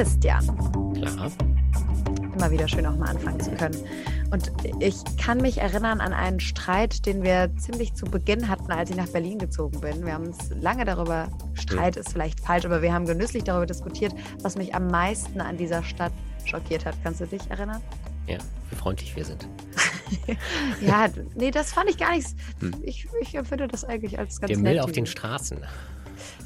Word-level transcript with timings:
Christian. 0.00 0.42
Klar. 0.94 1.30
Immer 2.34 2.50
wieder 2.50 2.66
schön 2.66 2.86
auch 2.86 2.96
mal 2.96 3.10
anfangen 3.10 3.38
zu 3.38 3.50
können. 3.50 3.76
Und 4.30 4.50
ich 4.78 4.96
kann 5.18 5.36
mich 5.42 5.58
erinnern 5.58 6.00
an 6.00 6.14
einen 6.14 6.40
Streit, 6.40 7.04
den 7.04 7.22
wir 7.22 7.54
ziemlich 7.58 7.92
zu 7.92 8.06
Beginn 8.06 8.48
hatten, 8.48 8.72
als 8.72 8.88
ich 8.88 8.96
nach 8.96 9.08
Berlin 9.08 9.38
gezogen 9.38 9.78
bin. 9.82 10.06
Wir 10.06 10.14
haben 10.14 10.28
uns 10.28 10.38
lange 10.58 10.86
darüber, 10.86 11.28
Streit 11.52 11.98
ist 11.98 12.12
vielleicht 12.12 12.40
falsch, 12.40 12.64
aber 12.64 12.80
wir 12.80 12.94
haben 12.94 13.04
genüsslich 13.04 13.44
darüber 13.44 13.66
diskutiert, 13.66 14.14
was 14.40 14.56
mich 14.56 14.74
am 14.74 14.86
meisten 14.86 15.42
an 15.42 15.58
dieser 15.58 15.82
Stadt 15.82 16.14
schockiert 16.46 16.86
hat. 16.86 16.94
Kannst 17.04 17.20
du 17.20 17.26
dich 17.26 17.50
erinnern? 17.50 17.82
Ja, 18.26 18.38
wie 18.70 18.76
freundlich 18.76 19.14
wir 19.14 19.26
sind. 19.26 19.46
ja, 20.80 21.08
nee, 21.34 21.50
das 21.50 21.74
fand 21.74 21.90
ich 21.90 21.98
gar 21.98 22.16
nicht. 22.16 22.28
Hm. 22.60 22.74
Ich, 22.84 23.06
ich 23.20 23.34
empfinde 23.34 23.68
das 23.68 23.84
eigentlich 23.84 24.18
als 24.18 24.40
ganz 24.40 24.48
Der 24.48 24.58
Müll 24.60 24.80
auf 24.80 24.92
den 24.92 25.04
Straßen. 25.04 25.58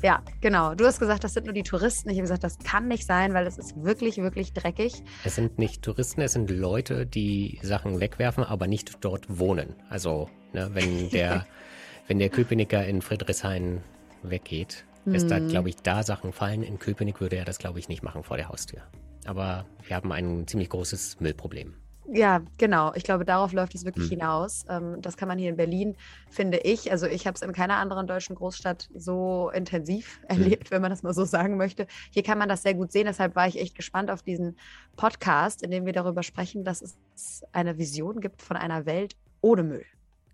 Ja, 0.03 0.23
genau. 0.41 0.75
Du 0.75 0.85
hast 0.85 0.99
gesagt, 0.99 1.25
das 1.25 1.35
sind 1.35 1.47
nur 1.47 1.55
die 1.55 1.63
Touristen. 1.63 2.11
Ich 2.11 2.17
habe 2.17 2.23
gesagt, 2.23 2.45
das 2.45 2.59
kann 2.59 2.89
nicht 2.89 3.07
sein, 3.07 3.35
weil 3.35 3.47
es 3.47 3.59
ist 3.59 3.83
wirklich, 3.83 4.19
wirklich 4.19 4.53
dreckig. 4.53 5.03
Es 5.25 5.37
sind 5.37 5.59
nicht 5.59 5.83
Touristen, 5.83 6.21
es 6.21 6.33
sind 6.33 6.51
Leute, 6.51 7.07
die 7.07 7.59
Sachen 7.63 8.01
wegwerfen, 8.01 8.45
aber 8.45 8.67
nicht 8.67 9.05
dort 9.05 9.39
wohnen. 9.39 9.75
Also, 9.89 10.29
ne, 10.53 10.71
wenn 10.73 11.11
der, 11.11 11.47
wenn 12.07 12.19
der 12.19 12.29
Köpenicker 12.29 12.85
in 12.87 13.03
Friedrichshain 13.03 13.83
weggeht, 14.23 14.85
ist 15.07 15.31
da, 15.31 15.37
hm. 15.37 15.49
glaube 15.49 15.69
ich, 15.69 15.77
da 15.77 16.03
Sachen 16.03 16.33
fallen. 16.33 16.63
In 16.63 16.79
Köpenick 16.79 17.21
würde 17.21 17.37
er 17.37 17.45
das, 17.45 17.59
glaube 17.59 17.79
ich, 17.79 17.89
nicht 17.89 18.03
machen 18.03 18.23
vor 18.23 18.39
der 18.39 18.49
Haustür. 18.49 18.83
Aber 19.27 19.67
wir 19.87 19.97
haben 19.97 20.13
ein 20.13 20.47
ziemlich 20.47 20.71
großes 20.71 21.21
Müllproblem. 21.21 21.75
Ja, 22.13 22.43
genau. 22.59 22.93
Ich 22.95 23.03
glaube, 23.05 23.25
darauf 23.25 23.53
läuft 23.53 23.75
es 23.75 23.85
wirklich 23.85 24.11
hm. 24.11 24.19
hinaus. 24.19 24.65
Ähm, 24.69 25.01
das 25.01 25.17
kann 25.17 25.29
man 25.29 25.39
hier 25.39 25.49
in 25.49 25.57
Berlin, 25.57 25.97
finde 26.29 26.59
ich. 26.59 26.91
Also 26.91 27.07
ich 27.07 27.27
habe 27.27 27.35
es 27.35 27.43
in 27.43 27.53
keiner 27.53 27.77
anderen 27.77 28.07
deutschen 28.07 28.37
Großstadt 28.37 28.89
so 28.95 29.51
intensiv 29.55 30.21
hm. 30.29 30.43
erlebt, 30.43 30.71
wenn 30.71 30.83
man 30.83 30.91
das 30.91 31.03
mal 31.03 31.15
so 31.15 31.25
sagen 31.25 31.57
möchte. 31.57 31.87
Hier 32.11 32.23
kann 32.23 32.39
man 32.39 32.49
das 32.49 32.63
sehr 32.63 32.75
gut 32.75 32.93
sehen. 32.93 33.07
Deshalb 33.07 33.35
war 33.37 33.49
ich 33.49 33.59
echt 33.59 33.75
gespannt 33.75 34.11
auf 34.11 34.23
diesen 34.23 34.57
Podcast, 34.97 35.63
in 35.63 35.71
dem 35.71 35.87
wir 35.87 35.93
darüber 35.93 36.23
sprechen, 36.23 36.65
dass 36.65 36.83
es 36.83 37.45
eine 37.53 37.79
Vision 37.79 38.21
gibt 38.21 38.43
von 38.43 38.57
einer 38.57 38.87
Welt 38.87 39.17
ohne 39.41 39.63
Müll. 39.63 39.85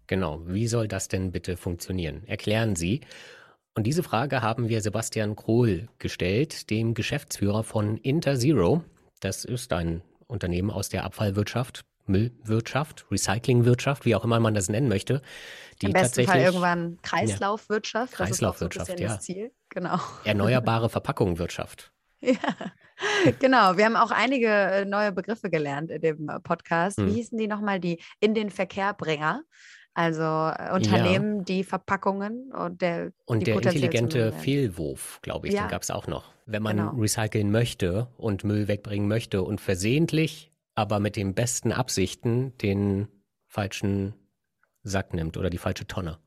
Genau. 0.06 0.40
Wie 0.46 0.66
soll 0.66 0.88
das 0.88 1.06
denn 1.06 1.30
bitte 1.30 1.56
funktionieren? 1.56 2.22
Erklären 2.26 2.74
Sie. 2.74 3.00
Und 3.76 3.86
diese 3.86 4.02
Frage 4.02 4.42
haben 4.42 4.68
wir 4.68 4.80
Sebastian 4.80 5.36
Krohl 5.36 5.88
gestellt, 5.98 6.68
dem 6.70 6.94
Geschäftsführer 6.94 7.62
von 7.62 7.96
Interzero. 7.98 8.82
Das 9.20 9.44
ist 9.44 9.72
ein 9.72 10.02
Unternehmen 10.30 10.70
aus 10.70 10.88
der 10.88 11.04
Abfallwirtschaft, 11.04 11.84
Müllwirtschaft, 12.06 13.06
Recyclingwirtschaft, 13.10 14.04
wie 14.04 14.14
auch 14.14 14.24
immer 14.24 14.40
man 14.40 14.54
das 14.54 14.68
nennen 14.68 14.88
möchte. 14.88 15.22
Die 15.80 15.86
Im 15.86 15.92
besten 15.92 16.24
Fall 16.24 16.40
irgendwann 16.40 16.98
Kreislaufwirtschaft. 17.02 18.12
Ja, 18.12 18.26
Kreislaufwirtschaft, 18.26 18.88
das 18.88 18.94
ist 18.94 18.94
auch 18.94 18.98
so 18.98 19.04
ja. 19.04 19.16
das 19.16 19.24
Ziel. 19.24 19.52
Genau. 19.68 19.98
Erneuerbare 20.24 20.88
Verpackungswirtschaft. 20.88 21.92
Ja, 22.22 22.36
genau. 23.38 23.78
Wir 23.78 23.86
haben 23.86 23.96
auch 23.96 24.10
einige 24.10 24.48
äh, 24.48 24.84
neue 24.84 25.10
Begriffe 25.10 25.48
gelernt 25.48 25.90
in 25.90 26.02
dem 26.02 26.28
äh, 26.28 26.38
Podcast. 26.38 26.98
Hm. 26.98 27.06
Wie 27.06 27.14
hießen 27.14 27.38
die 27.38 27.48
nochmal? 27.48 27.80
Die 27.80 27.98
in 28.20 28.34
den 28.34 28.50
Verkehrbringer. 28.50 29.42
Also 29.94 30.22
äh, 30.22 30.70
Unternehmen, 30.74 31.38
ja. 31.38 31.44
die 31.44 31.64
Verpackungen 31.64 32.52
und 32.52 32.82
der 32.82 33.12
Und 33.24 33.46
der 33.46 33.54
intelligente 33.54 34.32
Fehlwurf, 34.32 35.18
glaube 35.22 35.48
ich, 35.48 35.54
ja. 35.54 35.62
den 35.62 35.70
gab 35.70 35.82
es 35.82 35.90
auch 35.90 36.06
noch. 36.06 36.30
Wenn 36.50 36.62
man 36.64 36.76
genau. 36.78 36.90
recyceln 36.92 37.52
möchte 37.52 38.08
und 38.16 38.42
Müll 38.42 38.66
wegbringen 38.66 39.06
möchte 39.06 39.42
und 39.42 39.60
versehentlich, 39.60 40.52
aber 40.74 40.98
mit 40.98 41.14
den 41.14 41.34
besten 41.34 41.70
Absichten 41.70 42.56
den 42.58 43.06
falschen 43.46 44.14
Sack 44.82 45.14
nimmt 45.14 45.36
oder 45.36 45.48
die 45.48 45.58
falsche 45.58 45.86
Tonne. 45.86 46.18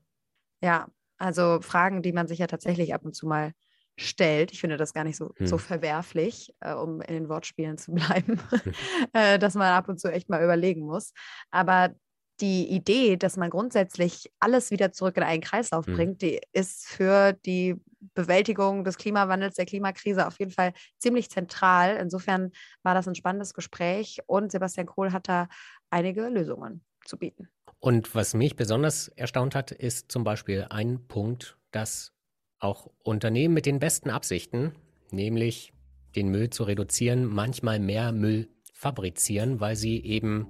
Ja, 0.61 0.87
also 1.17 1.59
Fragen, 1.61 2.01
die 2.01 2.13
man 2.13 2.27
sich 2.27 2.39
ja 2.39 2.47
tatsächlich 2.47 2.93
ab 2.93 3.03
und 3.03 3.15
zu 3.15 3.27
mal 3.27 3.51
stellt. 3.97 4.51
Ich 4.53 4.61
finde 4.61 4.77
das 4.77 4.93
gar 4.93 5.03
nicht 5.03 5.17
so, 5.17 5.33
hm. 5.35 5.45
so 5.45 5.57
verwerflich, 5.57 6.53
äh, 6.61 6.73
um 6.73 7.01
in 7.01 7.13
den 7.13 7.29
Wortspielen 7.29 7.77
zu 7.77 7.91
bleiben, 7.93 8.39
hm. 8.49 8.73
äh, 9.13 9.39
dass 9.39 9.55
man 9.55 9.73
ab 9.73 9.89
und 9.89 9.99
zu 9.99 10.11
echt 10.11 10.29
mal 10.29 10.43
überlegen 10.43 10.81
muss. 10.81 11.11
Aber 11.51 11.93
die 12.41 12.69
Idee, 12.69 13.17
dass 13.17 13.37
man 13.37 13.49
grundsätzlich 13.49 14.31
alles 14.39 14.71
wieder 14.71 14.91
zurück 14.91 15.17
in 15.17 15.23
einen 15.23 15.41
Kreislauf 15.41 15.87
mhm. 15.87 15.95
bringt, 15.95 16.21
die 16.21 16.41
ist 16.51 16.85
für 16.87 17.33
die 17.33 17.75
Bewältigung 18.15 18.83
des 18.83 18.97
Klimawandels, 18.97 19.55
der 19.55 19.65
Klimakrise 19.65 20.27
auf 20.27 20.39
jeden 20.39 20.51
Fall 20.51 20.73
ziemlich 20.97 21.29
zentral. 21.29 21.97
Insofern 21.97 22.51
war 22.81 22.93
das 22.93 23.07
ein 23.07 23.15
spannendes 23.15 23.53
Gespräch 23.53 24.19
und 24.25 24.51
Sebastian 24.51 24.87
Kohl 24.87 25.11
hat 25.11 25.27
da 25.29 25.47
einige 25.89 26.27
Lösungen 26.27 26.83
zu 27.05 27.17
bieten. 27.17 27.47
Und 27.79 28.15
was 28.15 28.33
mich 28.33 28.55
besonders 28.55 29.09
erstaunt 29.09 29.55
hat, 29.55 29.71
ist 29.71 30.11
zum 30.11 30.23
Beispiel 30.23 30.67
ein 30.69 31.07
Punkt, 31.07 31.57
dass 31.71 32.13
auch 32.59 32.89
Unternehmen 33.03 33.53
mit 33.53 33.65
den 33.65 33.79
besten 33.79 34.09
Absichten, 34.09 34.73
nämlich 35.11 35.73
den 36.15 36.29
Müll 36.29 36.49
zu 36.49 36.63
reduzieren, 36.63 37.25
manchmal 37.25 37.79
mehr 37.79 38.11
Müll 38.11 38.47
fabrizieren, 38.73 39.59
weil 39.59 39.75
sie 39.75 40.03
eben 40.03 40.47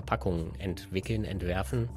Verpackungen 0.00 0.58
entwickeln, 0.58 1.24
entwerfen, 1.24 1.90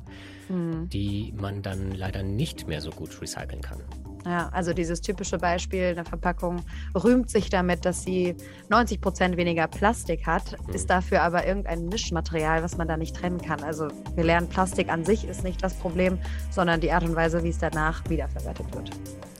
hm. 0.47 0.89
die 0.89 1.33
man 1.37 1.61
dann 1.61 1.91
leider 1.91 2.21
nicht 2.21 2.67
mehr 2.67 2.81
so 2.81 2.91
gut 2.91 3.21
recyceln 3.21 3.61
kann. 3.61 3.79
Ja, 4.25 4.49
also 4.49 4.73
dieses 4.73 5.01
typische 5.01 5.37
Beispiel, 5.37 5.83
eine 5.83 6.05
Verpackung 6.05 6.61
rühmt 6.95 7.29
sich 7.29 7.49
damit, 7.49 7.85
dass 7.85 8.03
sie 8.03 8.35
90 8.69 9.01
Prozent 9.01 9.37
weniger 9.37 9.67
Plastik 9.67 10.25
hat, 10.25 10.57
mhm. 10.65 10.73
ist 10.73 10.89
dafür 10.89 11.23
aber 11.23 11.45
irgendein 11.45 11.87
Mischmaterial, 11.87 12.63
was 12.63 12.77
man 12.77 12.87
da 12.87 12.95
nicht 12.95 13.15
trennen 13.15 13.41
kann. 13.41 13.61
Also 13.63 13.89
wir 14.15 14.23
lernen, 14.23 14.47
Plastik 14.47 14.89
an 14.89 15.03
sich 15.03 15.27
ist 15.27 15.43
nicht 15.43 15.61
das 15.61 15.73
Problem, 15.73 16.17
sondern 16.51 16.79
die 16.79 16.91
Art 16.91 17.03
und 17.03 17.15
Weise, 17.15 17.43
wie 17.43 17.49
es 17.49 17.57
danach 17.57 18.01
wiederverwertet 18.09 18.73
wird. 18.73 18.91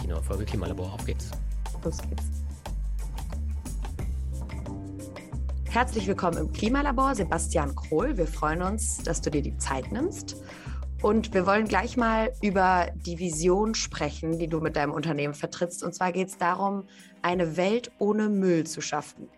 Die 0.02 0.08
neue 0.08 0.22
Folge 0.22 0.44
Klimalabor, 0.44 0.94
auf 0.94 1.06
geht's. 1.06 1.32
Los 1.84 1.98
geht's. 2.10 2.43
Herzlich 5.74 6.06
willkommen 6.06 6.38
im 6.38 6.54
Klimalabor, 6.54 7.16
Sebastian 7.16 7.74
Krohl. 7.74 8.16
Wir 8.16 8.28
freuen 8.28 8.62
uns, 8.62 9.02
dass 9.02 9.24
du 9.24 9.32
dir 9.32 9.42
die 9.42 9.58
Zeit 9.58 9.92
nimmst. 9.92 10.40
Und 11.02 11.34
wir 11.34 11.48
wollen 11.48 11.68
gleich 11.68 11.98
mal 11.98 12.32
über 12.44 12.92
die 12.96 13.18
Vision 13.18 13.74
sprechen, 13.74 14.38
die 14.38 14.48
du 14.48 14.60
mit 14.60 14.76
deinem 14.76 14.92
Unternehmen 14.92 15.34
vertrittst. 15.34 15.84
Und 15.84 15.94
zwar 15.96 16.12
geht 16.12 16.28
es 16.28 16.38
darum, 16.38 16.88
eine 17.24 17.58
Welt 17.58 17.92
ohne 17.98 18.30
Müll 18.30 18.68
zu 18.68 18.82
schaffen. 18.82 19.32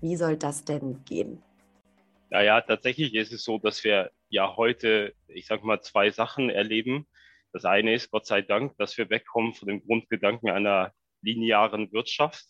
Wie 0.00 0.14
soll 0.14 0.36
das 0.36 0.64
denn 0.64 1.02
gehen? 1.04 1.42
Naja, 2.30 2.60
tatsächlich 2.60 3.16
ist 3.16 3.32
es 3.32 3.42
so, 3.42 3.58
dass 3.58 3.82
wir 3.82 4.12
ja 4.28 4.56
heute, 4.56 5.14
ich 5.26 5.46
sage 5.46 5.66
mal, 5.66 5.80
zwei 5.80 6.10
Sachen 6.10 6.48
erleben. 6.48 7.08
Das 7.52 7.64
eine 7.64 7.92
ist, 7.92 8.12
Gott 8.12 8.26
sei 8.26 8.40
Dank, 8.40 8.76
dass 8.78 8.96
wir 8.96 9.10
wegkommen 9.10 9.52
von 9.52 9.66
dem 9.66 9.84
Grundgedanken 9.84 10.48
einer 10.48 10.92
linearen 11.22 11.90
Wirtschaft. 11.90 12.46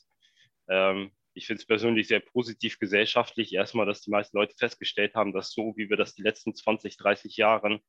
Ähm, 0.68 1.12
ich 1.36 1.46
finde 1.46 1.60
es 1.60 1.66
persönlich 1.66 2.08
sehr 2.08 2.20
positiv 2.20 2.78
gesellschaftlich. 2.78 3.52
Erstmal, 3.52 3.84
dass 3.84 4.00
die 4.00 4.10
meisten 4.10 4.36
Leute 4.38 4.54
festgestellt 4.56 5.14
haben, 5.14 5.34
dass 5.34 5.52
so, 5.52 5.74
wie 5.76 5.90
wir 5.90 5.98
das 5.98 6.14
die 6.14 6.22
letzten 6.22 6.54
20, 6.54 6.96
30 6.96 7.36
Jahren, 7.36 7.80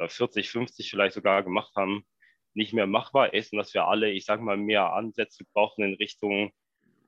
40, 0.00 0.48
50 0.48 0.88
vielleicht 0.88 1.14
sogar 1.14 1.42
gemacht 1.42 1.74
haben, 1.76 2.06
nicht 2.54 2.72
mehr 2.72 2.86
machbar 2.86 3.34
ist 3.34 3.52
und 3.52 3.58
dass 3.58 3.74
wir 3.74 3.84
alle, 3.84 4.10
ich 4.10 4.24
sage 4.24 4.42
mal, 4.42 4.56
mehr 4.56 4.92
Ansätze 4.92 5.44
brauchen 5.52 5.84
in 5.84 5.94
Richtung 5.94 6.50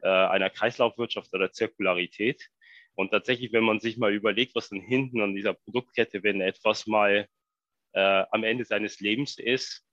äh, 0.03 0.09
einer 0.09 0.51
Kreislaufwirtschaft 0.51 1.33
oder 1.33 1.51
Zirkularität. 1.51 2.47
Und 2.95 3.11
tatsächlich, 3.11 3.53
wenn 3.55 3.65
man 3.65 3.81
sich 3.81 3.97
mal 3.97 4.13
überlegt, 4.13 4.55
was 4.55 4.69
dann 4.69 4.81
hinten 4.81 5.23
an 5.23 5.35
dieser 5.35 5.55
Produktkette, 5.55 6.23
wenn 6.23 6.43
etwas 6.43 6.87
mal 6.87 7.27
äh, 7.93 8.25
am 8.31 8.45
Ende 8.45 8.67
seines 8.67 9.01
Lebens 9.01 9.39
ist, 9.39 9.87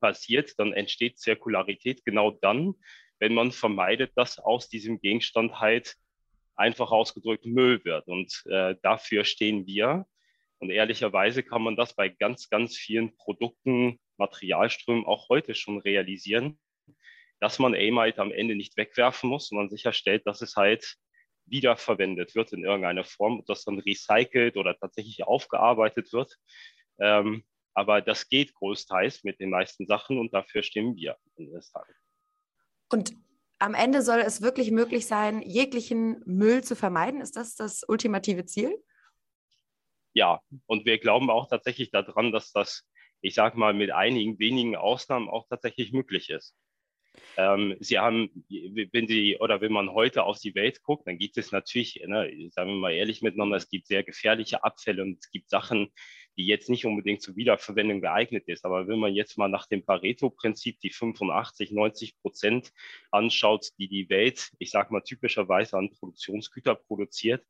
passiert, 0.00 0.58
dann 0.58 0.74
entsteht 0.74 1.18
Zirkularität 1.18 2.04
genau 2.04 2.32
dann, 2.32 2.74
wenn 3.22 3.34
man 3.34 3.52
vermeidet, 3.52 4.10
dass 4.16 4.40
aus 4.40 4.68
diesem 4.68 5.00
Gegenstand 5.00 5.60
halt 5.60 5.94
einfach 6.56 6.90
ausgedrückt 6.90 7.46
Müll 7.46 7.84
wird. 7.84 8.08
Und 8.08 8.42
äh, 8.46 8.74
dafür 8.82 9.24
stehen 9.24 9.64
wir. 9.64 10.06
Und 10.58 10.70
ehrlicherweise 10.70 11.44
kann 11.44 11.62
man 11.62 11.76
das 11.76 11.94
bei 11.94 12.08
ganz, 12.08 12.50
ganz 12.50 12.76
vielen 12.76 13.16
Produkten, 13.16 14.00
Materialströmen 14.16 15.06
auch 15.06 15.28
heute 15.28 15.54
schon 15.54 15.78
realisieren, 15.78 16.58
dass 17.38 17.60
man 17.60 17.74
eben 17.74 17.96
halt 18.00 18.18
am 18.18 18.32
Ende 18.32 18.56
nicht 18.56 18.76
wegwerfen 18.76 19.30
muss, 19.30 19.46
sondern 19.46 19.70
sicherstellt, 19.70 20.26
dass 20.26 20.42
es 20.42 20.56
halt 20.56 20.96
wiederverwendet 21.46 22.34
wird 22.34 22.52
in 22.52 22.64
irgendeiner 22.64 23.04
Form, 23.04 23.44
dass 23.46 23.62
dann 23.62 23.78
recycelt 23.78 24.56
oder 24.56 24.76
tatsächlich 24.76 25.22
aufgearbeitet 25.22 26.12
wird. 26.12 26.36
Ähm, 26.98 27.44
aber 27.72 28.02
das 28.02 28.28
geht 28.28 28.52
großteils 28.54 29.22
mit 29.22 29.38
den 29.38 29.50
meisten 29.50 29.86
Sachen 29.86 30.18
und 30.18 30.34
dafür 30.34 30.64
stimmen 30.64 30.96
wir 30.96 31.12
am 31.12 31.30
Ende 31.36 31.52
des 31.52 31.70
Tages. 31.70 32.01
Und 32.92 33.14
am 33.58 33.74
Ende 33.74 34.02
soll 34.02 34.18
es 34.20 34.42
wirklich 34.42 34.70
möglich 34.70 35.06
sein, 35.06 35.40
jeglichen 35.40 36.22
Müll 36.26 36.62
zu 36.62 36.76
vermeiden. 36.76 37.20
Ist 37.20 37.36
das 37.36 37.54
das 37.54 37.84
ultimative 37.88 38.44
Ziel? 38.44 38.76
Ja, 40.14 40.40
und 40.66 40.84
wir 40.84 40.98
glauben 40.98 41.30
auch 41.30 41.48
tatsächlich 41.48 41.90
daran, 41.90 42.32
dass 42.32 42.52
das, 42.52 42.84
ich 43.22 43.34
sage 43.34 43.58
mal, 43.58 43.72
mit 43.72 43.92
einigen 43.92 44.38
wenigen 44.38 44.76
Ausnahmen 44.76 45.30
auch 45.30 45.46
tatsächlich 45.48 45.92
möglich 45.92 46.28
ist. 46.28 46.54
Ähm, 47.36 47.76
Sie 47.80 47.98
haben, 47.98 48.44
wenn 48.48 49.06
Sie 49.06 49.38
oder 49.38 49.60
wenn 49.60 49.72
man 49.72 49.92
heute 49.92 50.24
auf 50.24 50.38
die 50.38 50.54
Welt 50.54 50.82
guckt, 50.82 51.06
dann 51.06 51.18
gibt 51.18 51.38
es 51.38 51.52
natürlich, 51.52 52.02
ne, 52.06 52.30
sagen 52.50 52.70
wir 52.70 52.76
mal 52.76 52.92
ehrlich 52.92 53.22
miteinander, 53.22 53.56
es 53.56 53.68
gibt 53.68 53.86
sehr 53.86 54.02
gefährliche 54.02 54.64
Abfälle 54.64 55.02
und 55.02 55.18
es 55.18 55.30
gibt 55.30 55.48
Sachen, 55.48 55.92
die 56.36 56.46
jetzt 56.46 56.70
nicht 56.70 56.86
unbedingt 56.86 57.22
zur 57.22 57.36
Wiederverwendung 57.36 58.00
geeignet 58.00 58.48
ist. 58.48 58.64
Aber 58.64 58.88
wenn 58.88 58.98
man 58.98 59.14
jetzt 59.14 59.36
mal 59.36 59.48
nach 59.48 59.66
dem 59.66 59.84
Pareto-Prinzip 59.84 60.80
die 60.80 60.90
85, 60.90 61.72
90 61.72 62.18
Prozent 62.20 62.72
anschaut, 63.10 63.68
die 63.78 63.88
die 63.88 64.08
Welt, 64.08 64.50
ich 64.58 64.70
sage 64.70 64.92
mal 64.92 65.02
typischerweise 65.02 65.76
an 65.76 65.90
Produktionsgüter 65.90 66.74
produziert, 66.74 67.44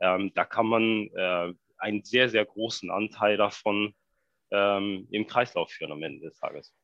ähm, 0.00 0.32
da 0.34 0.44
kann 0.44 0.66
man 0.66 1.10
äh, 1.14 1.54
einen 1.78 2.04
sehr, 2.04 2.28
sehr 2.28 2.44
großen 2.44 2.90
Anteil 2.90 3.36
davon 3.36 3.94
ähm, 4.50 5.08
im 5.10 5.26
Kreislauf 5.26 5.70
führen 5.70 5.92
am 5.92 6.02
Ende 6.02 6.26
des 6.28 6.38
Tages. 6.38 6.74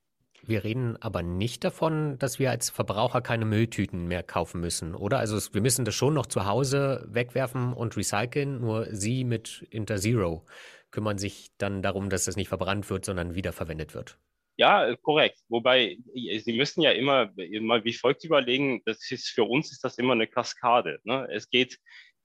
Wir 0.44 0.64
reden 0.64 0.96
aber 1.00 1.22
nicht 1.22 1.62
davon, 1.62 2.18
dass 2.18 2.40
wir 2.40 2.50
als 2.50 2.68
Verbraucher 2.68 3.20
keine 3.20 3.44
Mülltüten 3.44 4.08
mehr 4.08 4.24
kaufen 4.24 4.60
müssen, 4.60 4.94
oder? 4.96 5.18
Also 5.18 5.38
wir 5.54 5.60
müssen 5.60 5.84
das 5.84 5.94
schon 5.94 6.14
noch 6.14 6.26
zu 6.26 6.46
Hause 6.46 7.06
wegwerfen 7.08 7.72
und 7.72 7.96
recyceln, 7.96 8.60
nur 8.60 8.86
Sie 8.92 9.22
mit 9.22 9.64
Interzero 9.70 10.44
kümmern 10.92 11.18
sich 11.18 11.50
dann 11.58 11.82
darum, 11.82 12.10
dass 12.10 12.26
das 12.26 12.36
nicht 12.36 12.48
verbrannt 12.48 12.88
wird, 12.90 13.04
sondern 13.04 13.34
wiederverwendet 13.34 13.94
wird. 13.94 14.18
Ja, 14.56 14.94
korrekt. 14.96 15.38
Wobei, 15.48 15.98
Sie 16.14 16.52
müssen 16.52 16.82
ja 16.82 16.92
immer, 16.92 17.32
immer 17.36 17.84
wie 17.84 17.94
folgt 17.94 18.22
überlegen, 18.24 18.82
das 18.84 19.10
ist 19.10 19.28
für 19.28 19.44
uns 19.44 19.72
ist 19.72 19.82
das 19.82 19.98
immer 19.98 20.12
eine 20.12 20.28
Kaskade. 20.28 21.00
Ne? 21.04 21.26
Es 21.32 21.48
geht 21.48 21.78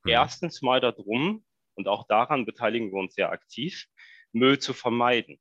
hm. 0.04 0.12
erstens 0.12 0.62
mal 0.62 0.82
darum, 0.82 1.44
und 1.76 1.88
auch 1.88 2.08
daran 2.08 2.46
beteiligen 2.46 2.92
wir 2.92 3.00
uns 3.00 3.16
sehr 3.16 3.32
aktiv, 3.32 3.86
Müll 4.34 4.60
zu 4.60 4.74
vermeiden. 4.74 5.40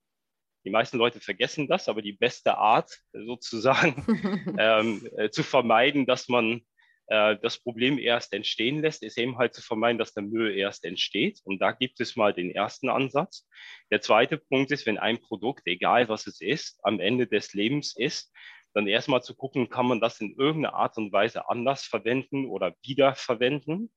Die 0.64 0.70
meisten 0.70 0.98
Leute 0.98 1.20
vergessen 1.20 1.66
das, 1.68 1.88
aber 1.88 2.02
die 2.02 2.12
beste 2.12 2.58
Art 2.58 2.90
sozusagen 3.12 4.04
ähm, 4.58 5.08
äh, 5.16 5.30
zu 5.30 5.42
vermeiden, 5.42 6.06
dass 6.06 6.28
man 6.28 6.60
äh, 7.08 7.36
das 7.40 7.58
Problem 7.58 7.98
erst 7.98 8.32
entstehen 8.32 8.80
lässt, 8.80 9.02
ist 9.02 9.18
eben 9.18 9.38
halt 9.38 9.54
zu 9.54 9.62
vermeiden, 9.62 9.98
dass 9.98 10.14
der 10.14 10.24
Müll 10.24 10.56
erst 10.56 10.84
entsteht. 10.84 11.40
Und 11.44 11.60
da 11.60 11.72
gibt 11.72 12.00
es 12.00 12.16
mal 12.16 12.32
den 12.32 12.50
ersten 12.50 12.88
Ansatz. 12.88 13.46
Der 13.90 14.00
zweite 14.00 14.38
Punkt 14.38 14.72
ist, 14.72 14.86
wenn 14.86 14.98
ein 14.98 15.20
Produkt, 15.20 15.66
egal 15.66 16.08
was 16.08 16.26
es 16.26 16.40
ist, 16.40 16.80
am 16.82 17.00
Ende 17.00 17.26
des 17.26 17.54
Lebens 17.54 17.96
ist, 17.96 18.32
dann 18.74 18.88
erstmal 18.88 19.22
zu 19.22 19.34
gucken, 19.34 19.70
kann 19.70 19.86
man 19.86 20.00
das 20.00 20.20
in 20.20 20.34
irgendeiner 20.36 20.74
Art 20.74 20.98
und 20.98 21.10
Weise 21.10 21.48
anders 21.48 21.84
verwenden 21.84 22.46
oder 22.46 22.74
wiederverwenden. 22.82 23.90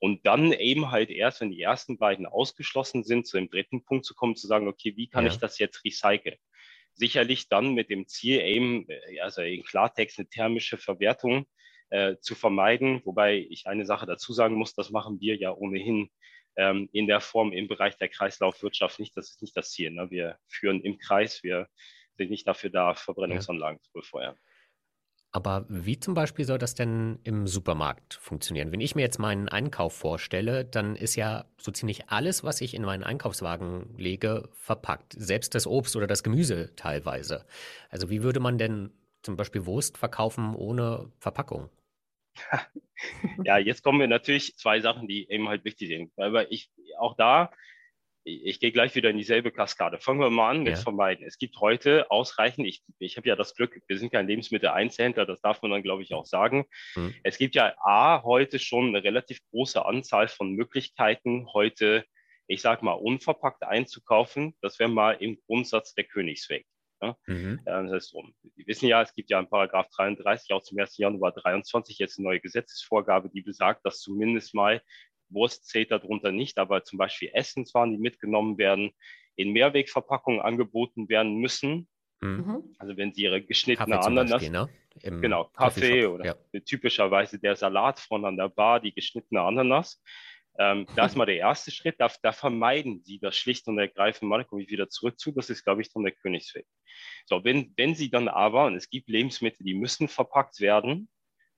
Und 0.00 0.26
dann 0.26 0.52
eben 0.52 0.90
halt 0.90 1.10
erst, 1.10 1.40
wenn 1.40 1.50
die 1.50 1.60
ersten 1.60 1.98
beiden 1.98 2.26
ausgeschlossen 2.26 3.04
sind, 3.04 3.26
zu 3.26 3.36
dem 3.36 3.48
dritten 3.48 3.84
Punkt 3.84 4.04
zu 4.04 4.14
kommen, 4.14 4.36
zu 4.36 4.46
sagen, 4.46 4.68
okay, 4.68 4.94
wie 4.96 5.08
kann 5.08 5.24
ja. 5.24 5.30
ich 5.30 5.38
das 5.38 5.58
jetzt 5.58 5.84
recyceln? 5.84 6.36
Sicherlich 6.94 7.48
dann 7.48 7.74
mit 7.74 7.90
dem 7.90 8.06
Ziel 8.06 8.40
eben, 8.40 8.88
äh, 8.88 9.20
also 9.20 9.42
in 9.42 9.62
Klartext 9.64 10.18
eine 10.18 10.28
thermische 10.28 10.78
Verwertung 10.78 11.46
äh, 11.90 12.16
zu 12.20 12.34
vermeiden. 12.34 13.00
Wobei 13.04 13.46
ich 13.48 13.66
eine 13.66 13.86
Sache 13.86 14.06
dazu 14.06 14.32
sagen 14.32 14.56
muss, 14.56 14.74
das 14.74 14.90
machen 14.90 15.20
wir 15.20 15.36
ja 15.36 15.52
ohnehin 15.52 16.10
ähm, 16.56 16.88
in 16.92 17.06
der 17.06 17.20
Form 17.20 17.52
im 17.52 17.68
Bereich 17.68 17.96
der 17.96 18.08
Kreislaufwirtschaft 18.08 18.98
nicht. 18.98 19.16
Das 19.16 19.30
ist 19.30 19.42
nicht 19.42 19.56
das 19.56 19.70
Ziel. 19.70 19.90
Ne? 19.90 20.10
Wir 20.10 20.38
führen 20.48 20.80
im 20.80 20.98
Kreis, 20.98 21.42
wir 21.42 21.68
sind 22.16 22.30
nicht 22.30 22.46
dafür 22.46 22.70
da, 22.70 22.94
Verbrennungsanlagen 22.94 23.78
ja. 23.78 23.82
zu 23.82 23.92
befeuern. 23.92 24.36
Aber 25.34 25.66
wie 25.68 25.98
zum 25.98 26.14
Beispiel 26.14 26.44
soll 26.44 26.58
das 26.58 26.76
denn 26.76 27.18
im 27.24 27.48
Supermarkt 27.48 28.14
funktionieren? 28.14 28.70
Wenn 28.70 28.80
ich 28.80 28.94
mir 28.94 29.02
jetzt 29.02 29.18
meinen 29.18 29.48
Einkauf 29.48 29.92
vorstelle, 29.92 30.64
dann 30.64 30.94
ist 30.94 31.16
ja 31.16 31.46
so 31.56 31.72
ziemlich 31.72 32.08
alles, 32.08 32.44
was 32.44 32.60
ich 32.60 32.72
in 32.72 32.84
meinen 32.84 33.02
Einkaufswagen 33.02 33.96
lege, 33.98 34.48
verpackt. 34.52 35.12
Selbst 35.18 35.56
das 35.56 35.66
Obst 35.66 35.96
oder 35.96 36.06
das 36.06 36.22
Gemüse 36.22 36.70
teilweise. 36.76 37.46
Also 37.90 38.10
wie 38.10 38.22
würde 38.22 38.38
man 38.38 38.58
denn 38.58 38.92
zum 39.24 39.36
Beispiel 39.36 39.66
Wurst 39.66 39.98
verkaufen 39.98 40.54
ohne 40.54 41.10
Verpackung? 41.18 41.70
Ja, 43.44 43.58
jetzt 43.58 43.82
kommen 43.82 44.00
wir 44.00 44.06
natürlich 44.06 44.56
zwei 44.56 44.80
Sachen, 44.80 45.08
die 45.08 45.28
eben 45.28 45.48
halt 45.48 45.64
wichtig 45.64 45.88
sind. 45.88 46.12
Aber 46.16 46.50
ich 46.50 46.70
auch 46.96 47.16
da 47.16 47.50
ich 48.24 48.58
gehe 48.58 48.72
gleich 48.72 48.94
wieder 48.94 49.10
in 49.10 49.18
dieselbe 49.18 49.52
Kaskade. 49.52 49.98
Fangen 49.98 50.20
wir 50.20 50.30
mal 50.30 50.50
an 50.50 50.62
mit 50.62 50.76
ja. 50.76 50.82
Vermeiden. 50.82 51.26
Es 51.26 51.36
gibt 51.36 51.60
heute 51.60 52.10
ausreichend, 52.10 52.66
ich, 52.66 52.82
ich 52.98 53.18
habe 53.18 53.28
ja 53.28 53.36
das 53.36 53.54
Glück, 53.54 53.78
wir 53.86 53.98
sind 53.98 54.12
kein 54.12 54.26
Lebensmitteleinzelhändler, 54.26 55.26
das 55.26 55.42
darf 55.42 55.60
man 55.60 55.70
dann, 55.70 55.82
glaube 55.82 56.02
ich, 56.02 56.14
auch 56.14 56.24
sagen. 56.24 56.64
Mhm. 56.96 57.14
Es 57.22 57.36
gibt 57.36 57.54
ja 57.54 57.74
A, 57.78 58.22
heute 58.22 58.58
schon 58.58 58.88
eine 58.88 59.04
relativ 59.04 59.40
große 59.50 59.84
Anzahl 59.84 60.28
von 60.28 60.52
Möglichkeiten, 60.52 61.52
heute, 61.52 62.04
ich 62.46 62.62
sage 62.62 62.84
mal, 62.84 62.94
unverpackt 62.94 63.62
einzukaufen. 63.62 64.56
Das 64.62 64.78
wäre 64.78 64.88
mal 64.88 65.12
im 65.12 65.38
Grundsatz 65.46 65.94
der 65.94 66.04
Königsweg. 66.04 66.66
Ja? 67.04 67.16
Mhm. 67.26 67.60
Das 67.64 67.92
heißt, 67.92 68.14
wir 68.14 68.66
wissen 68.66 68.88
ja, 68.88 69.02
es 69.02 69.14
gibt 69.14 69.30
ja 69.30 69.40
in 69.40 69.48
Paragraph 69.48 69.88
33 69.96 70.52
auch 70.52 70.62
zum 70.62 70.78
1. 70.78 70.96
Januar 70.98 71.32
23 71.32 71.98
jetzt 71.98 72.18
eine 72.18 72.28
neue 72.28 72.40
Gesetzesvorgabe, 72.40 73.28
die 73.30 73.42
besagt, 73.42 73.84
dass 73.84 74.00
zumindest 74.00 74.54
mal 74.54 74.82
Wurst 75.30 75.66
zählt 75.68 75.90
darunter 75.90 76.32
nicht, 76.32 76.58
aber 76.58 76.84
zum 76.84 76.98
Beispiel 76.98 77.30
Essenswaren, 77.32 77.92
die 77.92 77.98
mitgenommen 77.98 78.58
werden, 78.58 78.92
in 79.36 79.52
Mehrwegverpackungen 79.52 80.40
angeboten 80.40 81.08
werden 81.08 81.36
müssen. 81.36 81.88
Mhm. 82.20 82.28
mhm. 82.30 82.74
Also 82.78 82.96
wenn 82.96 83.12
Sie 83.12 83.22
Ihre 83.22 83.42
geschnittene 83.42 84.00
Ananas, 84.00 84.30
Beispiel, 84.30 84.50
ne? 84.50 84.68
genau, 85.20 85.50
Kaffee 85.56 86.06
oder 86.06 86.24
ja. 86.24 86.60
typischerweise 86.60 87.38
der 87.38 87.56
Salat 87.56 88.00
von 88.00 88.24
an 88.24 88.36
der 88.36 88.48
Bar, 88.48 88.80
die 88.80 88.94
geschnittene 88.94 89.40
Ananas. 89.40 90.02
Ähm, 90.58 90.86
das 90.94 91.12
ist 91.12 91.16
mal 91.16 91.26
der 91.26 91.36
erste 91.36 91.70
Schritt. 91.70 91.96
Da, 91.98 92.10
da, 92.22 92.32
vermeiden 92.32 93.02
Sie 93.02 93.18
das 93.18 93.36
schlicht 93.36 93.66
und 93.66 93.78
ergreifend 93.78 94.28
mal. 94.28 94.44
Komme 94.44 94.62
ich 94.62 94.70
wieder 94.70 94.88
zurück 94.88 95.18
zu. 95.18 95.32
Das 95.32 95.50
ist, 95.50 95.64
glaube 95.64 95.82
ich, 95.82 95.92
dann 95.92 96.04
der 96.04 96.12
Königsweg. 96.12 96.66
So, 97.26 97.42
wenn, 97.44 97.72
wenn 97.76 97.94
Sie 97.94 98.10
dann 98.10 98.28
aber, 98.28 98.66
und 98.66 98.76
es 98.76 98.88
gibt 98.88 99.08
Lebensmittel, 99.08 99.64
die 99.64 99.74
müssen 99.74 100.08
verpackt 100.08 100.60
werden, 100.60 101.08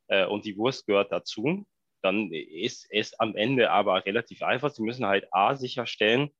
äh, 0.08 0.26
und 0.26 0.44
die 0.44 0.56
Wurst 0.56 0.86
gehört 0.86 1.12
dazu, 1.12 1.66
dann 2.02 2.30
ist 2.32 2.86
es 2.90 3.18
am 3.18 3.36
Ende 3.36 3.70
aber 3.70 4.06
relativ 4.06 4.42
einfach. 4.42 4.70
Sie 4.70 4.82
müssen 4.82 5.06
halt 5.06 5.26
A 5.32 5.56
sicherstellen, 5.56 6.30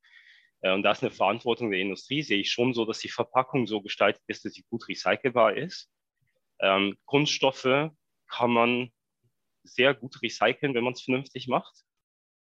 äh, 0.63 0.73
und 0.73 0.83
das 0.83 0.99
ist 0.99 1.05
eine 1.05 1.11
Verantwortung 1.11 1.71
der 1.71 1.81
Industrie, 1.81 2.23
sehe 2.23 2.41
ich 2.41 2.51
schon 2.51 2.73
so, 2.73 2.85
dass 2.85 3.01
die 3.01 3.09
Verpackung 3.09 3.67
so 3.67 3.83
gestaltet 3.83 4.23
ist, 4.29 4.45
dass 4.45 4.53
sie 4.55 4.65
gut 4.71 4.89
recycelbar 4.89 5.57
ist. 5.57 5.91
Ähm, 6.61 6.97
Kunststoffe 7.05 7.91
kann 8.29 8.51
man 8.51 8.93
sehr 9.63 9.95
gut 9.95 10.23
recyceln, 10.23 10.75
wenn 10.75 10.85
man 10.85 10.95
es 10.95 11.03
vernünftig 11.03 11.49
macht 11.49 11.86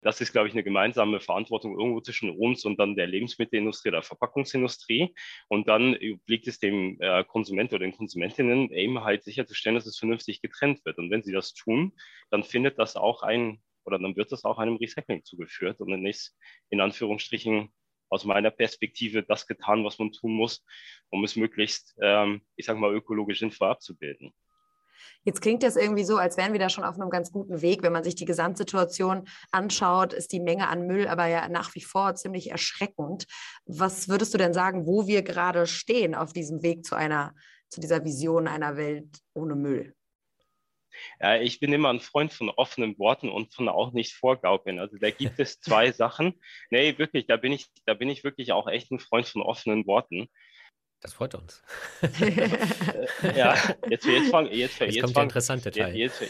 das 0.04 0.20
ist, 0.20 0.32
glaube 0.32 0.48
ich, 0.48 0.54
eine 0.54 0.62
gemeinsame 0.62 1.18
Verantwortung 1.18 1.78
irgendwo 1.78 2.00
zwischen 2.00 2.30
uns 2.30 2.64
und 2.64 2.78
dann 2.78 2.94
der 2.94 3.06
Lebensmittelindustrie 3.06 3.88
oder 3.88 4.02
Verpackungsindustrie. 4.02 5.14
Und 5.48 5.66
dann 5.66 5.96
liegt 6.26 6.46
es 6.46 6.58
dem 6.58 6.98
äh, 7.00 7.24
Konsumenten 7.24 7.74
oder 7.74 7.86
den 7.86 7.96
Konsumentinnen 7.96 8.70
eben 8.70 9.02
halt 9.02 9.24
sicherzustellen, 9.24 9.76
dass 9.76 9.86
es 9.86 9.98
vernünftig 9.98 10.42
getrennt 10.42 10.84
wird. 10.84 10.98
Und 10.98 11.10
wenn 11.10 11.22
sie 11.22 11.32
das 11.32 11.54
tun, 11.54 11.92
dann 12.30 12.44
findet 12.44 12.78
das 12.78 12.96
auch 12.96 13.22
ein 13.22 13.62
oder 13.84 13.98
dann 13.98 14.14
wird 14.14 14.30
das 14.30 14.44
auch 14.44 14.58
einem 14.58 14.76
Recycling 14.76 15.24
zugeführt 15.24 15.80
und 15.80 15.90
dann 15.90 16.06
ist 16.06 16.36
in 16.70 16.80
Anführungsstrichen 16.80 17.72
aus 18.08 18.24
meiner 18.24 18.50
Perspektive 18.50 19.22
das 19.22 19.46
getan, 19.46 19.84
was 19.84 19.98
man 19.98 20.12
tun 20.12 20.32
muss, 20.32 20.64
um 21.10 21.24
es 21.24 21.36
möglichst, 21.36 21.96
ähm, 22.00 22.42
ich 22.56 22.66
sage 22.66 22.78
mal, 22.78 22.94
ökologisch 22.94 23.40
sinnvoll 23.40 23.68
abzubilden. 23.68 24.32
Jetzt 25.24 25.40
klingt 25.40 25.62
das 25.62 25.76
irgendwie 25.76 26.04
so, 26.04 26.16
als 26.16 26.36
wären 26.36 26.52
wir 26.52 26.60
da 26.60 26.68
schon 26.68 26.84
auf 26.84 27.00
einem 27.00 27.10
ganz 27.10 27.32
guten 27.32 27.62
Weg. 27.62 27.82
Wenn 27.82 27.92
man 27.92 28.04
sich 28.04 28.14
die 28.14 28.24
Gesamtsituation 28.24 29.26
anschaut, 29.50 30.12
ist 30.12 30.32
die 30.32 30.40
Menge 30.40 30.68
an 30.68 30.86
Müll 30.86 31.08
aber 31.08 31.26
ja 31.26 31.48
nach 31.48 31.74
wie 31.74 31.82
vor 31.82 32.14
ziemlich 32.14 32.50
erschreckend. 32.50 33.26
Was 33.66 34.08
würdest 34.08 34.34
du 34.34 34.38
denn 34.38 34.54
sagen, 34.54 34.86
wo 34.86 35.06
wir 35.06 35.22
gerade 35.22 35.66
stehen 35.66 36.14
auf 36.14 36.32
diesem 36.32 36.62
Weg 36.62 36.84
zu 36.84 36.94
einer, 36.94 37.34
zu 37.68 37.80
dieser 37.80 38.04
Vision 38.04 38.48
einer 38.48 38.76
Welt 38.76 39.18
ohne 39.34 39.54
Müll? 39.54 39.94
Ja, 41.20 41.40
ich 41.40 41.60
bin 41.60 41.72
immer 41.72 41.90
ein 41.90 42.00
Freund 42.00 42.32
von 42.32 42.50
offenen 42.50 42.98
Worten 42.98 43.28
und 43.28 43.52
von 43.52 43.68
auch 43.68 43.92
nicht 43.92 44.14
vorgaukeln. 44.14 44.78
Also 44.78 44.96
da 44.98 45.10
gibt 45.10 45.38
es 45.38 45.60
zwei 45.60 45.92
Sachen. 45.92 46.40
Nee, 46.70 46.98
wirklich, 46.98 47.26
da 47.26 47.36
bin 47.36 47.52
ich, 47.52 47.66
da 47.86 47.94
bin 47.94 48.08
ich 48.08 48.24
wirklich 48.24 48.52
auch 48.52 48.68
echt 48.68 48.90
ein 48.90 49.00
Freund 49.00 49.26
von 49.26 49.42
offenen 49.42 49.86
Worten. 49.86 50.28
Das 51.04 51.12
freut 51.12 51.34
uns. 51.34 51.62
ja, 53.36 53.54
jetzt, 53.90 54.06
jetzt 54.06 54.30
fangen 54.30 54.50
jetzt, 54.50 54.80
jetzt, 54.80 54.94
jetzt 54.94 55.12
fang, 55.12 55.24
interessante 55.24 55.70
Teil. 55.70 55.94
Jetzt, 55.94 56.22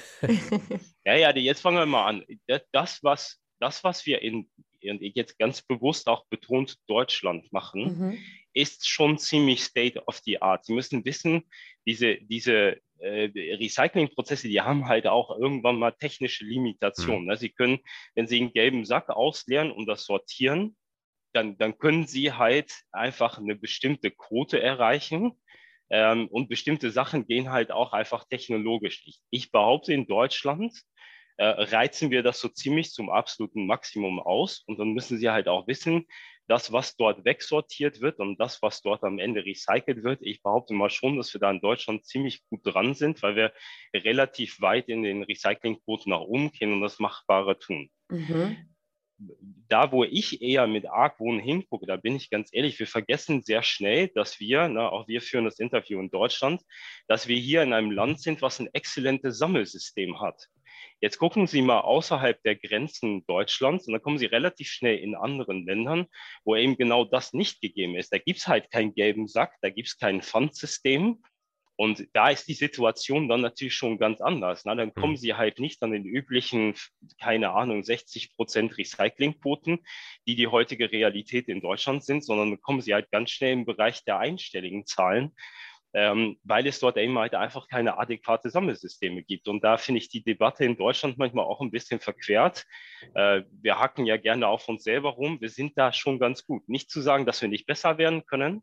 ja, 1.05 1.15
ja, 1.15 1.31
jetzt 1.37 1.61
fangen 1.61 1.79
wir 1.79 1.87
mal 1.87 2.09
an. 2.09 2.25
Das, 2.73 2.99
was, 3.05 3.41
das, 3.61 3.85
was 3.85 4.05
wir 4.05 4.21
in, 4.21 4.49
jetzt 4.81 5.39
ganz 5.39 5.63
bewusst 5.63 6.09
auch 6.09 6.27
betont 6.27 6.77
Deutschland 6.89 7.53
machen, 7.53 7.83
mhm. 7.85 8.19
ist 8.53 8.89
schon 8.89 9.17
ziemlich 9.17 9.63
state 9.63 10.03
of 10.07 10.19
the 10.25 10.43
art. 10.43 10.65
Sie 10.65 10.73
müssen 10.73 11.05
wissen, 11.05 11.45
diese, 11.87 12.17
diese 12.23 12.81
äh, 12.99 13.31
Recyclingprozesse, 13.33 14.49
die 14.49 14.61
haben 14.61 14.89
halt 14.89 15.07
auch 15.07 15.39
irgendwann 15.39 15.79
mal 15.79 15.93
technische 15.93 16.45
Limitationen. 16.45 17.29
Mhm. 17.29 17.37
Sie 17.37 17.51
können, 17.51 17.79
wenn 18.17 18.27
Sie 18.27 18.41
einen 18.41 18.53
gelben 18.53 18.85
Sack 18.85 19.09
ausleeren 19.09 19.71
und 19.71 19.87
das 19.87 20.05
sortieren, 20.05 20.75
dann, 21.35 21.59
dann 21.59 21.79
können 21.79 22.07
sie 22.07 22.33
halt 22.33 22.73
einfach 22.93 23.39
eine 23.39 23.57
bestimmte 23.57 24.11
Quote 24.11 24.61
erreichen. 24.61 25.33
Ähm, 25.91 26.29
und 26.29 26.49
bestimmte 26.49 26.91
Sachen 26.91 27.27
gehen 27.27 27.51
halt 27.51 27.71
auch 27.71 27.93
einfach 27.93 28.25
technologisch 28.25 29.05
nicht. 29.07 29.21
Ich 29.31 29.53
behaupte, 29.53 29.93
in 29.93 30.07
Deutschland 30.07 30.73
äh, 31.37 31.45
reizen 31.45 32.11
wir 32.11 32.23
das 32.23 32.41
so 32.41 32.49
ziemlich 32.49 32.91
zum 32.93 33.11
absoluten 33.11 33.67
Maximum 33.67 34.19
aus. 34.19 34.63
Und 34.67 34.79
dann 34.79 34.93
müssen 34.93 35.19
sie 35.19 35.29
halt 35.29 35.47
auch 35.47 35.67
wissen, 35.67 36.07
das, 36.47 36.73
was 36.73 36.97
dort 36.97 37.25
wegsortiert 37.25 38.01
wird 38.01 38.19
und 38.19 38.39
das, 38.39 38.61
was 38.63 38.83
dort 38.83 39.03
am 39.03 39.19
Ende 39.19 39.45
recycelt 39.45 40.05
wird, 40.05 40.21
ich 40.23 40.43
behaupte 40.43 40.75
mal 40.75 40.91
schon, 40.91 41.17
dass 41.17 41.33
wir 41.33 41.41
da 41.41 41.51
in 41.51 41.61
Deutschland 41.61 42.05
ziemlich 42.05 42.45
gut 42.49 42.61
dran 42.65 42.95
sind, 42.95 43.23
weil 43.23 43.35
wir 43.35 43.53
relativ 43.95 44.61
weit 44.61 44.89
in 44.89 45.03
den 45.03 45.23
Recyclingquoten 45.23 46.11
nach 46.11 46.21
oben 46.21 46.51
gehen 46.53 46.73
und 46.73 46.83
das 46.83 46.99
Machbare 46.99 47.59
tun. 47.59 47.91
Mhm. 48.11 48.74
Da, 49.69 49.93
wo 49.93 50.05
ich 50.05 50.43
eher 50.43 50.67
mit 50.67 50.87
Argwohn 50.87 51.39
hingucke, 51.39 51.87
da 51.87 51.97
bin 51.97 52.17
ich 52.17 52.31
ganz 52.31 52.51
ehrlich, 52.53 52.79
wir 52.79 52.87
vergessen 52.87 53.43
sehr 53.43 53.63
schnell, 53.63 54.09
dass 54.09 54.41
wir, 54.41 54.69
na, 54.69 54.89
auch 54.89 55.09
wir 55.09 55.21
führen 55.21 55.45
das 55.45 55.59
Interview 55.59 56.01
in 56.01 56.11
Deutschland, 56.11 56.63
dass 57.09 57.29
wir 57.29 57.37
hier 57.37 57.63
in 57.63 57.73
einem 57.73 57.91
Land 57.91 58.21
sind, 58.21 58.43
was 58.43 58.61
ein 58.61 58.69
exzellentes 58.73 59.39
Sammelsystem 59.39 60.21
hat. 60.21 60.49
Jetzt 61.01 61.19
gucken 61.19 61.47
Sie 61.47 61.61
mal 61.61 61.81
außerhalb 61.81 62.43
der 62.45 62.57
Grenzen 62.57 63.27
Deutschlands 63.27 63.87
und 63.87 63.93
dann 63.93 64.03
kommen 64.03 64.19
Sie 64.19 64.27
relativ 64.27 64.69
schnell 64.69 64.99
in 64.99 65.15
anderen 65.15 65.67
Ländern, 65.67 66.07
wo 66.45 66.57
eben 66.57 66.77
genau 66.77 67.05
das 67.05 67.33
nicht 67.33 67.61
gegeben 67.61 67.97
ist. 67.97 68.13
Da 68.13 68.19
gibt 68.19 68.39
es 68.39 68.49
halt 68.49 68.71
keinen 68.71 68.95
gelben 68.95 69.29
Sack, 69.29 69.55
da 69.61 69.71
gibt 69.71 69.89
es 69.89 69.99
kein 69.99 70.23
Pfandsystem, 70.23 71.23
und 71.77 72.07
da 72.13 72.29
ist 72.29 72.47
die 72.47 72.55
Situation 72.55 73.29
dann 73.29 73.41
natürlich 73.41 73.75
schon 73.75 73.99
ganz 73.99 74.21
anders. 74.21 74.65
Ne? 74.65 74.77
Dann 74.77 74.95
kommen 74.95 75.15
mhm. 75.15 75.19
sie 75.19 75.35
halt 75.35 75.59
nicht 75.59 75.83
an 75.83 75.91
den 75.91 76.05
üblichen, 76.05 76.75
keine 77.21 77.51
Ahnung, 77.51 77.83
60 77.83 78.37
Prozent 78.37 78.79
Recyclingquoten, 78.79 79.85
die 80.27 80.37
die 80.37 80.47
heutige 80.47 80.93
Realität 80.93 81.49
in 81.49 81.61
Deutschland 81.61 82.05
sind, 82.05 82.25
sondern 82.25 82.51
dann 82.51 82.61
kommen 82.61 82.81
sie 82.81 82.95
halt 82.95 83.11
ganz 83.11 83.31
schnell 83.31 83.53
im 83.53 83.65
Bereich 83.65 84.05
der 84.05 84.19
einstelligen 84.19 84.87
Zahlen, 84.87 85.35
ähm, 85.95 86.39
weil 86.45 86.65
es 86.69 86.79
dort 86.79 86.97
eben 86.97 87.19
halt 87.19 87.35
einfach 87.35 87.67
keine 87.67 87.99
adäquate 87.99 88.51
Sammelsysteme 88.51 89.25
gibt. 89.25 89.49
Und 89.49 89.65
da 89.65 89.77
finde 89.77 89.99
ich 89.99 90.09
die 90.09 90.23
Debatte 90.23 90.65
in 90.65 90.77
Deutschland 90.77 91.19
manchmal 91.19 91.45
auch 91.45 91.61
ein 91.61 91.73
bisschen 91.73 91.99
verquert. 91.99 92.67
Äh, 93.15 93.43
wir 93.51 93.81
hacken 93.81 94.07
ja 94.07 94.17
gerne 94.17 94.47
auf 94.47 94.69
uns 94.69 94.85
selber 94.85 95.11
rum. 95.11 95.41
Wir 95.41 95.51
sind 95.51 95.77
da 95.77 95.93
schon 95.93 96.21
ganz 96.21 96.47
gut. 96.47 96.69
Nicht 96.69 96.89
zu 96.89 97.01
sagen, 97.01 97.27
dass 97.27 97.43
wir 97.43 97.49
nicht 97.49 97.67
besser 97.67 97.99
werden 97.99 98.27
können, 98.27 98.63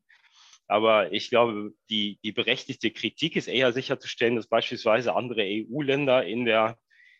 aber 0.71 1.11
ich 1.11 1.29
glaube, 1.29 1.73
die, 1.89 2.17
die 2.23 2.31
berechtigte 2.31 2.91
Kritik 2.91 3.35
ist 3.35 3.47
eher 3.47 3.73
sicherzustellen, 3.73 4.37
dass 4.37 4.47
beispielsweise 4.47 5.13
andere 5.13 5.41
EU-Länder 5.43 6.25
in 6.25 6.45
der, 6.45 6.77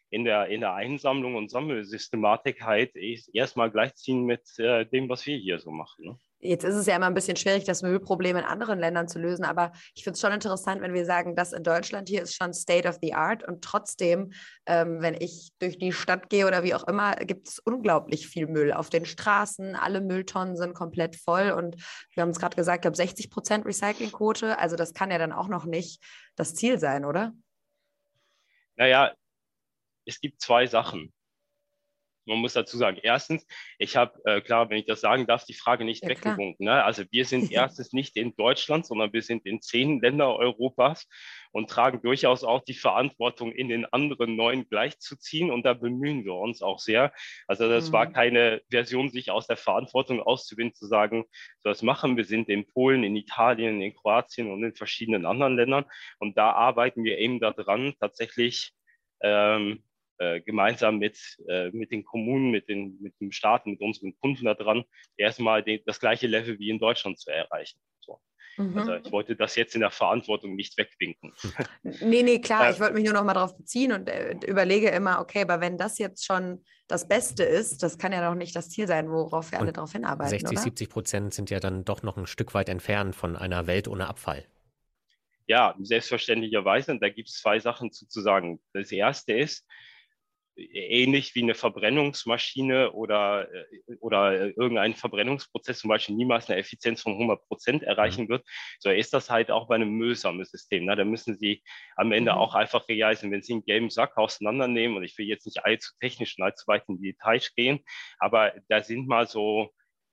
in, 0.10 0.24
der, 0.24 0.48
in 0.48 0.62
der 0.62 0.74
Einsammlung 0.74 1.36
und 1.36 1.52
Sammelsystematik 1.52 2.62
halt 2.64 2.96
erstmal 3.34 3.70
gleichziehen 3.70 4.24
mit 4.24 4.48
äh, 4.58 4.86
dem, 4.86 5.10
was 5.10 5.26
wir 5.26 5.38
hier 5.38 5.60
so 5.60 5.70
machen. 5.70 6.06
Ne? 6.06 6.20
Jetzt 6.44 6.64
ist 6.64 6.76
es 6.76 6.88
ja 6.88 6.96
immer 6.96 7.06
ein 7.06 7.14
bisschen 7.14 7.38
schwierig, 7.38 7.66
das 7.66 7.84
Müllproblem 7.84 8.36
in 8.38 8.44
anderen 8.44 8.80
Ländern 8.80 9.08
zu 9.08 9.20
lösen, 9.20 9.46
aber 9.46 9.72
ich 9.94 10.04
finde 10.04 10.16
es 10.16 10.22
schon 10.22 10.32
interessant, 10.32 10.82
wenn 10.82 10.94
wir 10.94 11.06
sagen, 11.06 11.36
das 11.36 11.54
in 11.54 11.64
Deutschland 11.64 12.10
hier 12.10 12.24
ist 12.24 12.36
schon 12.36 12.54
State 12.54 12.88
of 12.88 12.98
the 13.00 13.14
Art 13.14 13.48
und 13.48 13.64
trotzdem, 13.64 14.34
ähm, 14.66 15.02
wenn 15.02 15.14
ich 15.14 15.52
durch 15.60 15.78
die 15.78 15.94
Stadt 15.94 16.30
gehe 16.30 16.48
oder 16.48 16.64
wie 16.64 16.74
auch 16.74 16.88
immer, 16.88 17.16
gibt 17.16 17.48
es 17.48 17.60
unglaublich 17.60 18.28
viel 18.28 18.48
Müll 18.48 18.74
auf 18.74 18.90
den 18.90 19.06
Straßen. 19.06 19.76
Alle 19.76 20.02
Mülltonnen 20.02 20.58
sind 20.58 20.74
komplett 20.74 21.16
voll 21.16 21.52
und 21.52 21.76
wir 22.14 22.24
haben 22.24 22.30
es 22.30 22.40
gerade 22.40 22.56
gesagt, 22.56 22.80
ich 22.80 22.82
glaube 22.82 22.98
60 22.98 23.30
Prozent 23.30 23.66
Recyclingquote. 23.66 24.58
Also 24.58 24.76
das 24.76 24.94
kann 24.94 25.12
ja 25.12 25.20
dann 25.20 25.34
auch 25.34 25.48
noch 25.48 25.66
nicht 25.66 26.04
das 26.36 26.56
Ziel 26.56 26.80
sein, 26.80 27.06
oder? 27.06 27.34
Naja, 28.78 29.14
es 30.06 30.20
gibt 30.20 30.42
zwei 30.42 30.66
Sachen 30.66 31.14
man 32.26 32.40
muss 32.40 32.54
dazu 32.54 32.78
sagen, 32.78 33.00
erstens, 33.02 33.46
ich 33.78 33.96
habe, 33.96 34.20
äh, 34.26 34.42
klar, 34.42 34.70
wenn 34.70 34.78
ich 34.78 34.86
das 34.86 35.02
sagen 35.02 35.26
darf, 35.26 35.46
die 35.46 35.54
Frage 35.54 35.86
nicht 35.86 36.04
ja, 36.04 36.10
weggewunken. 36.10 36.66
Ne? 36.66 36.84
Also 36.84 37.04
wir 37.12 37.26
sind 37.26 37.52
erstens 37.52 37.94
nicht 37.94 38.16
in 38.18 38.36
Deutschland, 38.36 38.86
sondern 38.86 39.12
wir 39.14 39.22
sind 39.22 39.46
in 39.46 39.62
zehn 39.62 40.00
Ländern 40.02 40.30
Europas 40.30 41.08
und 41.52 41.70
tragen 41.70 42.02
durchaus 42.02 42.44
auch 42.44 42.64
die 42.64 42.74
Verantwortung, 42.74 43.52
in 43.52 43.70
den 43.70 43.86
anderen 43.86 44.36
neun 44.36 44.68
gleichzuziehen. 44.70 45.52
Und 45.52 45.64
da 45.66 45.74
bemühen 45.74 46.24
wir 46.24 46.36
uns 46.36 46.62
auch 46.62 46.80
sehr. 46.80 47.12
Also 47.48 47.68
das 47.68 47.90
mhm. 47.90 47.94
war 47.94 48.12
keine 48.12 48.62
Version, 48.70 49.10
sich 49.10 49.32
aus 49.32 49.48
der 49.48 49.58
Verantwortung 49.58 50.22
auszuwinden, 50.22 50.76
zu 50.76 50.88
sagen, 50.88 51.26
so 51.60 51.70
das 51.70 51.82
machen 51.82 52.18
wir 52.18 52.26
sind 52.26 52.50
in 52.50 52.66
Polen, 52.68 53.04
in 53.04 53.16
Italien, 53.16 53.82
in 53.82 53.96
Kroatien 53.96 54.52
und 54.52 54.64
in 54.64 54.74
verschiedenen 54.74 55.26
anderen 55.26 55.56
Ländern. 55.56 55.86
Und 56.20 56.38
da 56.38 56.52
arbeiten 56.52 57.04
wir 57.04 57.18
eben 57.18 57.40
daran, 57.40 57.94
tatsächlich 58.00 58.74
ähm, 59.22 59.72
äh, 59.74 59.91
gemeinsam 60.42 60.98
mit, 61.00 61.18
äh, 61.48 61.70
mit 61.72 61.92
den 61.92 62.04
Kommunen, 62.04 62.52
mit, 62.52 62.70
den, 62.70 62.98
mit 63.02 63.20
dem 63.20 63.32
Staat, 63.32 63.66
mit 63.66 63.82
unseren 63.82 64.16
Kunden 64.20 64.46
daran, 64.46 64.84
erstmal 65.18 65.64
den, 65.64 65.80
das 65.86 66.00
gleiche 66.00 66.28
Level 66.28 66.60
wie 66.60 66.70
in 66.70 66.80
Deutschland 66.80 67.20
zu 67.20 67.32
erreichen. 67.32 67.80
So. 68.00 68.20
Mhm. 68.58 68.78
Also 68.78 68.96
ich 68.96 69.12
wollte 69.12 69.36
das 69.36 69.56
jetzt 69.56 69.76
in 69.76 69.82
der 69.82 69.92
Verantwortung 69.92 70.56
nicht 70.56 70.78
wegwinken. 70.78 71.34
Nee, 72.02 72.24
nee, 72.24 72.40
klar, 72.40 72.68
äh, 72.68 72.72
ich 72.72 72.80
wollte 72.80 72.94
mich 72.94 73.06
nur 73.06 73.14
noch 73.14 73.24
mal 73.24 73.34
darauf 73.34 73.58
beziehen 73.58 73.92
und 73.92 74.10
äh, 74.10 74.36
überlege 74.46 74.90
immer, 74.90 75.20
okay, 75.20 75.42
aber 75.42 75.62
wenn 75.62 75.78
das 75.78 75.98
jetzt 75.98 76.26
schon 76.26 76.64
das 76.88 77.08
Beste 77.08 77.44
ist, 77.44 77.82
das 77.84 77.98
kann 77.98 78.12
ja 78.12 78.28
doch 78.28 78.36
nicht 78.36 78.56
das 78.56 78.70
Ziel 78.70 78.86
sein, 78.86 79.10
worauf 79.10 79.52
wir 79.52 79.60
alle 79.60 79.72
darauf 79.72 79.94
hinarbeiten. 79.94 80.30
60, 80.32 80.50
oder? 80.50 80.62
70 80.62 80.90
Prozent 80.90 81.34
sind 81.34 81.50
ja 81.50 81.60
dann 81.60 81.86
doch 81.86 82.04
noch 82.04 82.18
ein 82.18 82.28
Stück 82.28 82.54
weit 82.54 82.70
entfernt 82.70 83.16
von 83.16 83.36
einer 83.36 83.66
Welt 83.66 83.88
ohne 83.88 84.08
Abfall. 84.08 84.46
Ja, 85.48 85.76
selbstverständlicherweise. 85.82 86.92
Und 86.92 87.02
da 87.02 87.10
gibt 87.10 87.30
es 87.30 87.36
zwei 87.36 87.60
Sachen 87.60 87.92
zu, 87.92 88.08
zu 88.08 88.22
sagen. 88.22 88.62
Das 88.74 88.92
erste 88.92 89.34
ist, 89.34 89.66
ähnlich 90.56 91.36
wie 91.36 91.44
eine 91.44 91.56
Verbrennungsmaschine 91.56 92.92
oder, 92.92 93.48
äh, 93.54 93.96
oder 94.00 94.48
irgendein 94.58 94.96
Verbrennungsprozess 94.96 95.80
zum 95.80 95.90
Beispiel 95.90 96.16
niemals 96.16 96.50
eine 96.50 96.60
Effizienz 96.60 97.02
von 97.02 97.14
100 97.14 97.48
Prozent 97.48 97.84
erreichen 97.84 98.26
mhm. 98.26 98.30
wird, 98.30 98.46
so 98.80 98.90
ist 98.90 99.14
das 99.14 99.30
halt 99.30 99.52
auch 99.52 99.68
bei 99.68 99.76
einem 99.76 99.92
Müllsammelsystem. 99.92 100.86
Ne? 100.86 100.96
Da 100.96 101.06
müssen 101.06 101.38
Sie 101.38 101.64
am 101.96 102.12
Ende 102.12 102.34
mhm. 102.34 102.38
auch 102.38 102.56
einfach 102.56 102.86
reisen, 102.90 103.32
wenn 103.32 103.42
Sie 103.42 103.54
einen 103.54 103.66
gelben 103.66 103.90
Sack 103.90 104.18
auseinandernehmen, 104.18 104.98
und 104.98 105.04
ich 105.04 105.18
will 105.18 105.28
jetzt 105.28 105.46
nicht 105.46 105.64
allzu 105.66 105.92
technisch 106.00 106.38
und 106.38 106.44
allzu 106.44 106.68
weit 106.68 106.84
in 106.88 107.02
die 107.02 107.14
Details 107.14 107.54
gehen, 107.56 107.80
aber 108.20 108.54
da 108.68 108.82
sind 108.82 109.08
mal 109.08 109.28
so 109.28 109.72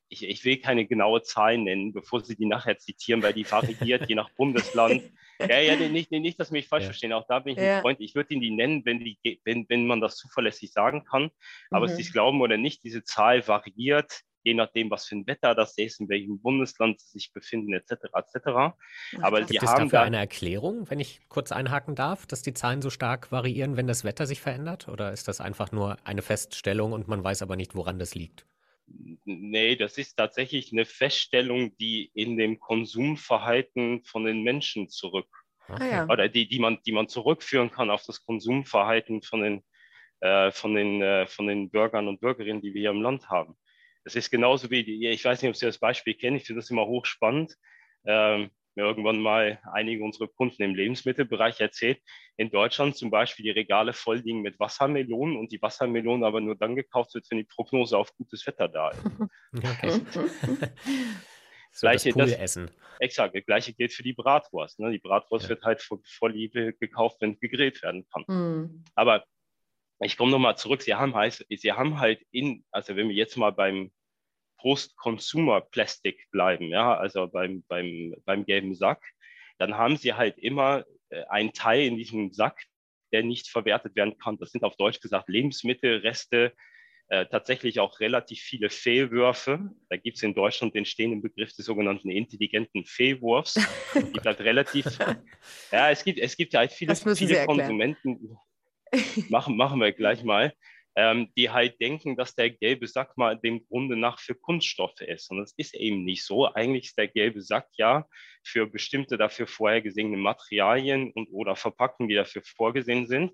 ich, 0.08 0.26
ich, 0.26 0.44
will 0.44 0.58
keine 0.58 0.86
genaue 0.86 1.22
Zahl 1.22 1.58
nennen, 1.58 1.92
bevor 1.92 2.20
Sie 2.20 2.36
die 2.36 2.46
nachher 2.46 2.78
zitieren, 2.78 3.22
weil 3.22 3.32
die 3.32 3.50
variiert 3.50 4.08
je 4.08 4.14
nach 4.14 4.30
Bundesland. 4.30 5.02
Ja, 5.40 5.60
ja, 5.60 5.76
nicht, 5.76 6.10
nicht, 6.10 6.40
dass 6.40 6.48
Sie 6.48 6.54
mich 6.54 6.66
falsch 6.66 6.82
ja. 6.82 6.88
verstehen. 6.88 7.12
Auch 7.12 7.24
da 7.28 7.38
bin 7.38 7.52
ich 7.52 7.62
ja. 7.62 7.76
ein 7.76 7.82
Freund. 7.82 8.00
Ich 8.00 8.16
würde 8.16 8.34
Ihnen 8.34 8.42
die 8.42 8.50
nennen, 8.50 8.84
wenn, 8.84 8.98
die, 8.98 9.40
wenn, 9.44 9.66
wenn 9.68 9.86
man 9.86 10.00
das 10.00 10.16
zuverlässig 10.16 10.72
sagen 10.72 11.04
kann. 11.04 11.30
Aber 11.70 11.86
mhm. 11.86 11.94
Sie 11.94 12.02
es 12.02 12.12
glauben 12.12 12.40
oder 12.40 12.56
nicht, 12.56 12.82
diese 12.82 13.04
Zahl 13.04 13.46
variiert, 13.46 14.24
je 14.42 14.54
nachdem, 14.54 14.90
was 14.90 15.06
für 15.06 15.16
ein 15.16 15.26
Wetter 15.28 15.54
das 15.54 15.76
ist, 15.78 16.00
in 16.00 16.08
welchem 16.08 16.40
Bundesland 16.40 17.00
sie 17.00 17.10
sich 17.18 17.32
befinden, 17.32 17.72
etc. 17.72 17.92
etc. 18.14 18.74
Aber 19.20 19.42
Gibt 19.42 19.62
es 19.62 19.74
dafür 19.74 20.00
eine 20.00 20.16
Erklärung, 20.16 20.90
wenn 20.90 20.98
ich 20.98 21.20
kurz 21.28 21.52
einhaken 21.52 21.94
darf, 21.94 22.26
dass 22.26 22.42
die 22.42 22.54
Zahlen 22.54 22.82
so 22.82 22.90
stark 22.90 23.30
variieren, 23.30 23.76
wenn 23.76 23.86
das 23.86 24.04
Wetter 24.04 24.26
sich 24.26 24.40
verändert? 24.40 24.88
Oder 24.88 25.12
ist 25.12 25.28
das 25.28 25.40
einfach 25.40 25.70
nur 25.70 25.98
eine 26.04 26.22
Feststellung 26.22 26.92
und 26.92 27.06
man 27.06 27.22
weiß 27.22 27.42
aber 27.42 27.54
nicht, 27.56 27.74
woran 27.74 27.98
das 27.98 28.14
liegt? 28.14 28.46
Nee, 29.24 29.76
das 29.76 29.98
ist 29.98 30.14
tatsächlich 30.14 30.72
eine 30.72 30.84
Feststellung, 30.84 31.76
die 31.76 32.10
in 32.14 32.36
dem 32.36 32.58
Konsumverhalten 32.58 34.04
von 34.04 34.24
den 34.24 34.42
Menschen 34.42 34.88
zurück 34.88 35.28
okay. 35.68 35.94
Ah, 35.94 36.06
oder 36.08 36.28
die, 36.28 36.48
die 36.48 36.58
man, 36.58 36.78
die 36.86 36.92
man 36.92 37.08
zurückführen 37.08 37.70
kann 37.70 37.90
auf 37.90 38.04
das 38.04 38.24
Konsumverhalten 38.24 39.22
von 39.22 39.42
den, 39.42 39.64
äh, 40.20 40.50
von 40.50 40.74
den, 40.74 41.02
äh, 41.02 41.26
von 41.26 41.46
den 41.46 41.70
Bürgern 41.70 42.08
und 42.08 42.20
Bürgerinnen, 42.20 42.62
die 42.62 42.74
wir 42.74 42.80
hier 42.80 42.90
im 42.90 43.02
Land 43.02 43.28
haben. 43.28 43.56
Das 44.04 44.16
ist 44.16 44.30
genauso 44.30 44.70
wie, 44.70 44.84
die, 44.84 45.06
ich 45.08 45.24
weiß 45.24 45.42
nicht, 45.42 45.50
ob 45.50 45.56
Sie 45.56 45.66
das 45.66 45.78
Beispiel 45.78 46.14
kennen, 46.14 46.36
ich 46.36 46.46
finde 46.46 46.60
das 46.60 46.70
immer 46.70 46.86
hochspannend. 46.86 47.56
Ähm, 48.06 48.50
mir 48.78 48.84
irgendwann 48.84 49.20
mal 49.20 49.60
einige 49.72 50.04
unserer 50.04 50.28
Kunden 50.28 50.62
im 50.62 50.74
Lebensmittelbereich 50.74 51.60
erzählt, 51.60 52.00
in 52.36 52.50
Deutschland 52.50 52.96
zum 52.96 53.10
Beispiel 53.10 53.42
die 53.42 53.50
Regale 53.50 53.92
voll 53.92 54.18
liegen 54.18 54.40
mit 54.40 54.58
Wassermelonen 54.60 55.36
und 55.36 55.50
die 55.50 55.60
Wassermelonen 55.60 56.24
aber 56.24 56.40
nur 56.40 56.54
dann 56.54 56.76
gekauft 56.76 57.14
wird, 57.14 57.26
wenn 57.30 57.38
die 57.38 57.44
Prognose 57.44 57.98
auf 57.98 58.14
gutes 58.16 58.46
Wetter 58.46 58.68
da 58.68 58.90
ist. 58.90 59.02
Okay. 59.52 59.90
so 61.72 61.86
gleiche, 61.86 62.12
das 62.12 62.32
Essen. 62.32 62.70
Exakt, 63.00 63.34
das 63.34 63.44
gleiche 63.46 63.72
gilt 63.72 63.92
für 63.92 64.02
die 64.02 64.12
Bratwurst. 64.12 64.78
Ne? 64.78 64.92
Die 64.92 64.98
Bratwurst 64.98 65.44
ja. 65.44 65.50
wird 65.50 65.64
halt 65.64 65.80
vor, 65.80 66.00
vor, 66.04 66.30
Liebe 66.30 66.74
gekauft, 66.74 67.16
wenn 67.20 67.40
gegrillt 67.40 67.82
werden 67.82 68.06
kann. 68.12 68.24
Mhm. 68.28 68.84
Aber 68.94 69.24
ich 70.00 70.16
komme 70.16 70.30
nochmal 70.30 70.56
zurück, 70.56 70.82
Sie 70.82 70.94
haben, 70.94 71.14
halt, 71.14 71.44
Sie 71.48 71.72
haben 71.72 71.98
halt 71.98 72.20
in, 72.30 72.64
also 72.70 72.94
wenn 72.94 73.08
wir 73.08 73.16
jetzt 73.16 73.36
mal 73.36 73.50
beim 73.50 73.90
Post-Consumer-Plastik 74.58 76.28
bleiben, 76.30 76.68
ja, 76.68 76.94
also 76.96 77.26
beim, 77.28 77.64
beim, 77.68 78.14
beim 78.24 78.44
gelben 78.44 78.74
Sack, 78.74 79.02
dann 79.58 79.76
haben 79.76 79.96
sie 79.96 80.14
halt 80.14 80.38
immer 80.38 80.84
äh, 81.10 81.24
einen 81.24 81.52
Teil 81.52 81.82
in 81.82 81.96
diesem 81.96 82.32
Sack, 82.32 82.64
der 83.12 83.22
nicht 83.22 83.48
verwertet 83.48 83.96
werden 83.96 84.18
kann. 84.18 84.38
Das 84.38 84.50
sind 84.50 84.64
auf 84.64 84.76
Deutsch 84.76 85.00
gesagt 85.00 85.28
Lebensmittelreste, 85.28 86.52
äh, 87.08 87.26
tatsächlich 87.26 87.80
auch 87.80 88.00
relativ 88.00 88.40
viele 88.40 88.68
Fehlwürfe. 88.68 89.70
Da 89.88 89.96
gibt 89.96 90.18
es 90.18 90.22
in 90.22 90.34
Deutschland 90.34 90.74
den 90.74 90.84
stehenden 90.84 91.22
Begriff 91.22 91.54
des 91.54 91.64
sogenannten 91.64 92.10
intelligenten 92.10 92.84
Fehlwurfs. 92.84 93.56
Es 93.94 94.12
gibt 94.12 94.26
halt 94.26 94.40
relativ, 94.40 94.84
ja, 95.72 95.90
es 95.90 96.04
gibt, 96.04 96.18
es 96.18 96.36
gibt 96.36 96.54
halt 96.54 96.70
viele, 96.70 96.94
viele 96.94 97.46
Konsumenten. 97.46 98.36
Machen, 99.28 99.56
machen 99.56 99.80
wir 99.80 99.92
gleich 99.92 100.22
mal 100.22 100.52
ähm, 100.98 101.28
die 101.36 101.48
halt 101.48 101.80
denken, 101.80 102.16
dass 102.16 102.34
der 102.34 102.50
gelbe 102.50 102.88
Sack 102.88 103.16
mal 103.16 103.38
dem 103.38 103.64
Grunde 103.68 103.96
nach 103.96 104.18
für 104.18 104.34
Kunststoffe 104.34 105.00
ist. 105.00 105.30
Und 105.30 105.38
das 105.38 105.54
ist 105.56 105.76
eben 105.76 106.02
nicht 106.02 106.24
so. 106.24 106.52
Eigentlich 106.52 106.86
ist 106.86 106.98
der 106.98 107.06
gelbe 107.06 107.40
Sack 107.40 107.68
ja 107.74 108.04
für 108.42 108.66
bestimmte 108.66 109.16
dafür 109.16 109.46
vorhergesehene 109.46 110.16
Materialien 110.16 111.12
und 111.12 111.28
oder 111.30 111.54
Verpackungen, 111.54 112.08
die 112.08 112.16
dafür 112.16 112.42
vorgesehen 112.44 113.06
sind. 113.06 113.30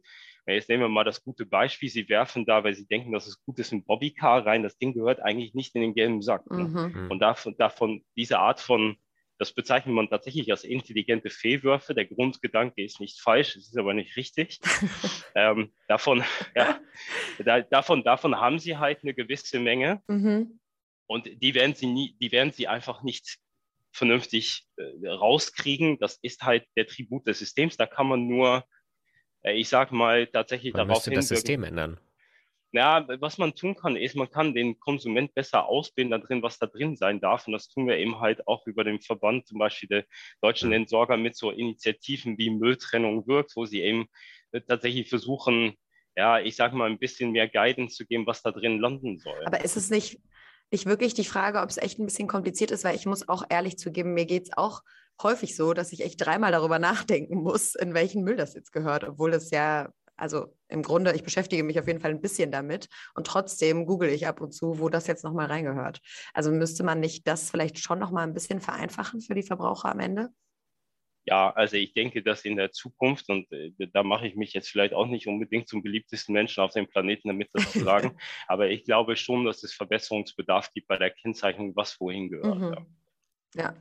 Jetzt 0.46 0.68
nehmen 0.68 0.82
wir 0.82 0.88
mal 0.90 1.04
das 1.04 1.24
gute 1.24 1.46
Beispiel. 1.46 1.88
Sie 1.88 2.06
werfen 2.10 2.44
da, 2.44 2.64
weil 2.64 2.74
Sie 2.74 2.86
denken, 2.86 3.12
dass 3.12 3.26
es 3.26 3.42
gut 3.42 3.58
ist, 3.58 3.72
ein 3.72 3.82
Bobbycar 3.82 4.44
rein. 4.44 4.62
Das 4.62 4.76
Ding 4.76 4.92
gehört 4.92 5.20
eigentlich 5.20 5.54
nicht 5.54 5.74
in 5.74 5.80
den 5.80 5.94
gelben 5.94 6.20
Sack. 6.20 6.50
Ne? 6.50 6.64
Mhm. 6.64 7.10
Und 7.10 7.20
davon, 7.20 7.56
davon, 7.56 8.04
diese 8.14 8.40
Art 8.40 8.60
von 8.60 8.98
Das 9.38 9.52
bezeichnet 9.52 9.94
man 9.94 10.08
tatsächlich 10.08 10.50
als 10.50 10.62
intelligente 10.64 11.28
Fehlwürfe. 11.28 11.94
Der 11.94 12.04
Grundgedanke 12.04 12.84
ist 12.84 13.00
nicht 13.00 13.20
falsch, 13.20 13.56
es 13.56 13.68
ist 13.68 13.76
aber 13.76 13.92
nicht 13.92 14.16
richtig. 14.16 14.60
ähm, 15.34 15.72
davon, 15.88 16.22
ja, 16.54 16.80
da, 17.44 17.60
davon, 17.60 18.04
davon 18.04 18.36
haben 18.36 18.58
sie 18.58 18.76
halt 18.76 19.02
eine 19.02 19.14
gewisse 19.14 19.58
Menge. 19.58 20.02
Mhm. 20.06 20.60
Und 21.06 21.28
die 21.42 21.54
werden 21.54 21.74
sie 21.74 21.86
nie, 21.86 22.16
die 22.20 22.32
werden 22.32 22.52
sie 22.52 22.68
einfach 22.68 23.02
nicht 23.02 23.38
vernünftig 23.92 24.66
äh, 24.76 25.08
rauskriegen. 25.08 25.98
Das 25.98 26.18
ist 26.22 26.42
halt 26.42 26.66
der 26.76 26.86
Tribut 26.86 27.26
des 27.26 27.38
Systems. 27.40 27.76
Da 27.76 27.86
kann 27.86 28.06
man 28.06 28.26
nur, 28.26 28.64
äh, 29.42 29.54
ich 29.54 29.68
sag 29.68 29.92
mal, 29.92 30.26
tatsächlich 30.26 30.74
man 30.74 30.88
darauf 30.88 31.04
hin. 31.04 31.14
das 31.14 31.28
System 31.28 31.64
ändern. 31.64 31.98
Ja, 32.74 33.06
was 33.20 33.38
man 33.38 33.54
tun 33.54 33.76
kann, 33.76 33.94
ist, 33.94 34.16
man 34.16 34.28
kann 34.28 34.52
den 34.52 34.80
Konsument 34.80 35.32
besser 35.32 35.66
ausbilden 35.66 36.10
da 36.10 36.18
drin, 36.18 36.42
was 36.42 36.58
da 36.58 36.66
drin 36.66 36.96
sein 36.96 37.20
darf. 37.20 37.46
Und 37.46 37.52
das 37.52 37.68
tun 37.68 37.86
wir 37.86 37.96
eben 37.98 38.18
halt 38.18 38.48
auch 38.48 38.66
über 38.66 38.82
den 38.82 39.00
Verband, 39.00 39.46
zum 39.46 39.60
Beispiel 39.60 39.88
der 39.88 40.04
deutschen. 40.42 40.72
Entsorger 40.72 41.16
mit 41.16 41.36
so 41.36 41.52
Initiativen 41.52 42.36
wie 42.36 42.50
Mülltrennung 42.50 43.28
wirkt, 43.28 43.54
wo 43.54 43.64
sie 43.64 43.80
eben 43.80 44.06
äh, 44.50 44.60
tatsächlich 44.60 45.08
versuchen, 45.08 45.74
ja, 46.16 46.40
ich 46.40 46.56
sag 46.56 46.72
mal, 46.72 46.90
ein 46.90 46.98
bisschen 46.98 47.30
mehr 47.30 47.48
Guidance 47.48 47.94
zu 47.94 48.06
geben, 48.06 48.26
was 48.26 48.42
da 48.42 48.50
drin 48.50 48.80
landen 48.80 49.20
soll. 49.20 49.46
Aber 49.46 49.64
ist 49.64 49.76
es 49.76 49.90
nicht, 49.90 50.18
nicht 50.72 50.86
wirklich 50.86 51.14
die 51.14 51.24
Frage, 51.24 51.60
ob 51.60 51.70
es 51.70 51.76
echt 51.76 52.00
ein 52.00 52.06
bisschen 52.06 52.26
kompliziert 52.26 52.72
ist, 52.72 52.82
weil 52.82 52.96
ich 52.96 53.06
muss 53.06 53.28
auch 53.28 53.44
ehrlich 53.48 53.78
zugeben, 53.78 54.14
mir 54.14 54.26
geht 54.26 54.44
es 54.48 54.56
auch 54.56 54.82
häufig 55.22 55.54
so, 55.54 55.74
dass 55.74 55.92
ich 55.92 56.04
echt 56.04 56.20
dreimal 56.20 56.50
darüber 56.50 56.80
nachdenken 56.80 57.36
muss, 57.36 57.76
in 57.76 57.94
welchen 57.94 58.24
Müll 58.24 58.34
das 58.34 58.54
jetzt 58.54 58.72
gehört, 58.72 59.04
obwohl 59.04 59.32
es 59.32 59.52
ja 59.52 59.92
also 60.16 60.54
im 60.68 60.82
Grunde, 60.82 61.12
ich 61.14 61.22
beschäftige 61.22 61.64
mich 61.64 61.78
auf 61.78 61.86
jeden 61.86 62.00
Fall 62.00 62.10
ein 62.10 62.20
bisschen 62.20 62.50
damit 62.50 62.88
und 63.14 63.26
trotzdem 63.26 63.86
google 63.86 64.10
ich 64.10 64.26
ab 64.26 64.40
und 64.40 64.52
zu, 64.52 64.78
wo 64.78 64.88
das 64.88 65.06
jetzt 65.06 65.24
nochmal 65.24 65.46
reingehört. 65.46 66.00
Also 66.32 66.50
müsste 66.50 66.84
man 66.84 67.00
nicht 67.00 67.26
das 67.26 67.50
vielleicht 67.50 67.78
schon 67.78 67.98
nochmal 67.98 68.26
ein 68.26 68.34
bisschen 68.34 68.60
vereinfachen 68.60 69.20
für 69.20 69.34
die 69.34 69.42
Verbraucher 69.42 69.90
am 69.90 70.00
Ende? 70.00 70.30
Ja, 71.26 71.50
also 71.50 71.76
ich 71.76 71.94
denke, 71.94 72.22
dass 72.22 72.44
in 72.44 72.56
der 72.56 72.70
Zukunft, 72.70 73.30
und 73.30 73.50
äh, 73.50 73.72
da 73.92 74.02
mache 74.02 74.26
ich 74.26 74.36
mich 74.36 74.52
jetzt 74.52 74.68
vielleicht 74.68 74.92
auch 74.92 75.06
nicht 75.06 75.26
unbedingt 75.26 75.68
zum 75.68 75.82
beliebtesten 75.82 76.34
Menschen 76.34 76.62
auf 76.62 76.72
dem 76.72 76.86
Planeten, 76.86 77.28
damit 77.28 77.48
das 77.52 77.72
zu 77.72 77.80
sagen, 77.80 78.18
aber 78.46 78.68
ich 78.68 78.84
glaube 78.84 79.16
schon, 79.16 79.46
dass 79.46 79.62
es 79.62 79.72
Verbesserungsbedarf 79.72 80.70
gibt 80.72 80.86
bei 80.86 80.98
der 80.98 81.10
Kennzeichnung, 81.10 81.74
was 81.76 81.98
wohin 81.98 82.28
gehört. 82.28 82.58
Mhm. 82.58 82.86
ja. 83.54 83.74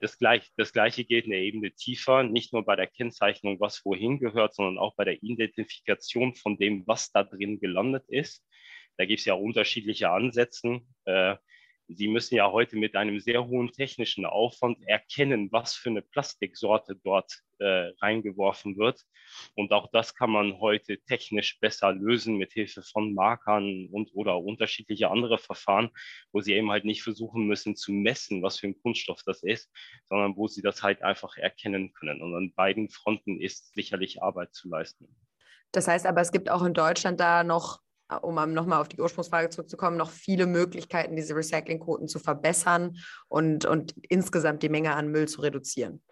Das, 0.00 0.18
gleich, 0.18 0.50
das 0.56 0.72
Gleiche 0.72 1.04
geht 1.04 1.24
eine 1.24 1.38
Ebene 1.38 1.72
tiefer, 1.72 2.22
nicht 2.22 2.52
nur 2.52 2.64
bei 2.64 2.76
der 2.76 2.86
Kennzeichnung, 2.86 3.58
was 3.60 3.84
wohin 3.84 4.18
gehört, 4.18 4.54
sondern 4.54 4.78
auch 4.78 4.94
bei 4.94 5.04
der 5.04 5.22
Identifikation 5.22 6.34
von 6.34 6.58
dem, 6.58 6.86
was 6.86 7.10
da 7.12 7.24
drin 7.24 7.60
gelandet 7.60 8.04
ist. 8.08 8.44
Da 8.98 9.04
gibt 9.06 9.20
es 9.20 9.24
ja 9.26 9.34
unterschiedliche 9.34 10.10
Ansätze. 10.10 10.80
Äh, 11.04 11.36
Sie 11.88 12.08
müssen 12.08 12.34
ja 12.34 12.50
heute 12.50 12.76
mit 12.76 12.96
einem 12.96 13.20
sehr 13.20 13.46
hohen 13.46 13.70
technischen 13.70 14.26
Aufwand 14.26 14.78
erkennen, 14.86 15.50
was 15.52 15.74
für 15.74 15.90
eine 15.90 16.02
Plastiksorte 16.02 16.96
dort 17.04 17.32
äh, 17.58 17.92
reingeworfen 18.00 18.76
wird. 18.76 19.02
Und 19.54 19.72
auch 19.72 19.88
das 19.92 20.14
kann 20.14 20.30
man 20.30 20.58
heute 20.58 20.98
technisch 21.06 21.58
besser 21.60 21.92
lösen 21.92 22.36
mit 22.36 22.52
Hilfe 22.52 22.82
von 22.82 23.14
Markern 23.14 23.88
und 23.92 24.10
oder 24.14 24.38
unterschiedliche 24.38 25.10
andere 25.10 25.38
Verfahren, 25.38 25.90
wo 26.32 26.40
Sie 26.40 26.54
eben 26.54 26.70
halt 26.70 26.84
nicht 26.84 27.02
versuchen 27.02 27.46
müssen 27.46 27.76
zu 27.76 27.92
messen, 27.92 28.42
was 28.42 28.58
für 28.58 28.66
ein 28.66 28.80
Kunststoff 28.82 29.22
das 29.24 29.42
ist, 29.42 29.70
sondern 30.08 30.36
wo 30.36 30.48
Sie 30.48 30.62
das 30.62 30.82
halt 30.82 31.02
einfach 31.02 31.36
erkennen 31.36 31.92
können. 31.92 32.20
Und 32.20 32.34
an 32.34 32.52
beiden 32.54 32.88
Fronten 32.88 33.40
ist 33.40 33.74
sicherlich 33.74 34.22
Arbeit 34.22 34.54
zu 34.54 34.68
leisten. 34.68 35.08
Das 35.72 35.88
heißt 35.88 36.06
aber, 36.06 36.20
es 36.20 36.32
gibt 36.32 36.50
auch 36.50 36.64
in 36.64 36.74
Deutschland 36.74 37.20
da 37.20 37.44
noch 37.44 37.80
um 38.22 38.34
nochmal 38.52 38.80
auf 38.80 38.88
die 38.88 39.00
Ursprungsfrage 39.00 39.50
zurückzukommen, 39.50 39.96
noch 39.96 40.10
viele 40.10 40.46
Möglichkeiten, 40.46 41.16
diese 41.16 41.34
Recyclingquoten 41.34 42.08
zu 42.08 42.18
verbessern 42.18 42.96
und, 43.28 43.64
und 43.64 43.94
insgesamt 44.08 44.62
die 44.62 44.68
Menge 44.68 44.94
an 44.94 45.08
Müll 45.08 45.28
zu 45.28 45.40
reduzieren. 45.40 46.02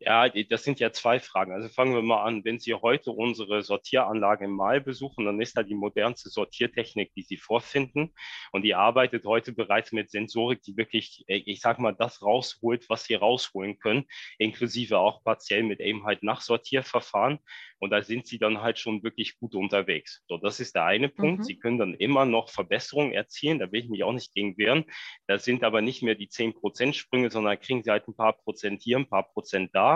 Ja, 0.00 0.28
das 0.28 0.62
sind 0.62 0.78
ja 0.78 0.92
zwei 0.92 1.18
Fragen. 1.18 1.52
Also 1.52 1.68
fangen 1.68 1.92
wir 1.92 2.02
mal 2.02 2.22
an. 2.22 2.44
Wenn 2.44 2.60
Sie 2.60 2.72
heute 2.72 3.10
unsere 3.10 3.62
Sortieranlage 3.62 4.44
im 4.44 4.52
Mal 4.52 4.80
besuchen, 4.80 5.24
dann 5.24 5.40
ist 5.40 5.56
da 5.56 5.64
die 5.64 5.74
modernste 5.74 6.28
Sortiertechnik, 6.28 7.12
die 7.14 7.22
Sie 7.22 7.36
vorfinden. 7.36 8.14
Und 8.52 8.62
die 8.62 8.76
arbeitet 8.76 9.24
heute 9.24 9.52
bereits 9.52 9.90
mit 9.90 10.10
Sensorik, 10.10 10.62
die 10.62 10.76
wirklich, 10.76 11.24
äh, 11.26 11.42
ich 11.46 11.60
sag 11.60 11.80
mal, 11.80 11.92
das 11.92 12.22
rausholt, 12.22 12.88
was 12.88 13.04
Sie 13.04 13.14
rausholen 13.14 13.80
können, 13.80 14.04
inklusive 14.38 14.98
auch 14.98 15.24
partiell 15.24 15.64
mit 15.64 15.80
eben 15.80 16.04
halt 16.04 16.22
Nachsortierverfahren. 16.22 17.40
Und 17.80 17.90
da 17.90 18.02
sind 18.02 18.26
Sie 18.26 18.38
dann 18.38 18.60
halt 18.60 18.78
schon 18.78 19.02
wirklich 19.02 19.38
gut 19.38 19.54
unterwegs. 19.54 20.22
So, 20.28 20.36
das 20.36 20.60
ist 20.60 20.74
der 20.74 20.84
eine 20.84 21.08
Punkt. 21.08 21.40
Mhm. 21.40 21.44
Sie 21.44 21.58
können 21.58 21.78
dann 21.78 21.94
immer 21.94 22.24
noch 22.24 22.50
Verbesserungen 22.50 23.12
erzielen. 23.12 23.58
Da 23.58 23.70
will 23.72 23.82
ich 23.82 23.88
mich 23.88 24.04
auch 24.04 24.12
nicht 24.12 24.32
gegen 24.32 24.56
wehren. 24.58 24.84
Das 25.26 25.44
sind 25.44 25.64
aber 25.64 25.80
nicht 25.80 26.02
mehr 26.02 26.14
die 26.14 26.28
10 26.28 26.54
Prozent 26.54 26.96
Sprünge, 26.96 27.30
sondern 27.30 27.58
kriegen 27.60 27.82
Sie 27.82 27.90
halt 27.90 28.06
ein 28.08 28.16
paar 28.16 28.34
Prozent 28.34 28.82
hier, 28.82 28.98
ein 28.98 29.08
paar 29.08 29.28
Prozent 29.32 29.70
da. 29.74 29.87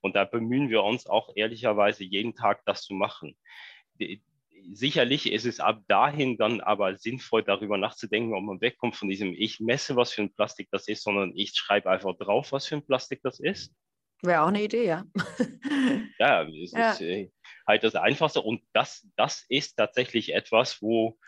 Und 0.00 0.16
da 0.16 0.24
bemühen 0.24 0.68
wir 0.70 0.82
uns 0.82 1.06
auch 1.06 1.30
ehrlicherweise 1.34 2.04
jeden 2.04 2.34
Tag, 2.34 2.62
das 2.66 2.82
zu 2.82 2.94
machen. 2.94 3.36
Sicherlich 4.72 5.30
ist 5.30 5.44
es 5.44 5.60
ab 5.60 5.82
dahin 5.88 6.36
dann 6.36 6.60
aber 6.60 6.96
sinnvoll, 6.96 7.42
darüber 7.42 7.76
nachzudenken, 7.76 8.34
ob 8.34 8.44
man 8.44 8.60
wegkommt 8.60 8.96
von 8.96 9.08
diesem, 9.08 9.34
ich 9.36 9.60
messe, 9.60 9.96
was 9.96 10.12
für 10.12 10.22
ein 10.22 10.34
Plastik 10.34 10.68
das 10.70 10.88
ist, 10.88 11.02
sondern 11.02 11.32
ich 11.34 11.52
schreibe 11.54 11.90
einfach 11.90 12.16
drauf, 12.16 12.52
was 12.52 12.66
für 12.66 12.76
ein 12.76 12.86
Plastik 12.86 13.20
das 13.22 13.40
ist. 13.40 13.74
Wäre 14.22 14.42
auch 14.42 14.48
eine 14.48 14.62
Idee, 14.62 14.86
ja. 14.86 15.04
ja, 16.18 16.42
es 16.44 16.72
ja. 16.72 16.92
ist 16.92 17.00
äh, 17.02 17.30
halt 17.66 17.84
das 17.84 17.94
Einfachste. 17.94 18.40
Und 18.40 18.62
das, 18.72 19.06
das 19.16 19.44
ist 19.48 19.76
tatsächlich 19.76 20.32
etwas, 20.32 20.80
wo, 20.80 21.18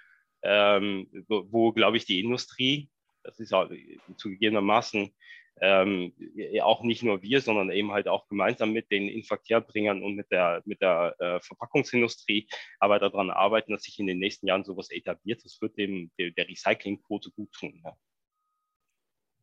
ähm, 0.43 1.09
wo, 1.29 1.47
wo 1.51 1.73
glaube 1.73 1.99
ich, 1.99 2.07
die 2.07 2.21
Industrie, 2.21 2.89
das 3.23 3.39
ist 3.39 3.53
auch 3.53 3.69
zugegebenermaßen 4.17 5.15
ähm, 5.61 6.13
auch 6.63 6.83
nicht 6.83 7.03
nur 7.03 7.23
wir, 7.23 7.41
sondern 7.41 7.71
eben 7.71 7.93
halt 7.93 8.09
auch 8.09 8.29
gemeinsam 8.29 8.73
mit 8.73 8.91
den 8.91 9.09
Inverkehrbringern 9.09 10.03
und 10.03 10.15
mit 10.15 10.31
der, 10.31 10.63
mit 10.67 10.81
der 10.81 11.15
äh, 11.19 11.41
Verpackungsindustrie, 11.41 12.49
aber 12.79 12.99
daran 12.99 13.31
arbeiten, 13.31 13.73
dass 13.73 13.83
sich 13.83 13.99
in 13.99 14.07
den 14.07 14.19
nächsten 14.19 14.47
Jahren 14.47 14.65
sowas 14.65 14.91
etabliert. 14.91 15.45
Das 15.45 15.61
wird 15.61 15.77
dem 15.79 16.11
der, 16.19 16.31
der 16.31 16.49
Recyclingquote 16.49 17.31
gut 17.31 17.53
tun. 17.53 17.81
Ja. 17.85 17.97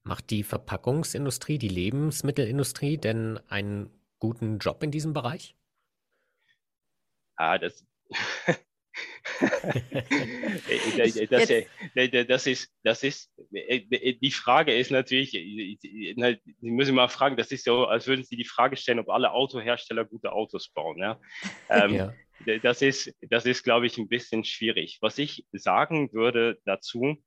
Macht 0.03 0.29
die 0.29 0.43
Verpackungsindustrie, 0.43 1.57
die 1.57 1.69
Lebensmittelindustrie 1.69 2.97
denn 2.97 3.39
einen 3.47 3.89
guten 4.19 4.59
Job 4.59 4.83
in 4.83 4.91
diesem 4.91 5.13
Bereich? 5.13 5.55
Ah, 7.35 7.57
das, 7.57 7.85
das, 10.97 12.27
das, 12.27 12.47
ist, 12.47 12.73
das 12.83 13.03
ist, 13.03 13.31
die 13.51 14.31
Frage 14.31 14.75
ist 14.75 14.91
natürlich, 14.91 15.31
Sie 15.31 16.15
müssen 16.61 16.95
mal 16.95 17.07
fragen, 17.07 17.37
das 17.37 17.51
ist 17.51 17.65
so, 17.65 17.85
als 17.85 18.07
würden 18.07 18.23
Sie 18.23 18.35
die 18.35 18.45
Frage 18.45 18.77
stellen, 18.77 18.99
ob 18.99 19.09
alle 19.09 19.31
Autohersteller 19.31 20.05
gute 20.05 20.31
Autos 20.31 20.69
bauen. 20.69 20.99
Ja? 20.99 21.19
Ähm, 21.69 21.93
ja. 21.95 22.13
Das 22.61 22.81
ist, 22.81 23.13
das 23.21 23.45
ist, 23.45 23.63
glaube 23.63 23.87
ich, 23.87 23.97
ein 23.97 24.09
bisschen 24.09 24.43
schwierig. 24.43 24.97
Was 25.01 25.17
ich 25.17 25.45
sagen 25.53 26.11
würde 26.13 26.59
dazu, 26.65 27.23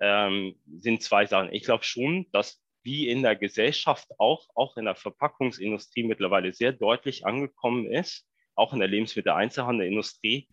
ähm, 0.00 0.54
sind 0.78 1.02
zwei 1.02 1.26
Sachen. 1.26 1.52
Ich 1.52 1.64
glaube 1.64 1.84
schon, 1.84 2.26
dass 2.32 2.62
wie 2.84 3.08
in 3.08 3.22
der 3.22 3.36
Gesellschaft 3.36 4.08
auch, 4.18 4.48
auch 4.54 4.76
in 4.76 4.84
der 4.84 4.94
Verpackungsindustrie 4.94 6.04
mittlerweile 6.04 6.52
sehr 6.52 6.72
deutlich 6.72 7.26
angekommen 7.26 7.90
ist, 7.90 8.26
auch 8.54 8.72
in 8.72 8.80
der 8.80 8.88
Lebensmitteleinzelhandelindustrie, 8.88 10.48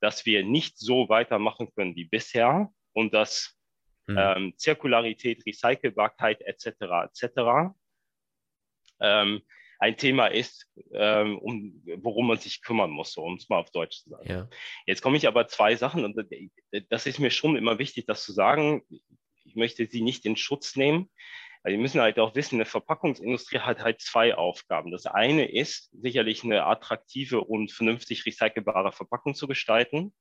dass 0.00 0.26
wir 0.26 0.44
nicht 0.44 0.78
so 0.78 1.08
weitermachen 1.08 1.72
können 1.74 1.96
wie 1.96 2.04
bisher 2.04 2.72
und 2.92 3.14
dass 3.14 3.56
hm. 4.08 4.16
ähm, 4.18 4.54
Zirkularität, 4.56 5.44
Recycelbarkeit 5.46 6.40
etc. 6.42 6.66
etc. 7.12 7.72
Ähm, 9.00 9.42
ein 9.78 9.96
Thema 9.96 10.26
ist, 10.26 10.70
ähm, 10.92 11.38
um, 11.38 11.82
worum 12.02 12.26
man 12.26 12.38
sich 12.38 12.60
kümmern 12.60 12.90
muss, 12.90 13.12
so, 13.12 13.22
um 13.22 13.36
es 13.36 13.48
mal 13.48 13.58
auf 13.58 13.70
Deutsch 13.70 14.02
zu 14.02 14.10
sagen. 14.10 14.28
Ja. 14.28 14.48
Jetzt 14.84 15.00
komme 15.00 15.16
ich 15.16 15.26
aber 15.26 15.48
zwei 15.48 15.74
Sachen 15.74 16.04
und 16.04 16.16
das 16.90 17.06
ist 17.06 17.18
mir 17.18 17.30
schon 17.30 17.56
immer 17.56 17.78
wichtig, 17.78 18.04
das 18.04 18.22
zu 18.22 18.32
sagen. 18.32 18.82
Ich 19.44 19.56
möchte 19.56 19.86
Sie 19.86 20.02
nicht 20.02 20.26
in 20.26 20.36
Schutz 20.36 20.76
nehmen. 20.76 21.10
Also 21.62 21.76
wir 21.76 21.82
müssen 21.82 22.00
halt 22.00 22.18
auch 22.18 22.34
wissen, 22.34 22.56
eine 22.56 22.64
Verpackungsindustrie 22.64 23.58
hat 23.58 23.80
halt 23.80 24.00
zwei 24.00 24.34
Aufgaben. 24.34 24.90
Das 24.90 25.06
eine 25.06 25.50
ist 25.50 25.90
sicherlich 25.92 26.42
eine 26.42 26.64
attraktive 26.64 27.42
und 27.42 27.70
vernünftig 27.70 28.24
recycelbare 28.24 28.92
Verpackung 28.92 29.34
zu 29.34 29.46
gestalten. 29.46 30.14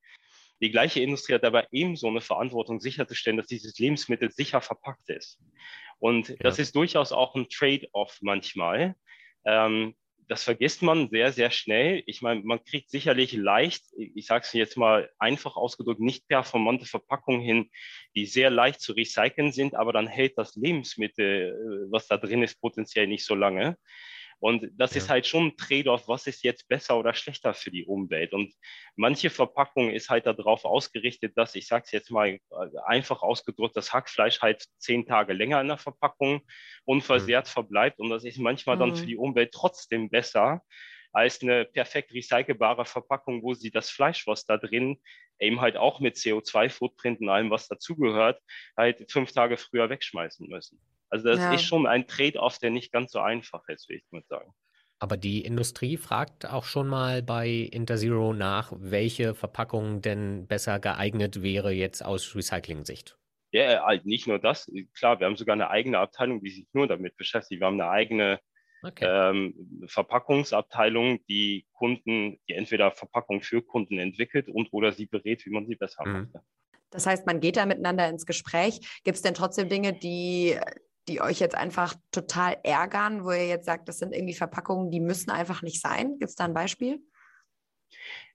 Die 0.61 0.71
gleiche 0.71 0.99
Industrie 0.99 1.35
hat 1.35 1.45
aber 1.45 1.71
ebenso 1.71 2.07
eine 2.07 2.19
Verantwortung, 2.19 2.81
sicherzustellen, 2.81 3.37
dass 3.37 3.47
dieses 3.47 3.77
Lebensmittel 3.79 4.29
sicher 4.31 4.59
verpackt 4.59 5.09
ist. 5.09 5.39
Und 5.99 6.29
ja. 6.29 6.35
das 6.39 6.59
ist 6.59 6.75
durchaus 6.75 7.13
auch 7.13 7.35
ein 7.35 7.47
Trade-off 7.49 8.17
manchmal. 8.21 8.95
Ähm, 9.45 9.95
das 10.29 10.43
vergisst 10.43 10.83
man 10.83 11.09
sehr, 11.09 11.33
sehr 11.33 11.49
schnell. 11.49 12.03
Ich 12.05 12.21
meine, 12.21 12.41
man 12.41 12.63
kriegt 12.63 12.91
sicherlich 12.91 13.33
leicht, 13.33 13.83
ich 13.97 14.27
sage 14.27 14.45
es 14.45 14.53
jetzt 14.53 14.77
mal 14.77 15.09
einfach 15.17 15.55
ausgedrückt, 15.55 15.99
nicht 15.99 16.27
performante 16.27 16.85
Verpackungen 16.85 17.41
hin, 17.41 17.69
die 18.15 18.27
sehr 18.27 18.51
leicht 18.51 18.79
zu 18.79 18.93
recyceln 18.93 19.51
sind, 19.51 19.73
aber 19.73 19.91
dann 19.91 20.07
hält 20.07 20.37
das 20.37 20.55
Lebensmittel, 20.55 21.49
äh, 21.49 21.91
was 21.91 22.07
da 22.07 22.17
drin 22.17 22.43
ist, 22.43 22.61
potenziell 22.61 23.07
nicht 23.07 23.25
so 23.25 23.33
lange. 23.33 23.75
Und 24.39 24.71
das 24.77 24.93
ja. 24.93 24.97
ist 24.97 25.09
halt 25.09 25.27
schon 25.27 25.47
ein 25.47 25.57
Trade-off, 25.57 26.07
was 26.07 26.25
ist 26.27 26.43
jetzt 26.43 26.67
besser 26.67 26.97
oder 26.97 27.13
schlechter 27.13 27.53
für 27.53 27.71
die 27.71 27.85
Umwelt. 27.85 28.33
Und 28.33 28.53
manche 28.95 29.29
Verpackung 29.29 29.91
ist 29.91 30.09
halt 30.09 30.25
darauf 30.25 30.65
ausgerichtet, 30.65 31.37
dass, 31.37 31.55
ich 31.55 31.67
sage 31.67 31.83
es 31.85 31.91
jetzt 31.91 32.09
mal 32.09 32.29
äh, 32.29 32.39
einfach 32.85 33.21
ausgedrückt, 33.21 33.75
das 33.75 33.93
Hackfleisch 33.93 34.41
halt 34.41 34.65
zehn 34.77 35.05
Tage 35.05 35.33
länger 35.33 35.59
in 35.59 35.67
der 35.67 35.77
Verpackung 35.77 36.41
unversehrt 36.85 37.47
mhm. 37.47 37.51
verbleibt. 37.51 37.99
Und 37.99 38.09
das 38.09 38.23
ist 38.23 38.37
manchmal 38.37 38.77
mhm. 38.77 38.79
dann 38.79 38.95
für 38.95 39.05
die 39.05 39.17
Umwelt 39.17 39.51
trotzdem 39.51 40.09
besser 40.09 40.61
als 41.11 41.41
eine 41.41 41.65
perfekt 41.65 42.13
recycelbare 42.13 42.85
Verpackung, 42.85 43.43
wo 43.43 43.53
sie 43.53 43.71
das 43.71 43.89
Fleisch, 43.89 44.27
was 44.27 44.45
da 44.45 44.57
drin 44.57 45.01
eben 45.39 45.61
halt 45.61 45.77
auch 45.77 45.99
mit 45.99 46.15
CO2-Footprint 46.15 47.21
und 47.21 47.29
allem, 47.29 47.49
was 47.49 47.67
dazugehört, 47.67 48.41
halt 48.77 49.11
fünf 49.11 49.31
Tage 49.31 49.57
früher 49.57 49.89
wegschmeißen 49.89 50.47
müssen. 50.47 50.79
Also 51.09 51.29
das 51.29 51.39
ja. 51.39 51.53
ist 51.53 51.63
schon 51.63 51.87
ein 51.87 52.07
Trade-off, 52.07 52.59
der 52.59 52.69
nicht 52.69 52.91
ganz 52.91 53.11
so 53.11 53.19
einfach 53.19 53.67
ist, 53.67 53.89
will 53.89 53.97
ich 53.97 54.05
mal 54.11 54.23
sagen. 54.27 54.53
Aber 54.99 55.15
die 55.15 55.41
Industrie 55.45 55.95
fragt 55.95 56.45
auch 56.45 56.65
schon 56.65 56.87
mal 56.87 57.23
bei 57.23 57.49
Interzero 57.49 58.33
nach, 58.33 58.73
welche 58.75 59.33
Verpackung 59.33 60.01
denn 60.01 60.45
besser 60.45 60.79
geeignet 60.79 61.41
wäre 61.41 61.71
jetzt 61.71 62.03
aus 62.03 62.35
Recycling-Sicht. 62.35 63.17
Ja, 63.51 63.85
halt 63.85 64.05
nicht 64.05 64.27
nur 64.27 64.39
das. 64.39 64.69
Klar, 64.93 65.19
wir 65.19 65.27
haben 65.27 65.37
sogar 65.37 65.53
eine 65.53 65.69
eigene 65.69 65.99
Abteilung, 65.99 66.41
die 66.43 66.51
sich 66.51 66.67
nur 66.73 66.87
damit 66.87 67.15
beschäftigt. 67.15 67.61
Wir 67.61 67.67
haben 67.67 67.79
eine 67.79 67.89
eigene 67.89 68.39
okay. 68.83 69.05
ähm, 69.07 69.85
Verpackungsabteilung, 69.87 71.25
die 71.27 71.65
Kunden, 71.71 72.37
die 72.47 72.53
entweder 72.53 72.91
Verpackung 72.91 73.41
für 73.41 73.61
Kunden 73.61 73.97
entwickelt 73.99 74.49
und 74.49 74.67
oder 74.71 74.91
sie 74.91 75.05
berät, 75.05 75.45
wie 75.45 75.51
man 75.51 75.65
sie 75.65 75.75
besser 75.75 76.05
mhm. 76.05 76.29
macht. 76.33 76.43
Das 76.91 77.05
heißt, 77.05 77.25
man 77.25 77.39
geht 77.39 77.57
da 77.57 77.65
miteinander 77.65 78.09
ins 78.09 78.25
Gespräch. 78.25 78.79
Gibt 79.03 79.15
es 79.15 79.21
denn 79.21 79.33
trotzdem 79.33 79.69
Dinge, 79.69 79.93
die 79.93 80.59
die 81.09 81.21
euch 81.21 81.39
jetzt 81.39 81.55
einfach 81.55 81.95
total 82.11 82.57
ärgern, 82.63 83.23
wo 83.25 83.31
ihr 83.31 83.47
jetzt 83.47 83.65
sagt, 83.65 83.89
das 83.89 83.97
sind 83.97 84.13
irgendwie 84.13 84.35
Verpackungen, 84.35 84.91
die 84.91 84.99
müssen 84.99 85.31
einfach 85.31 85.61
nicht 85.61 85.81
sein? 85.81 86.19
Gibt 86.19 86.29
es 86.29 86.35
da 86.35 86.45
ein 86.45 86.53
Beispiel? 86.53 87.01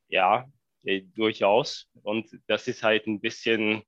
Ja, 0.08 0.46
äh, 0.84 1.02
durchaus. 1.14 1.88
Und 2.02 2.28
das 2.46 2.68
ist 2.68 2.82
halt 2.82 3.06
ein 3.06 3.20
bisschen, 3.20 3.82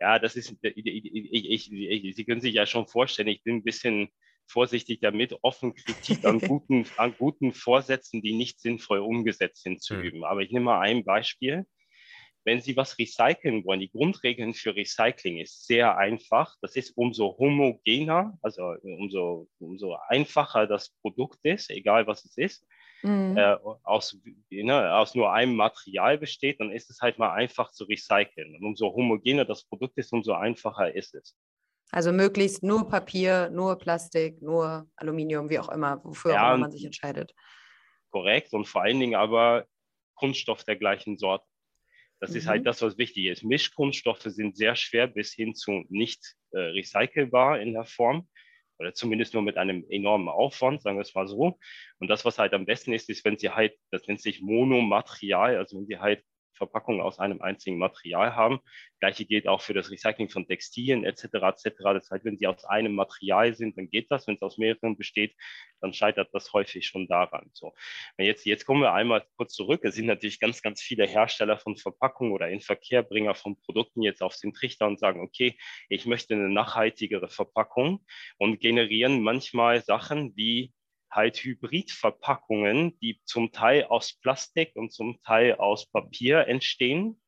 ja, 0.00 0.18
das 0.18 0.36
ist, 0.36 0.56
ich, 0.62 0.86
ich, 0.86 1.72
ich, 1.72 2.16
Sie 2.16 2.24
können 2.24 2.40
sich 2.40 2.54
ja 2.54 2.66
schon 2.66 2.88
vorstellen, 2.88 3.28
ich 3.28 3.42
bin 3.44 3.56
ein 3.56 3.62
bisschen 3.62 4.08
vorsichtig 4.46 5.00
damit, 5.00 5.36
offen 5.42 5.74
Kritik 5.74 6.24
an 6.24 6.38
guten, 6.40 6.86
an 6.96 7.14
guten 7.16 7.52
Vorsätzen, 7.52 8.22
die 8.22 8.34
nicht 8.34 8.60
sinnvoll 8.60 8.98
umgesetzt 8.98 9.62
sind, 9.62 9.82
zu 9.82 9.96
hm. 9.96 10.02
üben. 10.02 10.24
Aber 10.24 10.40
ich 10.40 10.50
nehme 10.50 10.66
mal 10.66 10.80
ein 10.80 11.04
Beispiel 11.04 11.66
wenn 12.44 12.60
Sie 12.60 12.76
was 12.76 12.98
recyceln 12.98 13.64
wollen, 13.64 13.80
die 13.80 13.90
Grundregeln 13.90 14.54
für 14.54 14.74
Recycling 14.74 15.38
ist 15.38 15.66
sehr 15.66 15.96
einfach. 15.96 16.56
Das 16.60 16.76
ist 16.76 16.96
umso 16.96 17.36
homogener, 17.38 18.38
also 18.42 18.74
umso, 18.82 19.48
umso 19.58 19.96
einfacher 20.08 20.66
das 20.66 20.90
Produkt 21.00 21.38
ist, 21.44 21.70
egal 21.70 22.06
was 22.06 22.24
es 22.24 22.36
ist, 22.36 22.66
mhm. 23.02 23.36
äh, 23.36 23.56
aus, 23.84 24.18
ne, 24.50 24.94
aus 24.94 25.14
nur 25.14 25.32
einem 25.32 25.54
Material 25.54 26.18
besteht, 26.18 26.60
dann 26.60 26.72
ist 26.72 26.90
es 26.90 27.00
halt 27.00 27.18
mal 27.18 27.32
einfach 27.32 27.70
zu 27.70 27.84
recyceln. 27.84 28.56
Und 28.56 28.64
umso 28.64 28.92
homogener 28.92 29.44
das 29.44 29.64
Produkt 29.64 29.96
ist, 29.98 30.12
umso 30.12 30.32
einfacher 30.32 30.94
ist 30.94 31.14
es. 31.14 31.36
Also 31.90 32.10
möglichst 32.10 32.62
nur 32.62 32.88
Papier, 32.88 33.50
nur 33.50 33.76
Plastik, 33.76 34.40
nur 34.40 34.88
Aluminium, 34.96 35.50
wie 35.50 35.58
auch 35.58 35.68
immer, 35.68 36.02
wofür 36.04 36.32
ja, 36.32 36.42
auch 36.42 36.54
immer 36.54 36.62
man 36.62 36.72
sich 36.72 36.84
entscheidet. 36.84 37.34
Korrekt 38.10 38.52
und 38.52 38.66
vor 38.66 38.82
allen 38.82 38.98
Dingen 38.98 39.14
aber 39.14 39.66
Kunststoff 40.14 40.64
der 40.64 40.76
gleichen 40.76 41.18
Sorte. 41.18 41.44
Das 42.22 42.30
mhm. 42.30 42.36
ist 42.36 42.46
halt 42.46 42.66
das, 42.66 42.80
was 42.82 42.98
wichtig 42.98 43.26
ist. 43.26 43.42
Mischkunststoffe 43.42 44.22
sind 44.22 44.56
sehr 44.56 44.76
schwer 44.76 45.08
bis 45.08 45.32
hin 45.32 45.56
zu 45.56 45.84
nicht 45.88 46.36
äh, 46.52 46.58
recycelbar 46.58 47.60
in 47.60 47.72
der 47.72 47.84
Form 47.84 48.28
oder 48.78 48.94
zumindest 48.94 49.34
nur 49.34 49.42
mit 49.42 49.56
einem 49.56 49.84
enormen 49.90 50.28
Aufwand, 50.28 50.82
sagen 50.82 50.96
wir 50.96 51.02
es 51.02 51.14
mal 51.14 51.26
so. 51.26 51.58
Und 51.98 52.08
das, 52.08 52.24
was 52.24 52.38
halt 52.38 52.54
am 52.54 52.64
besten 52.64 52.92
ist, 52.92 53.10
ist, 53.10 53.24
wenn 53.24 53.38
sie 53.38 53.50
halt, 53.50 53.76
das 53.90 54.06
nennt 54.06 54.20
sich 54.20 54.40
Monomaterial, 54.40 55.56
also 55.56 55.76
wenn 55.76 55.86
sie 55.86 55.98
halt 55.98 56.22
Verpackungen 56.62 57.00
aus 57.00 57.18
einem 57.18 57.42
einzigen 57.42 57.76
Material 57.76 58.36
haben. 58.36 58.60
Gleiche 59.00 59.24
gilt 59.24 59.48
auch 59.48 59.60
für 59.60 59.74
das 59.74 59.90
Recycling 59.90 60.28
von 60.28 60.46
Textilien 60.46 61.04
etc. 61.04 61.24
etc. 61.24 61.70
Das 61.82 62.10
heißt, 62.10 62.24
wenn 62.24 62.38
sie 62.38 62.46
aus 62.46 62.64
einem 62.64 62.94
Material 62.94 63.52
sind, 63.54 63.76
dann 63.76 63.90
geht 63.90 64.10
das. 64.10 64.28
Wenn 64.28 64.36
es 64.36 64.42
aus 64.42 64.58
mehreren 64.58 64.96
besteht, 64.96 65.34
dann 65.80 65.92
scheitert 65.92 66.28
das 66.32 66.52
häufig 66.52 66.86
schon 66.86 67.08
daran. 67.08 67.50
So, 67.52 67.72
jetzt, 68.16 68.46
jetzt 68.46 68.64
kommen 68.64 68.82
wir 68.82 68.92
einmal 68.92 69.26
kurz 69.36 69.54
zurück. 69.54 69.80
Es 69.82 69.96
sind 69.96 70.06
natürlich 70.06 70.38
ganz, 70.38 70.62
ganz 70.62 70.80
viele 70.80 71.04
Hersteller 71.04 71.58
von 71.58 71.76
Verpackungen 71.76 72.32
oder 72.32 72.48
Inverkehrbringer 72.48 73.34
von 73.34 73.60
Produkten 73.60 74.02
jetzt 74.02 74.22
auf 74.22 74.36
den 74.36 74.52
Trichter 74.52 74.86
und 74.86 75.00
sagen, 75.00 75.20
okay, 75.20 75.58
ich 75.88 76.06
möchte 76.06 76.34
eine 76.34 76.48
nachhaltigere 76.48 77.28
Verpackung 77.28 78.04
und 78.38 78.60
generieren 78.60 79.22
manchmal 79.22 79.82
Sachen 79.82 80.36
wie 80.36 80.72
halt 81.12 81.36
Hybridverpackungen, 81.36 82.98
die 83.00 83.20
zum 83.24 83.52
Teil 83.52 83.84
aus 83.84 84.14
Plastik 84.14 84.72
und 84.74 84.92
zum 84.92 85.20
Teil 85.22 85.54
aus 85.56 85.86
Papier 85.86 86.48
entstehen 86.48 87.20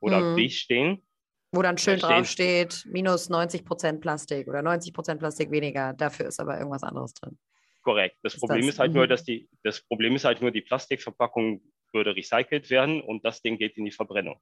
oder 0.00 0.20
mhm. 0.20 0.36
bestehen. 0.36 1.06
Wo 1.54 1.60
dann 1.60 1.76
schön 1.76 1.98
da 1.98 2.08
drauf 2.08 2.26
steht, 2.26 2.86
minus 2.90 3.28
90 3.28 3.64
Prozent 3.64 4.00
Plastik 4.00 4.48
oder 4.48 4.62
90 4.62 4.94
Prozent 4.94 5.20
Plastik 5.20 5.50
weniger, 5.50 5.92
dafür 5.92 6.26
ist 6.26 6.40
aber 6.40 6.56
irgendwas 6.56 6.82
anderes 6.82 7.12
drin. 7.14 7.38
Korrekt. 7.82 8.16
Das 8.22 8.34
ist 8.34 8.40
Problem 8.40 8.66
das? 8.66 8.74
ist 8.74 8.78
halt 8.78 8.92
mhm. 8.92 8.98
nur, 8.98 9.06
dass 9.06 9.24
die, 9.24 9.48
das 9.62 9.82
Problem 9.82 10.14
ist 10.14 10.24
halt 10.24 10.40
nur, 10.40 10.50
die 10.50 10.62
Plastikverpackung 10.62 11.60
würde 11.92 12.16
recycelt 12.16 12.70
werden 12.70 13.02
und 13.02 13.24
das 13.24 13.42
Ding 13.42 13.58
geht 13.58 13.76
in 13.76 13.84
die 13.84 13.90
Verbrennung. 13.90 14.40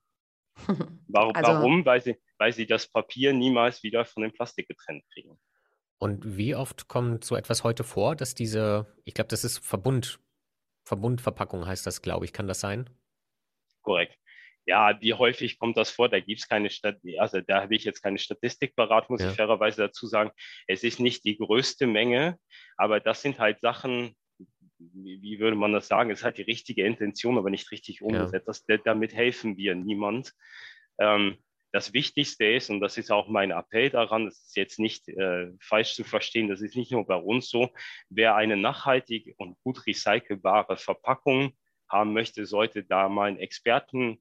Warum? 1.08 1.34
Also, 1.34 1.52
warum? 1.52 1.84
Weil, 1.86 2.02
sie, 2.02 2.16
weil 2.38 2.52
sie 2.52 2.66
das 2.66 2.86
Papier 2.86 3.32
niemals 3.32 3.82
wieder 3.82 4.04
von 4.04 4.22
dem 4.22 4.32
Plastik 4.32 4.68
getrennt 4.68 5.04
kriegen. 5.12 5.40
Und 6.02 6.38
wie 6.38 6.54
oft 6.54 6.88
kommt 6.88 7.24
so 7.24 7.36
etwas 7.36 7.62
heute 7.62 7.84
vor, 7.84 8.16
dass 8.16 8.34
diese, 8.34 8.86
ich 9.04 9.12
glaube, 9.12 9.28
das 9.28 9.44
ist 9.44 9.58
Verbund, 9.58 10.18
Verbundverpackung 10.84 11.66
heißt 11.66 11.86
das, 11.86 12.00
glaube 12.00 12.24
ich, 12.24 12.32
kann 12.32 12.48
das 12.48 12.60
sein? 12.60 12.88
Korrekt. 13.82 14.16
Ja, 14.64 14.98
wie 15.02 15.12
häufig 15.12 15.58
kommt 15.58 15.76
das 15.76 15.90
vor? 15.90 16.08
Da 16.08 16.18
gibt 16.18 16.40
es 16.40 16.48
keine 16.48 16.70
Statistik, 16.70 17.20
also 17.20 17.42
da 17.42 17.62
habe 17.62 17.74
ich 17.74 17.84
jetzt 17.84 18.00
keine 18.00 18.18
Statistik 18.18 18.74
parat, 18.76 19.10
muss 19.10 19.20
ja. 19.20 19.30
ich 19.30 19.36
fairerweise 19.36 19.82
dazu 19.82 20.06
sagen. 20.06 20.30
Es 20.66 20.84
ist 20.84 21.00
nicht 21.00 21.24
die 21.24 21.36
größte 21.36 21.86
Menge, 21.86 22.38
aber 22.78 23.00
das 23.00 23.20
sind 23.20 23.38
halt 23.38 23.60
Sachen, 23.60 24.16
wie, 24.78 25.38
würde 25.38 25.56
man 25.56 25.72
das 25.72 25.86
sagen? 25.86 26.10
Es 26.10 26.24
halt 26.24 26.38
die 26.38 26.42
richtige 26.42 26.84
Intention, 26.86 27.36
aber 27.36 27.50
nicht 27.50 27.70
richtig 27.72 28.00
umgesetzt. 28.00 28.48
Ja. 28.48 28.68
Das, 28.68 28.82
damit 28.84 29.12
helfen 29.12 29.58
wir 29.58 29.74
niemand. 29.74 30.32
Ähm, 30.98 31.36
das 31.72 31.92
Wichtigste 31.92 32.44
ist, 32.46 32.70
und 32.70 32.80
das 32.80 32.98
ist 32.98 33.10
auch 33.10 33.28
mein 33.28 33.50
Appell 33.50 33.90
daran, 33.90 34.26
das 34.26 34.40
ist 34.40 34.56
jetzt 34.56 34.78
nicht 34.78 35.08
äh, 35.08 35.50
falsch 35.60 35.94
zu 35.94 36.04
verstehen, 36.04 36.48
das 36.48 36.60
ist 36.60 36.76
nicht 36.76 36.92
nur 36.92 37.06
bei 37.06 37.16
uns 37.16 37.48
so, 37.48 37.70
wer 38.08 38.34
eine 38.34 38.56
nachhaltige 38.56 39.34
und 39.36 39.56
gut 39.62 39.86
recycelbare 39.86 40.76
Verpackung 40.76 41.52
haben 41.88 42.12
möchte, 42.12 42.46
sollte 42.46 42.84
da 42.84 43.08
mal 43.08 43.28
einen 43.28 43.38
Experten 43.38 44.20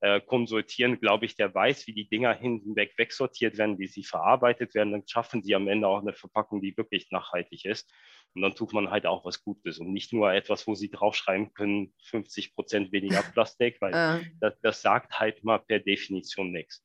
äh, 0.00 0.20
konsultieren, 0.20 0.98
glaube 0.98 1.26
ich, 1.26 1.36
der 1.36 1.54
weiß, 1.54 1.86
wie 1.86 1.92
die 1.92 2.08
Dinger 2.08 2.32
hinweg 2.34 2.94
wegsortiert 2.96 3.58
werden, 3.58 3.78
wie 3.78 3.86
sie 3.86 4.04
verarbeitet 4.04 4.74
werden, 4.74 4.92
dann 4.92 5.06
schaffen 5.06 5.42
sie 5.42 5.54
am 5.54 5.68
Ende 5.68 5.88
auch 5.88 6.00
eine 6.00 6.14
Verpackung, 6.14 6.62
die 6.62 6.76
wirklich 6.76 7.10
nachhaltig 7.10 7.64
ist. 7.66 7.92
Und 8.34 8.42
dann 8.42 8.54
tut 8.54 8.72
man 8.72 8.90
halt 8.90 9.06
auch 9.06 9.24
was 9.24 9.42
Gutes 9.42 9.78
und 9.78 9.92
nicht 9.92 10.12
nur 10.12 10.32
etwas, 10.32 10.66
wo 10.66 10.74
sie 10.74 10.90
draufschreiben 10.90 11.52
können, 11.52 11.92
50 12.04 12.54
Prozent 12.54 12.92
weniger 12.92 13.22
Plastik, 13.22 13.78
weil 13.80 13.92
äh. 13.92 14.24
das, 14.40 14.54
das 14.60 14.82
sagt 14.82 15.18
halt 15.18 15.42
mal 15.44 15.58
per 15.58 15.80
Definition 15.80 16.52
nichts. 16.52 16.84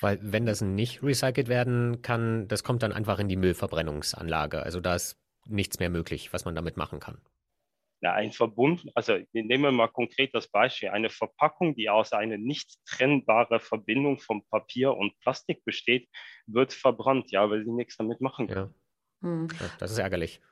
Weil 0.00 0.18
wenn 0.22 0.46
das 0.46 0.60
nicht 0.60 1.02
recycelt 1.02 1.48
werden 1.48 2.02
kann, 2.02 2.48
das 2.48 2.64
kommt 2.64 2.82
dann 2.82 2.92
einfach 2.92 3.18
in 3.18 3.28
die 3.28 3.36
Müllverbrennungsanlage. 3.36 4.62
Also 4.62 4.80
da 4.80 4.94
ist 4.94 5.18
nichts 5.46 5.78
mehr 5.78 5.90
möglich, 5.90 6.32
was 6.32 6.44
man 6.44 6.54
damit 6.54 6.76
machen 6.76 7.00
kann. 7.00 7.20
Ja, 8.00 8.12
ein 8.12 8.32
Verbund, 8.32 8.86
also 8.94 9.16
nehmen 9.32 9.62
wir 9.62 9.72
mal 9.72 9.88
konkret 9.88 10.34
das 10.34 10.48
Beispiel, 10.48 10.90
eine 10.90 11.08
Verpackung, 11.08 11.74
die 11.74 11.88
aus 11.88 12.12
einer 12.12 12.36
nicht 12.36 12.76
trennbaren 12.84 13.60
Verbindung 13.60 14.18
von 14.18 14.44
Papier 14.50 14.94
und 14.94 15.18
Plastik 15.20 15.64
besteht, 15.64 16.10
wird 16.46 16.74
verbrannt, 16.74 17.30
ja, 17.30 17.48
weil 17.48 17.64
sie 17.64 17.72
nichts 17.72 17.96
damit 17.96 18.20
machen 18.20 18.48
können. 18.48 18.74
Ja. 19.22 19.28
Hm. 19.28 19.48
ja 19.58 19.70
das 19.78 19.92
ist 19.92 19.98
ärgerlich. 19.98 20.42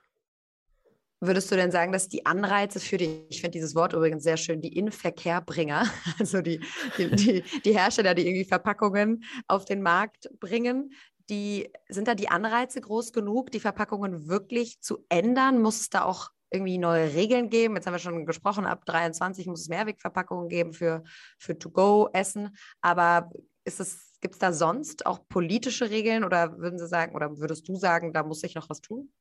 Würdest 1.25 1.53
du 1.53 1.55
denn 1.55 1.71
sagen, 1.71 1.93
dass 1.93 2.09
die 2.09 2.27
Anreize 2.27 2.81
für 2.81 2.97
die, 2.97 3.25
ich 3.31 3.41
finde 3.41 3.53
dieses 3.53 3.77
Wort 3.77 3.93
übrigens 3.93 4.25
sehr 4.25 4.37
schön, 4.37 4.61
die 4.61 4.77
Inverkehrbringer, 4.77 5.87
also 6.19 6.41
die, 6.43 6.59
die, 6.99 7.11
die, 7.15 7.45
die, 7.65 7.79
Hersteller, 7.79 8.15
die 8.15 8.27
irgendwie 8.27 8.45
Verpackungen 8.45 9.23
auf 9.47 9.65
den 9.65 9.83
Markt 9.83 10.29
bringen, 10.41 10.93
die, 11.31 11.71
sind 11.89 12.09
da 12.09 12.17
die 12.17 12.29
Anreize 12.29 12.81
groß 12.81 13.13
genug, 13.13 13.53
die 13.53 13.61
Verpackungen 13.61 14.27
wirklich 14.27 14.81
zu 14.81 15.07
ändern? 15.09 15.63
Muss 15.63 15.83
es 15.83 15.91
da 15.91 16.03
auch 16.03 16.31
irgendwie 16.51 16.79
neue 16.79 17.15
Regeln 17.15 17.51
geben? 17.51 17.77
Jetzt 17.77 17.87
haben 17.87 17.95
wir 17.95 18.01
schon 18.01 18.27
gesprochen, 18.27 18.67
ab 18.67 18.85
23 18.85 19.47
muss 19.47 19.61
es 19.61 19.69
Mehrwegverpackungen 19.69 20.49
geben 20.49 20.73
für, 20.73 21.05
für 21.39 21.57
To-Go-Essen. 21.57 22.57
Aber 22.81 23.31
ist 23.65 23.79
es, 23.79 24.11
gibt 24.21 24.35
es 24.35 24.41
da 24.41 24.53
sonst 24.53 25.07
auch 25.07 25.21
politische 25.29 25.89
Regeln 25.89 26.25
oder 26.25 26.59
würden 26.59 26.81
Sie 26.81 26.89
sagen, 26.89 27.15
oder 27.15 27.39
würdest 27.39 27.69
du 27.69 27.77
sagen, 27.77 28.13
da 28.13 28.25
muss 28.25 28.41
sich 28.41 28.57
noch 28.57 28.69
was 28.69 28.81
tun? 28.81 29.13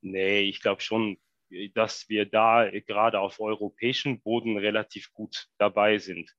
Nee, 0.00 0.40
ich 0.42 0.60
glaube 0.60 0.80
schon, 0.80 1.18
dass 1.74 2.08
wir 2.08 2.26
da 2.26 2.70
gerade 2.70 3.20
auf 3.20 3.40
europäischem 3.40 4.20
Boden 4.20 4.58
relativ 4.58 5.12
gut 5.12 5.48
dabei 5.58 5.98
sind. 5.98 6.34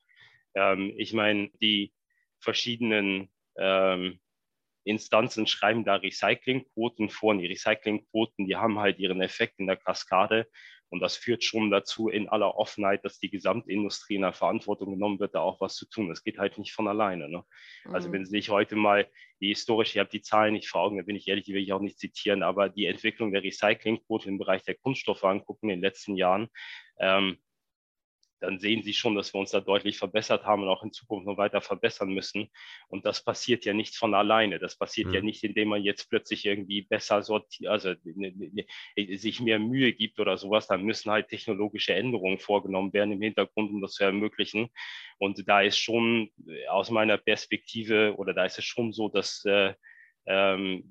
Ähm, 0.55 0.93
ich 0.97 1.13
meine, 1.13 1.49
die 1.61 1.93
verschiedenen 2.39 3.29
ähm, 3.57 4.19
Instanzen 4.83 5.45
schreiben 5.45 5.83
da 5.83 5.95
Recyclingquoten 5.95 7.09
vor 7.09 7.31
und 7.31 7.39
die 7.39 7.47
Recyclingquoten, 7.47 8.45
die 8.47 8.55
haben 8.55 8.79
halt 8.79 8.99
ihren 8.99 9.21
Effekt 9.21 9.59
in 9.59 9.67
der 9.67 9.77
Kaskade 9.77 10.47
und 10.89 10.99
das 10.99 11.15
führt 11.15 11.43
schon 11.43 11.69
dazu 11.69 12.09
in 12.09 12.27
aller 12.27 12.57
Offenheit, 12.57 13.05
dass 13.05 13.19
die 13.19 13.29
Gesamtindustrie 13.29 14.15
in 14.15 14.21
der 14.21 14.33
Verantwortung 14.33 14.91
genommen 14.91 15.19
wird, 15.19 15.35
da 15.35 15.41
auch 15.41 15.61
was 15.61 15.75
zu 15.75 15.87
tun. 15.87 16.09
Das 16.09 16.23
geht 16.23 16.39
halt 16.39 16.57
nicht 16.57 16.73
von 16.73 16.87
alleine. 16.87 17.29
Ne? 17.29 17.43
Also 17.85 18.09
mhm. 18.09 18.09
Also 18.09 18.11
wenn 18.13 18.25
Sie 18.25 18.31
sich 18.31 18.49
heute 18.49 18.75
mal 18.75 19.07
die 19.39 19.49
historische, 19.49 19.93
ich 19.93 19.99
habe 19.99 20.09
die 20.09 20.21
Zahlen 20.21 20.53
nicht 20.53 20.67
vor 20.67 20.81
Augen, 20.81 20.97
da 20.97 21.03
bin 21.03 21.15
ich 21.15 21.27
ehrlich, 21.27 21.45
die 21.45 21.53
will 21.53 21.61
ich 21.61 21.73
auch 21.73 21.81
nicht 21.81 21.99
zitieren, 21.99 22.43
aber 22.43 22.69
die 22.69 22.85
Entwicklung 22.85 23.31
der 23.31 23.43
Recyclingquote 23.43 24.27
im 24.27 24.37
Bereich 24.37 24.63
der 24.63 24.75
Kunststoffe 24.75 25.23
angucken 25.23 25.69
in 25.69 25.77
den 25.77 25.81
letzten 25.81 26.15
Jahren, 26.15 26.49
ähm, 26.99 27.37
dann 28.39 28.59
sehen 28.59 28.83
Sie 28.83 28.93
schon, 28.93 29.15
dass 29.15 29.33
wir 29.33 29.39
uns 29.39 29.51
da 29.51 29.59
deutlich 29.59 29.97
verbessert 29.97 30.43
haben 30.45 30.63
und 30.63 30.69
auch 30.69 30.83
in 30.83 30.91
Zukunft 30.91 31.25
noch 31.25 31.37
weiter 31.37 31.61
verbessern 31.61 32.13
müssen. 32.13 32.49
Und 32.87 33.05
das 33.05 33.23
passiert 33.23 33.65
ja 33.65 33.73
nicht 33.73 33.95
von 33.95 34.13
alleine. 34.13 34.59
Das 34.59 34.77
passiert 34.77 35.07
mhm. 35.07 35.13
ja 35.13 35.21
nicht, 35.21 35.43
indem 35.43 35.69
man 35.69 35.83
jetzt 35.83 36.09
plötzlich 36.09 36.45
irgendwie 36.45 36.81
besser 36.81 37.21
sortiert, 37.21 37.69
also 37.69 37.89
ne, 38.03 38.31
ne, 38.35 38.65
ne, 38.95 39.17
sich 39.17 39.39
mehr 39.41 39.59
Mühe 39.59 39.93
gibt 39.93 40.19
oder 40.19 40.37
sowas. 40.37 40.67
Dann 40.67 40.83
müssen 40.83 41.11
halt 41.11 41.29
technologische 41.29 41.93
Änderungen 41.93 42.39
vorgenommen 42.39 42.93
werden 42.93 43.13
im 43.13 43.21
Hintergrund, 43.21 43.71
um 43.71 43.81
das 43.81 43.93
zu 43.93 44.03
ermöglichen. 44.03 44.69
Und 45.17 45.47
da 45.47 45.61
ist 45.61 45.77
schon 45.77 46.31
äh, 46.47 46.67
aus 46.67 46.89
meiner 46.89 47.17
Perspektive 47.17 48.15
oder 48.17 48.33
da 48.33 48.45
ist 48.45 48.57
es 48.57 48.65
schon 48.65 48.93
so, 48.93 49.09
dass 49.09 49.43
äh, 49.45 49.73
ähm, 50.29 50.83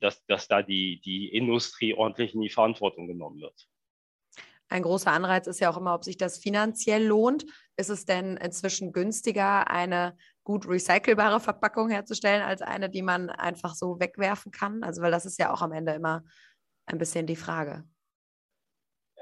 dass, 0.00 0.24
dass 0.26 0.48
da 0.48 0.62
die, 0.62 1.00
die 1.04 1.28
Industrie 1.28 1.92
ordentlich 1.92 2.34
in 2.34 2.40
die 2.40 2.48
Verantwortung 2.48 3.06
genommen 3.06 3.40
wird. 3.40 3.68
Ein 4.70 4.82
großer 4.82 5.10
Anreiz 5.10 5.48
ist 5.48 5.58
ja 5.58 5.68
auch 5.68 5.76
immer, 5.76 5.94
ob 5.94 6.04
sich 6.04 6.16
das 6.16 6.38
finanziell 6.38 7.04
lohnt. 7.04 7.44
Ist 7.76 7.90
es 7.90 8.04
denn 8.04 8.36
inzwischen 8.36 8.92
günstiger, 8.92 9.68
eine 9.68 10.16
gut 10.44 10.66
recycelbare 10.68 11.40
Verpackung 11.40 11.90
herzustellen, 11.90 12.42
als 12.42 12.62
eine, 12.62 12.88
die 12.88 13.02
man 13.02 13.30
einfach 13.30 13.74
so 13.74 13.98
wegwerfen 13.98 14.52
kann? 14.52 14.84
Also, 14.84 15.02
weil 15.02 15.10
das 15.10 15.26
ist 15.26 15.40
ja 15.40 15.52
auch 15.52 15.60
am 15.60 15.72
Ende 15.72 15.92
immer 15.92 16.22
ein 16.86 16.98
bisschen 16.98 17.26
die 17.26 17.36
Frage. 17.36 17.84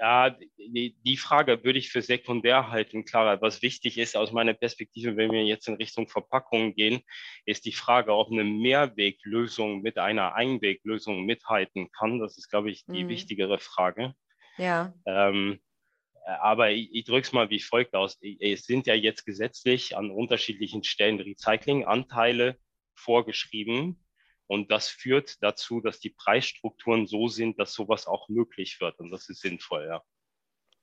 Ja, 0.00 0.36
die, 0.58 1.16
Frage 1.16 1.64
würde 1.64 1.78
ich 1.78 1.90
für 1.90 2.02
sekundär 2.02 2.70
halten. 2.70 3.04
Klar, 3.04 3.40
was 3.40 3.62
wichtig 3.62 3.98
ist 3.98 4.16
aus 4.16 4.30
meiner 4.30 4.54
Perspektive, 4.54 5.16
wenn 5.16 5.32
wir 5.32 5.44
jetzt 5.44 5.66
in 5.66 5.74
Richtung 5.74 6.08
Verpackungen 6.08 6.74
gehen, 6.74 7.00
ist 7.46 7.64
die 7.64 7.72
Frage, 7.72 8.14
ob 8.14 8.30
eine 8.30 8.44
Mehrweglösung 8.44 9.80
mit 9.80 9.98
einer 9.98 10.34
Einweglösung 10.34 11.24
mithalten 11.24 11.90
kann. 11.90 12.20
Das 12.20 12.38
ist, 12.38 12.48
glaube 12.48 12.70
ich, 12.70 12.84
die 12.86 13.04
mhm. 13.04 13.08
wichtigere 13.08 13.58
Frage. 13.58 14.14
Ja. 14.58 14.92
Ähm, 15.18 15.60
aber 16.24 16.70
ich, 16.70 16.94
ich 16.94 17.04
drücke 17.04 17.26
es 17.26 17.32
mal 17.32 17.50
wie 17.50 17.60
folgt 17.60 17.94
aus. 17.94 18.18
Es 18.40 18.64
sind 18.64 18.86
ja 18.86 18.94
jetzt 18.94 19.24
gesetzlich 19.24 19.96
an 19.96 20.10
unterschiedlichen 20.10 20.84
Stellen 20.84 21.20
Recyclinganteile 21.20 22.58
vorgeschrieben. 22.94 24.04
Und 24.46 24.70
das 24.70 24.88
führt 24.88 25.42
dazu, 25.42 25.80
dass 25.80 26.00
die 26.00 26.10
Preisstrukturen 26.10 27.06
so 27.06 27.28
sind, 27.28 27.58
dass 27.58 27.74
sowas 27.74 28.06
auch 28.06 28.28
möglich 28.28 28.78
wird. 28.80 28.98
Und 28.98 29.10
das 29.10 29.28
ist 29.28 29.40
sinnvoll, 29.40 29.86
ja. 29.86 30.02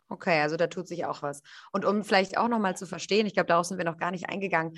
Okay, 0.07 0.39
also 0.41 0.55
da 0.55 0.67
tut 0.67 0.87
sich 0.87 1.05
auch 1.05 1.23
was. 1.23 1.41
Und 1.71 1.83
um 1.83 2.03
vielleicht 2.03 2.37
auch 2.37 2.47
nochmal 2.47 2.77
zu 2.77 2.85
verstehen, 2.85 3.25
ich 3.25 3.33
glaube, 3.33 3.47
darauf 3.47 3.65
sind 3.65 3.79
wir 3.79 3.85
noch 3.85 3.97
gar 3.97 4.11
nicht 4.11 4.29
eingegangen. 4.29 4.77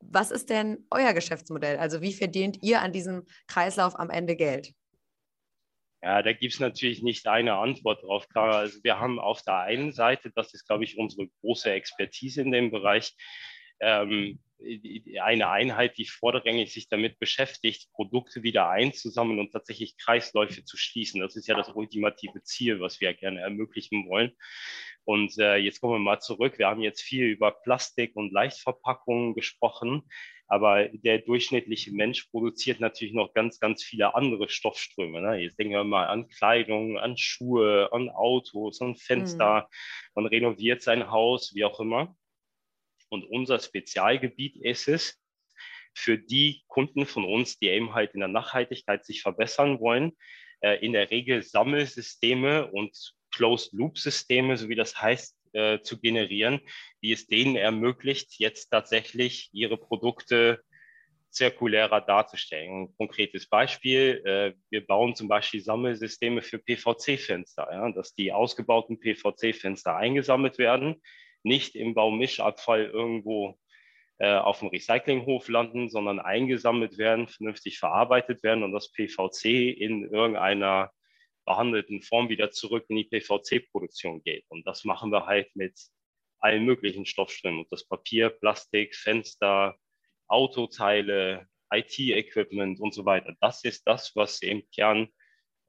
Was 0.00 0.32
ist 0.32 0.50
denn 0.50 0.84
euer 0.90 1.12
Geschäftsmodell? 1.12 1.78
Also 1.78 2.02
wie 2.02 2.12
verdient 2.12 2.58
ihr 2.60 2.80
an 2.82 2.92
diesem 2.92 3.24
Kreislauf 3.46 3.96
am 3.96 4.10
Ende 4.10 4.34
Geld? 4.34 4.74
Ja, 6.02 6.20
da 6.22 6.32
gibt 6.32 6.54
es 6.54 6.60
natürlich 6.60 7.02
nicht 7.02 7.28
eine 7.28 7.54
Antwort 7.54 8.02
drauf. 8.02 8.28
Klar, 8.28 8.56
also 8.56 8.78
wir 8.82 8.98
haben 8.98 9.20
auf 9.20 9.42
der 9.42 9.58
einen 9.58 9.92
Seite, 9.92 10.32
das 10.34 10.52
ist, 10.52 10.66
glaube 10.66 10.82
ich, 10.82 10.98
unsere 10.98 11.28
große 11.40 11.70
Expertise 11.70 12.42
in 12.42 12.50
dem 12.50 12.72
Bereich, 12.72 13.14
ähm, 13.80 14.40
eine 15.20 15.48
Einheit, 15.48 15.98
die 15.98 16.06
vorrangig 16.06 16.72
sich 16.72 16.88
damit 16.88 17.18
beschäftigt, 17.18 17.90
Produkte 17.92 18.42
wieder 18.42 18.68
einzusammeln 18.68 19.40
und 19.40 19.52
tatsächlich 19.52 19.96
Kreisläufe 19.96 20.64
zu 20.64 20.76
schließen. 20.76 21.20
Das 21.20 21.36
ist 21.36 21.48
ja 21.48 21.56
das 21.56 21.68
ultimative 21.68 22.42
Ziel, 22.42 22.80
was 22.80 23.00
wir 23.00 23.12
gerne 23.14 23.40
ermöglichen 23.40 24.08
wollen. 24.08 24.32
Und 25.04 25.36
äh, 25.38 25.56
jetzt 25.56 25.80
kommen 25.80 25.94
wir 25.94 25.98
mal 25.98 26.20
zurück. 26.20 26.58
Wir 26.58 26.68
haben 26.68 26.80
jetzt 26.80 27.02
viel 27.02 27.26
über 27.26 27.50
Plastik 27.50 28.14
und 28.14 28.32
Leichtverpackungen 28.32 29.34
gesprochen. 29.34 30.08
Aber 30.52 30.86
der 30.86 31.16
durchschnittliche 31.16 31.92
Mensch 31.92 32.24
produziert 32.24 32.78
natürlich 32.78 33.14
noch 33.14 33.32
ganz, 33.32 33.58
ganz 33.58 33.82
viele 33.82 34.14
andere 34.14 34.50
Stoffströme. 34.50 35.22
Ne? 35.22 35.38
Jetzt 35.38 35.58
denken 35.58 35.72
wir 35.72 35.82
mal 35.82 36.08
an 36.08 36.28
Kleidung, 36.28 36.98
an 36.98 37.16
Schuhe, 37.16 37.88
an 37.90 38.10
Autos, 38.10 38.82
an 38.82 38.94
Fenster. 38.94 39.62
Mhm. 39.62 40.10
Man 40.14 40.26
renoviert 40.26 40.82
sein 40.82 41.10
Haus, 41.10 41.54
wie 41.54 41.64
auch 41.64 41.80
immer. 41.80 42.14
Und 43.08 43.24
unser 43.24 43.60
Spezialgebiet 43.60 44.56
ist 44.56 44.88
es, 44.88 45.18
für 45.94 46.18
die 46.18 46.62
Kunden 46.66 47.06
von 47.06 47.24
uns, 47.24 47.58
die 47.58 47.68
eben 47.68 47.94
halt 47.94 48.12
in 48.12 48.20
der 48.20 48.28
Nachhaltigkeit 48.28 49.06
sich 49.06 49.22
verbessern 49.22 49.80
wollen, 49.80 50.12
äh, 50.60 50.84
in 50.84 50.92
der 50.92 51.10
Regel 51.10 51.42
Sammelsysteme 51.42 52.70
und 52.70 53.14
Closed-Loop-Systeme, 53.34 54.58
so 54.58 54.68
wie 54.68 54.74
das 54.74 55.00
heißt, 55.00 55.34
äh, 55.52 55.80
zu 55.82 56.00
generieren, 56.00 56.60
die 57.02 57.12
es 57.12 57.26
denen 57.26 57.56
ermöglicht, 57.56 58.38
jetzt 58.38 58.68
tatsächlich 58.68 59.50
ihre 59.52 59.76
Produkte 59.76 60.62
zirkulärer 61.32 62.00
darzustellen. 62.00 62.84
Ein 62.84 62.96
konkretes 62.96 63.48
Beispiel, 63.48 64.22
äh, 64.24 64.54
wir 64.70 64.86
bauen 64.86 65.14
zum 65.14 65.28
Beispiel 65.28 65.60
Sammelsysteme 65.60 66.42
für 66.42 66.58
PVC-Fenster, 66.58 67.68
ja, 67.72 67.90
dass 67.92 68.14
die 68.14 68.32
ausgebauten 68.32 69.00
PVC-Fenster 69.00 69.96
eingesammelt 69.96 70.58
werden, 70.58 71.02
nicht 71.42 71.74
im 71.74 71.94
Baumischabfall 71.94 72.84
irgendwo 72.84 73.58
äh, 74.18 74.34
auf 74.34 74.60
dem 74.60 74.68
Recyclinghof 74.68 75.48
landen, 75.48 75.90
sondern 75.90 76.20
eingesammelt 76.20 76.98
werden, 76.98 77.26
vernünftig 77.28 77.78
verarbeitet 77.78 78.42
werden 78.42 78.62
und 78.62 78.72
das 78.72 78.92
PVC 78.92 79.76
in 79.76 80.04
irgendeiner 80.04 80.92
behandelten 81.44 82.02
Form 82.02 82.28
wieder 82.28 82.50
zurück 82.50 82.84
in 82.88 82.96
die 82.96 83.04
PVC-Produktion 83.04 84.22
geht. 84.22 84.44
Und 84.48 84.66
das 84.66 84.84
machen 84.84 85.10
wir 85.10 85.26
halt 85.26 85.54
mit 85.54 85.78
allen 86.38 86.64
möglichen 86.64 87.06
Stoffströmen. 87.06 87.60
Und 87.60 87.72
das 87.72 87.86
Papier, 87.86 88.30
Plastik, 88.30 88.94
Fenster, 88.94 89.76
Autoteile, 90.28 91.46
IT-Equipment 91.72 92.80
und 92.80 92.94
so 92.94 93.04
weiter. 93.04 93.34
Das 93.40 93.64
ist 93.64 93.86
das, 93.86 94.12
was 94.14 94.42
im 94.42 94.62
Kern 94.74 95.08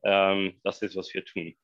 ähm, 0.03 0.59
das 0.63 0.81
ist, 0.81 0.95
was 0.95 1.13
wir 1.13 1.23
tun. 1.25 1.55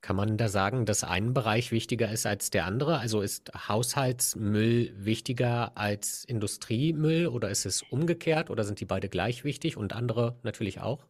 Kann 0.00 0.14
man 0.14 0.36
da 0.36 0.48
sagen, 0.48 0.86
dass 0.86 1.02
ein 1.02 1.34
Bereich 1.34 1.72
wichtiger 1.72 2.10
ist 2.10 2.24
als 2.24 2.50
der 2.50 2.66
andere? 2.66 2.98
Also 2.98 3.20
ist 3.20 3.50
Haushaltsmüll 3.68 4.92
wichtiger 4.94 5.76
als 5.76 6.24
Industriemüll 6.24 7.26
oder 7.26 7.50
ist 7.50 7.66
es 7.66 7.82
umgekehrt 7.82 8.48
oder 8.48 8.62
sind 8.62 8.78
die 8.78 8.84
beide 8.84 9.08
gleich 9.08 9.42
wichtig 9.42 9.76
und 9.76 9.92
andere 9.92 10.38
natürlich 10.44 10.80
auch? 10.80 11.04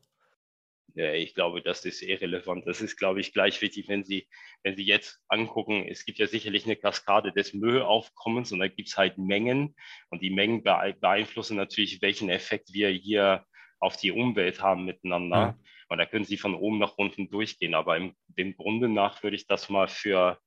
Ich 0.95 1.35
glaube, 1.35 1.63
das 1.63 1.85
ist 1.85 2.03
irrelevant. 2.03 2.67
Das 2.67 2.81
ist, 2.81 2.97
glaube 2.97 3.21
ich, 3.21 3.33
gleich 3.33 3.61
wichtig, 3.61 3.89
wenn 3.89 4.05
Sie, 4.05 4.29
wenn 4.63 4.77
Sie 4.77 4.85
jetzt 4.85 5.21
angucken, 5.29 5.87
es 5.89 6.05
gibt 6.05 6.19
ja 6.19 6.27
sicherlich 6.27 6.65
eine 6.65 6.77
Kaskade 6.77 7.33
des 7.33 7.55
Müllaufkommens 7.55 8.53
und 8.53 8.59
da 8.59 8.69
gibt 8.69 8.89
es 8.89 8.97
halt 8.97 9.19
Mengen 9.19 9.77
und 10.11 10.23
die 10.23 10.31
Mengen 10.31 10.63
beeinflussen 10.63 11.57
natürlich, 11.57 12.03
welchen 12.03 12.31
Effekt 12.31 12.73
wir 12.73 12.89
hier 12.89 13.45
auf 13.81 13.97
die 13.97 14.11
Umwelt 14.11 14.61
haben 14.61 14.85
miteinander. 14.85 15.37
Ja. 15.37 15.59
Und 15.89 15.99
da 15.99 16.07
können 16.07 16.25
Sie 16.25 16.37
von 16.37 16.55
oben 16.55 16.79
nach 16.79 16.99
unten 16.99 17.31
durchgehen. 17.31 17.75
Aber 17.75 17.97
im, 17.97 18.15
dem 18.27 18.57
Grunde 18.57 18.89
nach 18.89 19.23
würde 19.23 19.37
ich 19.37 19.47
das 19.47 19.69
mal 19.71 19.89
für, 19.89 20.39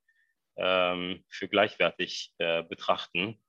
ähm, 0.57 1.23
für 1.29 1.47
gleichwertig 1.47 2.33
äh, 2.37 2.63
betrachten. 2.63 3.40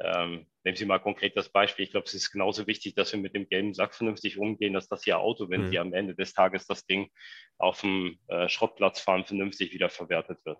Ähm, 0.00 0.46
nehmen 0.64 0.76
Sie 0.76 0.84
mal 0.84 0.98
konkret 0.98 1.36
das 1.36 1.48
Beispiel. 1.48 1.84
Ich 1.84 1.90
glaube, 1.90 2.06
es 2.06 2.14
ist 2.14 2.30
genauso 2.30 2.66
wichtig, 2.66 2.94
dass 2.94 3.12
wir 3.12 3.18
mit 3.18 3.34
dem 3.34 3.48
gelben 3.48 3.74
Sack 3.74 3.94
vernünftig 3.94 4.38
umgehen, 4.38 4.72
dass 4.72 4.88
das 4.88 5.06
Ihr 5.06 5.18
Auto, 5.18 5.50
wenn 5.50 5.66
mhm. 5.66 5.70
Sie 5.70 5.78
am 5.78 5.92
Ende 5.92 6.14
des 6.14 6.32
Tages 6.34 6.66
das 6.66 6.86
Ding 6.86 7.10
auf 7.58 7.80
dem 7.80 8.18
äh, 8.28 8.48
Schrottplatz 8.48 9.00
fahren, 9.00 9.24
vernünftig 9.24 9.72
wieder 9.72 9.88
verwertet 9.88 10.38
wird. 10.44 10.58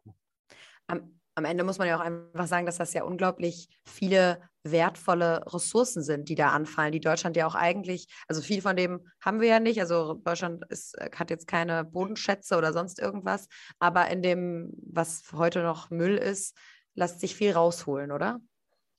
Am, 0.88 1.20
am, 1.37 1.44
Ende 1.44 1.62
muss 1.62 1.79
man 1.79 1.87
ja 1.87 1.96
auch 1.96 2.05
einfach 2.05 2.46
sagen, 2.46 2.66
dass 2.66 2.79
das 2.79 2.94
ja 2.94 3.05
unglaublich 3.05 3.68
viele 3.85 4.42
wertvolle 4.64 5.42
Ressourcen 5.46 6.03
sind, 6.03 6.29
die 6.29 6.35
da 6.35 6.51
anfallen, 6.51 6.92
die 6.92 7.01
Deutschland 7.01 7.37
ja 7.37 7.46
auch 7.46 7.55
eigentlich, 7.55 8.09
also 8.27 8.42
viel 8.42 8.61
von 8.61 8.77
dem 8.77 9.07
haben 9.20 9.40
wir 9.40 9.48
ja 9.48 9.61
nicht. 9.61 9.81
Also 9.81 10.14
Deutschland 10.14 10.64
ist, 10.68 10.98
äh, 10.98 11.11
hat 11.14 11.31
jetzt 11.31 11.46
keine 11.46 11.85
Bodenschätze 11.85 12.57
oder 12.57 12.72
sonst 12.72 12.98
irgendwas, 12.98 13.46
aber 13.79 14.09
in 14.09 14.22
dem, 14.22 14.72
was 14.83 15.22
heute 15.33 15.62
noch 15.62 15.90
Müll 15.90 16.16
ist, 16.16 16.57
lässt 16.94 17.20
sich 17.20 17.37
viel 17.37 17.53
rausholen, 17.53 18.11
oder? 18.11 18.40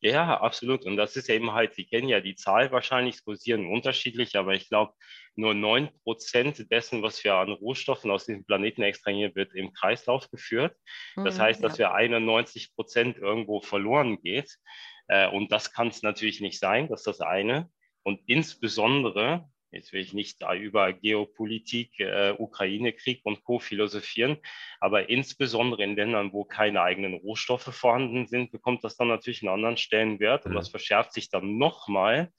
Ja, 0.02 0.40
absolut. 0.40 0.86
Und 0.86 0.96
das 0.96 1.18
ist 1.18 1.30
eben 1.30 1.52
halt, 1.52 1.74
Sie 1.74 1.86
kennen 1.86 2.08
ja 2.08 2.22
die 2.22 2.36
Zahl 2.36 2.72
wahrscheinlich, 2.72 3.16
es 3.16 3.24
kursieren 3.26 3.68
unterschiedlich, 3.68 4.38
aber 4.38 4.54
ich 4.54 4.70
glaube, 4.70 4.94
nur 5.36 5.54
neun 5.54 5.90
Prozent 6.04 6.72
dessen, 6.72 7.02
was 7.02 7.24
wir 7.24 7.36
an 7.36 7.52
Rohstoffen 7.52 8.10
aus 8.10 8.26
diesem 8.26 8.46
Planeten 8.46 8.82
extrahieren, 8.82 9.36
wird 9.36 9.54
im 9.54 9.74
Kreislauf 9.74 10.30
geführt. 10.30 10.76
Das 11.16 11.38
mhm, 11.38 11.42
heißt, 11.42 11.64
dass 11.64 11.78
ja. 11.78 11.90
wir 11.90 11.94
91 11.96 12.76
Prozent 12.76 13.18
irgendwo 13.18 13.62
verloren 13.62 14.22
geht. 14.22 14.58
Äh, 15.08 15.28
und 15.28 15.52
das 15.52 15.74
kann 15.74 15.90
es 15.90 16.02
natürlich 16.02 16.40
nicht 16.40 16.60
sein, 16.60 16.88
das 16.88 17.02
ist 17.02 17.08
das 17.08 17.22
eine. 17.22 17.70
Und 18.04 18.22
insbesondere, 18.26 19.50
Jetzt 19.71 19.93
will 19.93 20.01
ich 20.01 20.13
nicht 20.13 20.41
da 20.41 20.55
über 20.55 20.93
Geopolitik, 20.93 21.99
äh, 21.99 22.34
Ukraine-Krieg 22.38 23.21
und 23.23 23.43
Co. 23.43 23.60
philosophieren, 23.60 24.38
aber 24.79 25.10
insbesondere 25.10 25.84
in 25.84 25.95
Ländern, 25.95 26.34
wo 26.34 26.43
keine 26.43 26.82
eigenen 26.82 27.13
Rohstoffe 27.13 27.73
vorhanden 27.75 28.25
sind, 28.25 28.51
bekommt 28.51 28.84
das 28.84 28.97
dann 28.97 29.10
natürlich 29.10 29.43
einen 29.43 29.53
anderen 29.53 29.77
Stellenwert 29.77 30.45
und 30.45 30.55
das 30.55 30.69
verschärft 30.69 31.13
sich 31.13 31.29
dann 31.29 31.58
nochmal, 31.58 32.32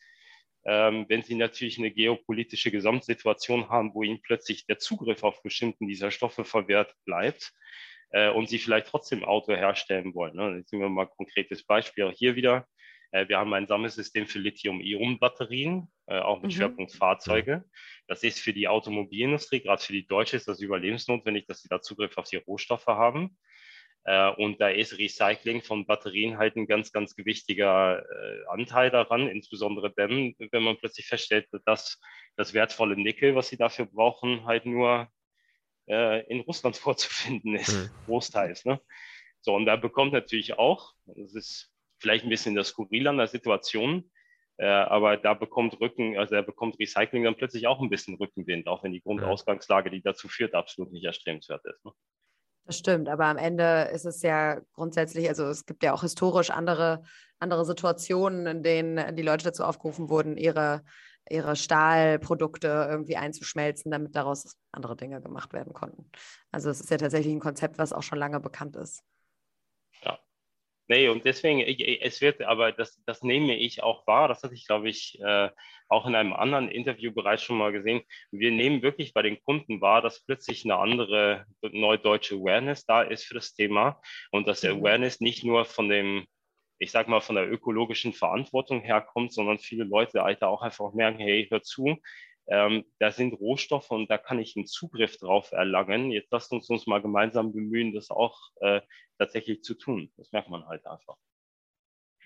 ähm, 0.65 1.07
wenn 1.09 1.23
sie 1.23 1.37
natürlich 1.37 1.79
eine 1.79 1.93
geopolitische 1.93 2.71
Gesamtsituation 2.71 3.69
haben, 3.69 3.95
wo 3.95 4.03
ihnen 4.03 4.21
plötzlich 4.21 4.67
der 4.67 4.79
Zugriff 4.79 5.23
auf 5.23 5.43
bestimmten 5.43 5.87
dieser 5.87 6.11
Stoffe 6.11 6.45
verwehrt 6.45 6.95
bleibt 7.05 7.53
äh, 8.11 8.29
und 8.31 8.49
sie 8.49 8.59
vielleicht 8.59 8.89
trotzdem 8.89 9.25
Auto 9.25 9.55
herstellen 9.55 10.15
wollen. 10.15 10.35
Ne? 10.35 10.57
Jetzt 10.59 10.73
nehmen 10.73 10.85
wir 10.85 10.89
mal 10.91 11.07
ein 11.07 11.17
konkretes 11.17 11.65
Beispiel 11.65 12.05
auch 12.05 12.13
hier 12.13 12.37
wieder. 12.37 12.67
Äh, 13.13 13.29
wir 13.29 13.39
haben 13.39 13.53
ein 13.55 13.67
Sammelsystem 13.67 14.27
für 14.27 14.39
Lithium-Ionen-Batterien, 14.39 15.89
äh, 16.07 16.19
auch 16.19 16.41
mit 16.41 16.53
mhm. 16.53 16.57
Schwerpunkt 16.57 16.93
Fahrzeuge. 16.93 17.65
Das 18.07 18.23
ist 18.23 18.41
für 18.41 18.53
die 18.53 18.69
Automobilindustrie, 18.69 19.61
gerade 19.61 19.83
für 19.83 19.93
die 19.93 20.07
Deutsche, 20.07 20.37
ist 20.37 20.49
das 20.49 20.61
überlebensnotwendig, 20.61 21.47
dass 21.47 21.61
sie 21.63 21.69
da 21.69 21.81
Zugriff 21.81 22.17
auf 22.19 22.29
die 22.29 22.37
Rohstoffe 22.37 22.87
haben. 22.87 23.37
Äh, 24.05 24.31
und 24.31 24.61
da 24.61 24.69
ist 24.69 24.99
Recycling 24.99 25.63
von 25.63 25.87
Batterien 25.87 26.39
halt 26.39 26.57
ein 26.57 26.67
ganz, 26.67 26.93
ganz 26.93 27.15
gewichtiger 27.15 28.05
Anteil 28.49 28.91
daran, 28.91 29.29
insbesondere 29.29 29.93
dann, 29.93 30.35
wenn 30.51 30.63
man 30.63 30.77
plötzlich 30.77 31.07
feststellt, 31.07 31.49
dass 31.67 32.01
das 32.37 32.55
wertvolle 32.55 32.97
Nickel, 32.97 33.35
was 33.35 33.49
sie 33.49 33.57
dafür 33.57 33.87
brauchen, 33.87 34.47
halt 34.47 34.67
nur 34.67 35.09
in 35.87 36.41
Russland 36.41 36.77
vorzufinden 36.77 37.57
ist, 37.57 37.73
mhm. 37.73 37.91
großteils. 38.07 38.65
Ne? 38.65 38.81
So, 39.41 39.55
und 39.55 39.67
da 39.67 39.75
bekommt 39.75 40.13
natürlich 40.13 40.57
auch, 40.57 40.93
das 41.07 41.35
ist 41.35 41.73
vielleicht 42.01 42.25
ein 42.25 42.31
bisschen 42.31 42.55
das 42.55 42.69
Skurril 42.69 43.07
an 43.07 43.19
der 43.19 43.29
Situation, 43.29 44.11
äh, 44.57 44.67
aber 44.67 45.17
da 45.17 45.35
bekommt 45.35 45.81
Rücken, 45.81 46.19
also 46.19 46.35
er 46.35 46.43
bekommt 46.43 46.79
Recycling 46.79 47.25
dann 47.25 47.37
plötzlich 47.37 47.67
auch 47.67 47.81
ein 47.81 47.91
bisschen 47.91 48.17
Rückenwind, 48.17 48.67
auch 48.67 48.83
wenn 48.83 48.93
die 48.93 49.01
Grundausgangslage, 49.01 49.91
die 49.91 50.03
dazu 50.03 50.29
führt, 50.29 50.55
absolut 50.55 50.93
nicht 50.93 51.05
erstrebenswert 51.05 51.65
ist. 51.65 51.85
Ne? 51.85 51.93
Das 52.67 52.79
stimmt, 52.79 53.09
aber 53.09 53.25
am 53.25 53.39
Ende 53.39 53.91
ist 53.93 54.05
es 54.05 54.23
ja 54.23 54.61
grundsätzlich, 54.75 55.29
also 55.29 55.47
es 55.47 55.65
gibt 55.67 55.83
ja 55.83 55.93
auch 55.93 56.03
historisch 56.03 56.51
andere, 56.51 57.03
andere 57.39 57.65
Situationen, 57.65 58.47
in 58.47 58.63
denen 58.63 59.17
die 59.17 59.23
Leute 59.23 59.45
dazu 59.45 59.65
aufgerufen 59.65 60.11
wurden, 60.11 60.37
ihre, 60.37 60.85
ihre 61.29 61.57
Stahlprodukte 61.57 62.69
irgendwie 62.89 63.17
einzuschmelzen, 63.17 63.91
damit 63.91 64.15
daraus 64.15 64.57
andere 64.73 64.95
Dinge 64.95 65.21
gemacht 65.21 65.53
werden 65.53 65.73
konnten. 65.73 66.11
Also 66.53 66.71
es 66.71 66.81
ist 66.81 66.91
ja 66.91 66.99
tatsächlich 66.99 67.33
ein 67.33 67.41
Konzept, 67.41 67.79
was 67.79 67.93
auch 67.93 68.03
schon 68.03 68.19
lange 68.19 68.41
bekannt 68.41 68.77
ist. 68.77 69.03
Nee, 70.91 71.07
und 71.09 71.25
deswegen, 71.25 71.61
es 71.61 72.21
wird, 72.21 72.43
aber 72.43 72.73
das, 72.73 73.01
das 73.07 73.23
nehme 73.23 73.57
ich 73.57 73.81
auch 73.81 74.05
wahr, 74.09 74.27
das 74.27 74.43
hatte 74.43 74.55
ich, 74.55 74.67
glaube 74.67 74.89
ich, 74.89 75.21
äh, 75.21 75.49
auch 75.89 76.05
in 76.05 76.17
einem 76.17 76.33
anderen 76.33 76.69
Interview 76.69 77.13
bereits 77.13 77.45
schon 77.45 77.59
mal 77.59 77.71
gesehen. 77.71 78.03
Wir 78.33 78.51
nehmen 78.51 78.83
wirklich 78.83 79.15
bei 79.15 79.23
den 79.23 79.41
Kunden 79.45 79.81
wahr, 79.81 80.03
dass 80.03 80.27
plötzlich 80.27 80.65
eine 80.65 80.79
andere 80.79 81.45
neudeutsche 81.63 82.35
Awareness 82.35 82.87
da 82.87 83.03
ist 83.03 83.23
für 83.23 83.35
das 83.35 83.55
Thema 83.55 84.03
und 84.33 84.49
dass 84.49 84.63
der 84.63 84.75
mhm. 84.75 84.81
Awareness 84.81 85.21
nicht 85.21 85.45
nur 85.45 85.65
von 85.65 85.89
dem, 85.89 86.27
ich 86.81 86.91
sag 86.91 87.07
mal, 87.07 87.21
von 87.21 87.37
der 87.37 87.49
ökologischen 87.49 88.13
Verantwortung 88.13 88.81
herkommt, 88.81 89.33
sondern 89.33 89.61
viele 89.61 89.85
Leute 89.85 90.25
Alter 90.25 90.49
auch 90.49 90.63
einfach 90.63 90.93
merken, 90.93 91.21
hey, 91.21 91.47
hör 91.53 91.63
zu, 91.63 91.99
ähm, 92.51 92.85
da 92.99 93.13
sind 93.13 93.33
Rohstoffe 93.35 93.91
und 93.91 94.11
da 94.11 94.19
kann 94.19 94.41
ich 94.41 94.57
einen 94.57 94.67
Zugriff 94.67 95.17
drauf 95.19 95.53
erlangen. 95.53 96.11
Jetzt 96.11 96.33
lasst 96.33 96.53
uns 96.53 96.69
uns 96.69 96.87
mal 96.87 97.01
gemeinsam 97.01 97.53
bemühen, 97.53 97.95
das 97.95 98.11
auch 98.11 98.39
äh, 98.61 98.81
tatsächlich 99.19 99.63
zu 99.63 99.75
tun. 99.75 100.13
Das 100.17 100.33
merkt 100.33 100.51
man 100.51 100.67
halt 100.67 100.85
einfach. 100.87 101.17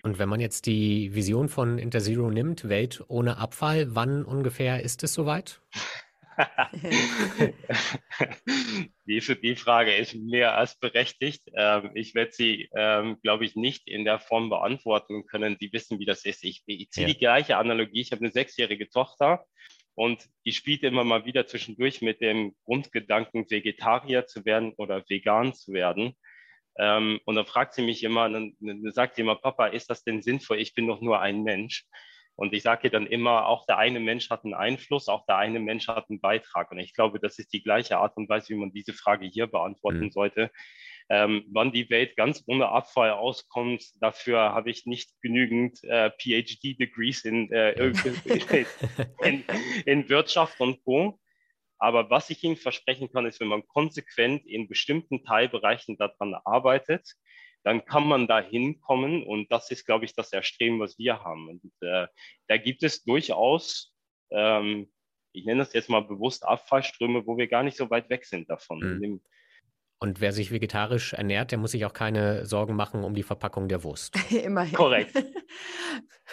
Und 0.01 0.17
wenn 0.19 0.29
man 0.29 0.39
jetzt 0.39 0.65
die 0.65 1.13
Vision 1.15 1.47
von 1.47 1.77
Interzero 1.77 2.29
nimmt, 2.29 2.67
Welt 2.67 3.03
ohne 3.07 3.37
Abfall, 3.37 3.95
wann 3.95 4.25
ungefähr 4.25 4.81
ist 4.81 5.03
es 5.03 5.13
soweit? 5.13 5.61
die, 9.05 9.19
die 9.19 9.55
Frage 9.55 9.95
ist 9.95 10.15
mehr 10.15 10.57
als 10.57 10.77
berechtigt. 10.77 11.43
Ähm, 11.55 11.91
ich 11.93 12.13
werde 12.15 12.31
sie, 12.33 12.69
ähm, 12.75 13.19
glaube 13.21 13.45
ich, 13.45 13.55
nicht 13.55 13.87
in 13.87 14.05
der 14.05 14.19
Form 14.19 14.49
beantworten 14.49 15.25
können. 15.27 15.55
Sie 15.59 15.71
wissen, 15.71 15.99
wie 15.99 16.05
das 16.05 16.25
ist. 16.25 16.43
Ich, 16.43 16.63
ich 16.65 16.89
ziehe 16.91 17.07
ja. 17.07 17.13
die 17.13 17.19
gleiche 17.19 17.57
Analogie. 17.57 18.01
Ich 18.01 18.11
habe 18.11 18.21
eine 18.21 18.31
sechsjährige 18.31 18.89
Tochter 18.89 19.45
und 19.95 20.27
die 20.45 20.51
spielt 20.51 20.83
immer 20.83 21.03
mal 21.03 21.25
wieder 21.25 21.47
zwischendurch 21.47 22.01
mit 22.01 22.21
dem 22.21 22.53
Grundgedanken, 22.65 23.49
Vegetarier 23.49 24.27
zu 24.27 24.45
werden 24.45 24.73
oder 24.77 25.03
vegan 25.07 25.53
zu 25.53 25.73
werden. 25.73 26.15
Ähm, 26.77 27.21
und 27.25 27.35
dann 27.35 27.45
fragt 27.45 27.73
sie 27.73 27.81
mich 27.81 28.03
immer, 28.03 28.29
dann, 28.29 28.55
dann 28.59 28.91
sagt 28.91 29.15
sie 29.15 29.21
immer, 29.21 29.35
Papa, 29.35 29.67
ist 29.67 29.89
das 29.89 30.03
denn 30.03 30.21
sinnvoll? 30.21 30.59
Ich 30.59 30.73
bin 30.73 30.87
doch 30.87 31.01
nur 31.01 31.21
ein 31.21 31.43
Mensch. 31.43 31.85
Und 32.35 32.53
ich 32.53 32.63
sage 32.63 32.87
ihr 32.87 32.91
dann 32.91 33.07
immer, 33.07 33.47
auch 33.47 33.65
der 33.65 33.77
eine 33.77 34.01
Mensch 34.01 34.29
hat 34.29 34.43
einen 34.43 34.53
Einfluss, 34.53 35.07
auch 35.07 35.25
der 35.25 35.37
eine 35.37 35.59
Mensch 35.59 35.87
hat 35.87 36.09
einen 36.09 36.19
Beitrag. 36.19 36.69
Und 36.71 36.79
ich 36.79 36.93
glaube, 36.93 37.19
das 37.19 37.39
ist 37.39 37.53
die 37.53 37.63
gleiche 37.63 37.97
Art 37.97 38.17
und 38.17 38.27
Weise, 38.27 38.49
wie 38.49 38.59
man 38.59 38.73
diese 38.73 38.91
Frage 38.91 39.25
hier 39.25 39.47
beantworten 39.47 40.05
mhm. 40.05 40.11
sollte. 40.11 40.51
Ähm, 41.07 41.45
wann 41.51 41.71
die 41.71 41.89
Welt 41.91 42.15
ganz 42.15 42.43
ohne 42.47 42.69
Abfall 42.69 43.11
auskommt, 43.11 43.83
dafür 44.01 44.39
habe 44.39 44.71
ich 44.71 44.87
nicht 44.87 45.11
genügend 45.21 45.83
äh, 45.83 46.09
PhD-Degrees 46.09 47.25
in, 47.25 47.51
äh, 47.51 47.73
in, 49.23 49.43
in, 49.85 50.09
Wirtschaft 50.09 50.59
und 50.59 50.83
Co. 50.83 51.19
Aber 51.77 52.09
was 52.09 52.31
ich 52.31 52.43
Ihnen 52.43 52.55
versprechen 52.55 53.11
kann, 53.11 53.27
ist, 53.27 53.39
wenn 53.39 53.49
man 53.49 53.67
konsequent 53.67 54.47
in 54.47 54.67
bestimmten 54.67 55.23
Teilbereichen 55.23 55.97
daran 55.97 56.33
arbeitet, 56.43 57.07
dann 57.63 57.85
kann 57.85 58.07
man 58.07 58.27
da 58.27 58.39
hinkommen. 58.39 59.23
Und 59.23 59.51
das 59.51 59.69
ist, 59.69 59.85
glaube 59.85 60.05
ich, 60.05 60.15
das 60.15 60.33
Erstreben, 60.33 60.79
was 60.79 60.97
wir 60.97 61.23
haben. 61.23 61.49
Und 61.49 61.71
äh, 61.81 62.07
da 62.47 62.57
gibt 62.57 62.81
es 62.81 63.03
durchaus, 63.03 63.93
ähm, 64.31 64.91
ich 65.33 65.45
nenne 65.45 65.59
das 65.59 65.73
jetzt 65.73 65.89
mal 65.89 66.01
bewusst 66.01 66.45
Abfallströme, 66.45 67.27
wo 67.27 67.37
wir 67.37 67.47
gar 67.47 67.63
nicht 67.63 67.77
so 67.77 67.89
weit 67.89 68.09
weg 68.09 68.25
sind 68.25 68.49
davon. 68.49 68.79
Mhm. 68.79 69.21
Und 69.99 70.19
wer 70.19 70.33
sich 70.33 70.51
vegetarisch 70.51 71.13
ernährt, 71.13 71.51
der 71.51 71.57
muss 71.57 71.71
sich 71.71 71.85
auch 71.85 71.93
keine 71.93 72.45
Sorgen 72.45 72.75
machen 72.75 73.03
um 73.03 73.15
die 73.15 73.23
Verpackung 73.23 73.69
der 73.69 73.83
Wurst. 73.83 74.13
Immerhin. 74.31 74.75
Korrekt. 74.75 75.15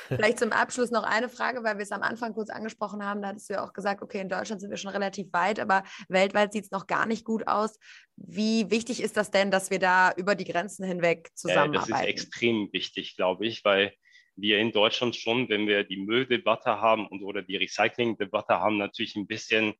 Vielleicht 0.08 0.38
zum 0.40 0.52
Abschluss 0.52 0.90
noch 0.90 1.04
eine 1.04 1.28
Frage, 1.28 1.62
weil 1.62 1.76
wir 1.76 1.82
es 1.82 1.92
am 1.92 2.02
Anfang 2.02 2.34
kurz 2.34 2.50
angesprochen 2.50 3.04
haben. 3.04 3.22
Da 3.22 3.28
hattest 3.28 3.48
du 3.48 3.54
ja 3.54 3.64
auch 3.64 3.72
gesagt, 3.72 4.02
okay, 4.02 4.20
in 4.20 4.28
Deutschland 4.28 4.60
sind 4.60 4.70
wir 4.70 4.76
schon 4.76 4.90
relativ 4.90 5.32
weit, 5.32 5.60
aber 5.60 5.84
weltweit 6.08 6.52
sieht 6.52 6.64
es 6.64 6.70
noch 6.70 6.86
gar 6.86 7.06
nicht 7.06 7.24
gut 7.24 7.46
aus. 7.46 7.78
Wie 8.16 8.70
wichtig 8.70 9.02
ist 9.02 9.16
das 9.16 9.30
denn, 9.30 9.50
dass 9.50 9.70
wir 9.70 9.78
da 9.78 10.12
über 10.16 10.34
die 10.34 10.44
Grenzen 10.44 10.84
hinweg 10.84 11.30
zusammenarbeiten? 11.34 11.90
das 11.90 12.00
ist 12.00 12.06
extrem 12.06 12.68
wichtig, 12.72 13.16
glaube 13.16 13.46
ich, 13.46 13.64
weil 13.64 13.92
wir 14.34 14.58
in 14.58 14.72
Deutschland 14.72 15.14
schon, 15.14 15.48
wenn 15.48 15.66
wir 15.66 15.84
die 15.84 15.98
Mülldebatte 15.98 16.80
haben 16.80 17.06
und 17.06 17.22
oder 17.22 17.42
die 17.42 17.56
Recyclingdebatte 17.56 18.58
haben, 18.58 18.78
natürlich 18.78 19.14
ein 19.14 19.26
bisschen 19.26 19.70
äh, 19.70 19.74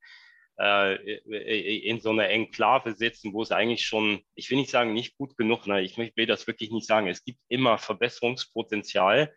in 0.62 2.00
so 2.00 2.10
einer 2.10 2.28
Enklave 2.28 2.94
sitzen, 2.94 3.32
wo 3.32 3.42
es 3.42 3.50
eigentlich 3.50 3.84
schon, 3.84 4.20
ich 4.36 4.48
will 4.48 4.58
nicht 4.58 4.70
sagen, 4.70 4.92
nicht 4.92 5.16
gut 5.16 5.36
genug, 5.36 5.66
nein, 5.66 5.84
ich 5.84 5.98
will 5.98 6.26
das 6.26 6.46
wirklich 6.46 6.70
nicht 6.70 6.86
sagen. 6.86 7.08
Es 7.08 7.24
gibt 7.24 7.40
immer 7.48 7.78
Verbesserungspotenzial, 7.78 9.34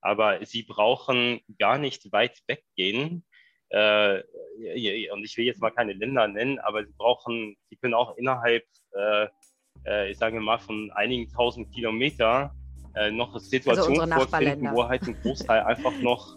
aber 0.00 0.44
sie 0.44 0.64
brauchen 0.64 1.40
gar 1.58 1.78
nicht 1.78 2.10
weit 2.10 2.42
weggehen. 2.48 3.24
Äh, 3.68 4.22
und 5.12 5.24
ich 5.24 5.36
will 5.36 5.44
jetzt 5.44 5.60
mal 5.60 5.70
keine 5.70 5.92
Länder 5.92 6.26
nennen, 6.26 6.58
aber 6.58 6.84
sie 6.84 6.92
brauchen, 6.96 7.56
sie 7.70 7.76
können 7.76 7.94
auch 7.94 8.16
innerhalb, 8.16 8.64
äh, 8.96 9.28
äh 9.86 10.10
ich 10.10 10.18
sage 10.18 10.40
mal, 10.40 10.58
von 10.58 10.90
einigen 10.92 11.30
tausend 11.30 11.72
Kilometer 11.72 12.52
äh, 12.96 13.10
noch 13.10 13.38
Situationen 13.38 14.12
also 14.12 14.26
vorfinden, 14.26 14.72
wo 14.72 14.88
halt 14.88 15.02
ein 15.02 15.20
Großteil 15.22 15.62
einfach 15.62 15.96
noch 16.00 16.36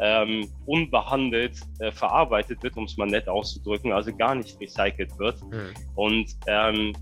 ähm, 0.00 0.48
unbehandelt 0.66 1.60
äh, 1.78 1.92
verarbeitet 1.92 2.62
wird, 2.62 2.76
um 2.76 2.84
es 2.84 2.96
mal 2.96 3.06
nett 3.06 3.28
auszudrücken, 3.28 3.92
also 3.92 4.14
gar 4.14 4.34
nicht 4.34 4.60
recycelt 4.60 5.18
wird. 5.18 5.42
Mhm. 5.42 5.74
Und 5.94 6.36
ähm, 6.46 6.92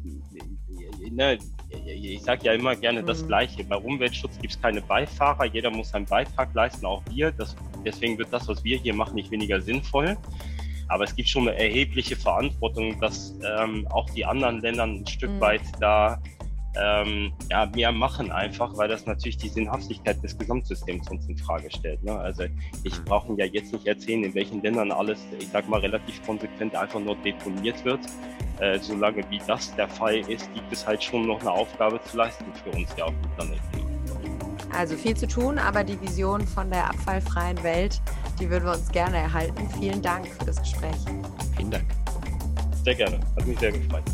ne, 1.11 1.38
ich 1.87 2.22
sage 2.22 2.46
ja 2.46 2.52
immer 2.52 2.76
gerne 2.76 3.02
mhm. 3.02 3.07
das 3.07 3.26
Gleiche. 3.26 3.64
Bei 3.64 3.76
Umweltschutz 3.76 4.38
gibt 4.40 4.55
es 4.55 4.61
keine 4.61 4.83
Beifahrer, 4.83 5.46
jeder 5.46 5.70
muss 5.70 5.90
seinen 5.90 6.07
Beitrag 6.07 6.55
leisten, 6.55 6.85
auch 6.87 7.02
wir. 7.11 7.33
Das, 7.33 7.57
deswegen 7.85 8.18
wird 8.18 8.33
das, 8.33 8.48
was 8.48 8.62
wir 8.64 8.78
hier 8.78 8.94
machen, 8.94 9.14
nicht 9.14 9.31
weniger 9.31 9.61
sinnvoll. 9.61 10.16
Aber 10.88 11.05
es 11.05 11.16
gibt 11.16 11.28
schon 11.28 11.48
eine 11.48 11.57
erhebliche 11.57 12.16
Verantwortung, 12.16 13.00
dass 13.00 13.35
ähm, 13.59 13.87
auch 13.90 14.09
die 14.11 14.26
anderen 14.26 14.61
Länder 14.61 14.85
ein 14.85 15.07
Stück 15.07 15.31
mhm. 15.31 15.40
weit 15.40 15.62
da 15.81 16.20
ähm, 16.76 17.32
ja, 17.50 17.66
mehr 17.66 17.92
machen 17.92 18.30
einfach, 18.30 18.76
weil 18.76 18.88
das 18.88 19.06
natürlich 19.06 19.37
die 19.37 19.48
Sinnhaftigkeit 19.48 20.22
des 20.22 20.37
Gesamtsystems 20.38 21.11
uns 21.11 21.28
in 21.28 21.37
Frage 21.37 21.70
stellt. 21.70 22.02
Ne? 22.02 22.18
Also 22.18 22.44
ich 22.82 22.98
mhm. 22.98 23.04
brauche 23.04 23.35
ja 23.37 23.44
jetzt 23.44 23.72
nicht 23.72 23.87
erzählen, 23.87 24.24
in 24.24 24.35
welchen 24.35 24.62
Ländern 24.62 24.90
alles, 24.90 25.20
ich 25.38 25.48
sag 25.48 25.68
mal, 25.68 25.80
relativ 25.80 26.24
konsequent 26.24 26.74
einfach 26.74 27.00
nur 27.00 27.16
deponiert 27.16 27.85
wird. 27.85 28.00
Äh, 28.58 28.78
solange 28.78 29.28
wie 29.30 29.40
das 29.46 29.74
der 29.74 29.88
Fall 29.88 30.18
ist, 30.30 30.52
gibt 30.54 30.72
es 30.72 30.87
halt 30.87 31.02
schon 31.02 31.26
noch 31.26 31.40
eine 31.40 31.50
Aufgabe 31.50 32.00
zu 32.04 32.16
leisten 32.16 32.46
für 32.62 32.70
uns 32.76 32.88
ja 32.96 33.04
auf 33.04 33.14
dem 33.22 33.30
Planeten. 33.32 33.92
Also 34.74 34.96
viel 34.96 35.16
zu 35.16 35.26
tun, 35.26 35.58
aber 35.58 35.85
die 35.85 36.00
Vision 36.00 36.46
von 36.46 36.70
der 36.70 36.88
abfallfreien 36.88 37.62
Welt, 37.62 38.00
die 38.40 38.48
würden 38.48 38.64
wir 38.64 38.72
uns 38.72 38.90
gerne 38.90 39.18
erhalten. 39.18 39.68
Vielen 39.78 40.00
Dank 40.00 40.26
für 40.26 40.46
das 40.46 40.56
Gespräch. 40.61 40.96
Vielen 41.56 41.70
Dank. 41.70 41.85
Sehr 42.82 42.94
gerne. 42.94 43.20
Hat 43.37 43.46
mich 43.46 43.58
sehr 43.58 43.72
gefreut. 43.72 44.04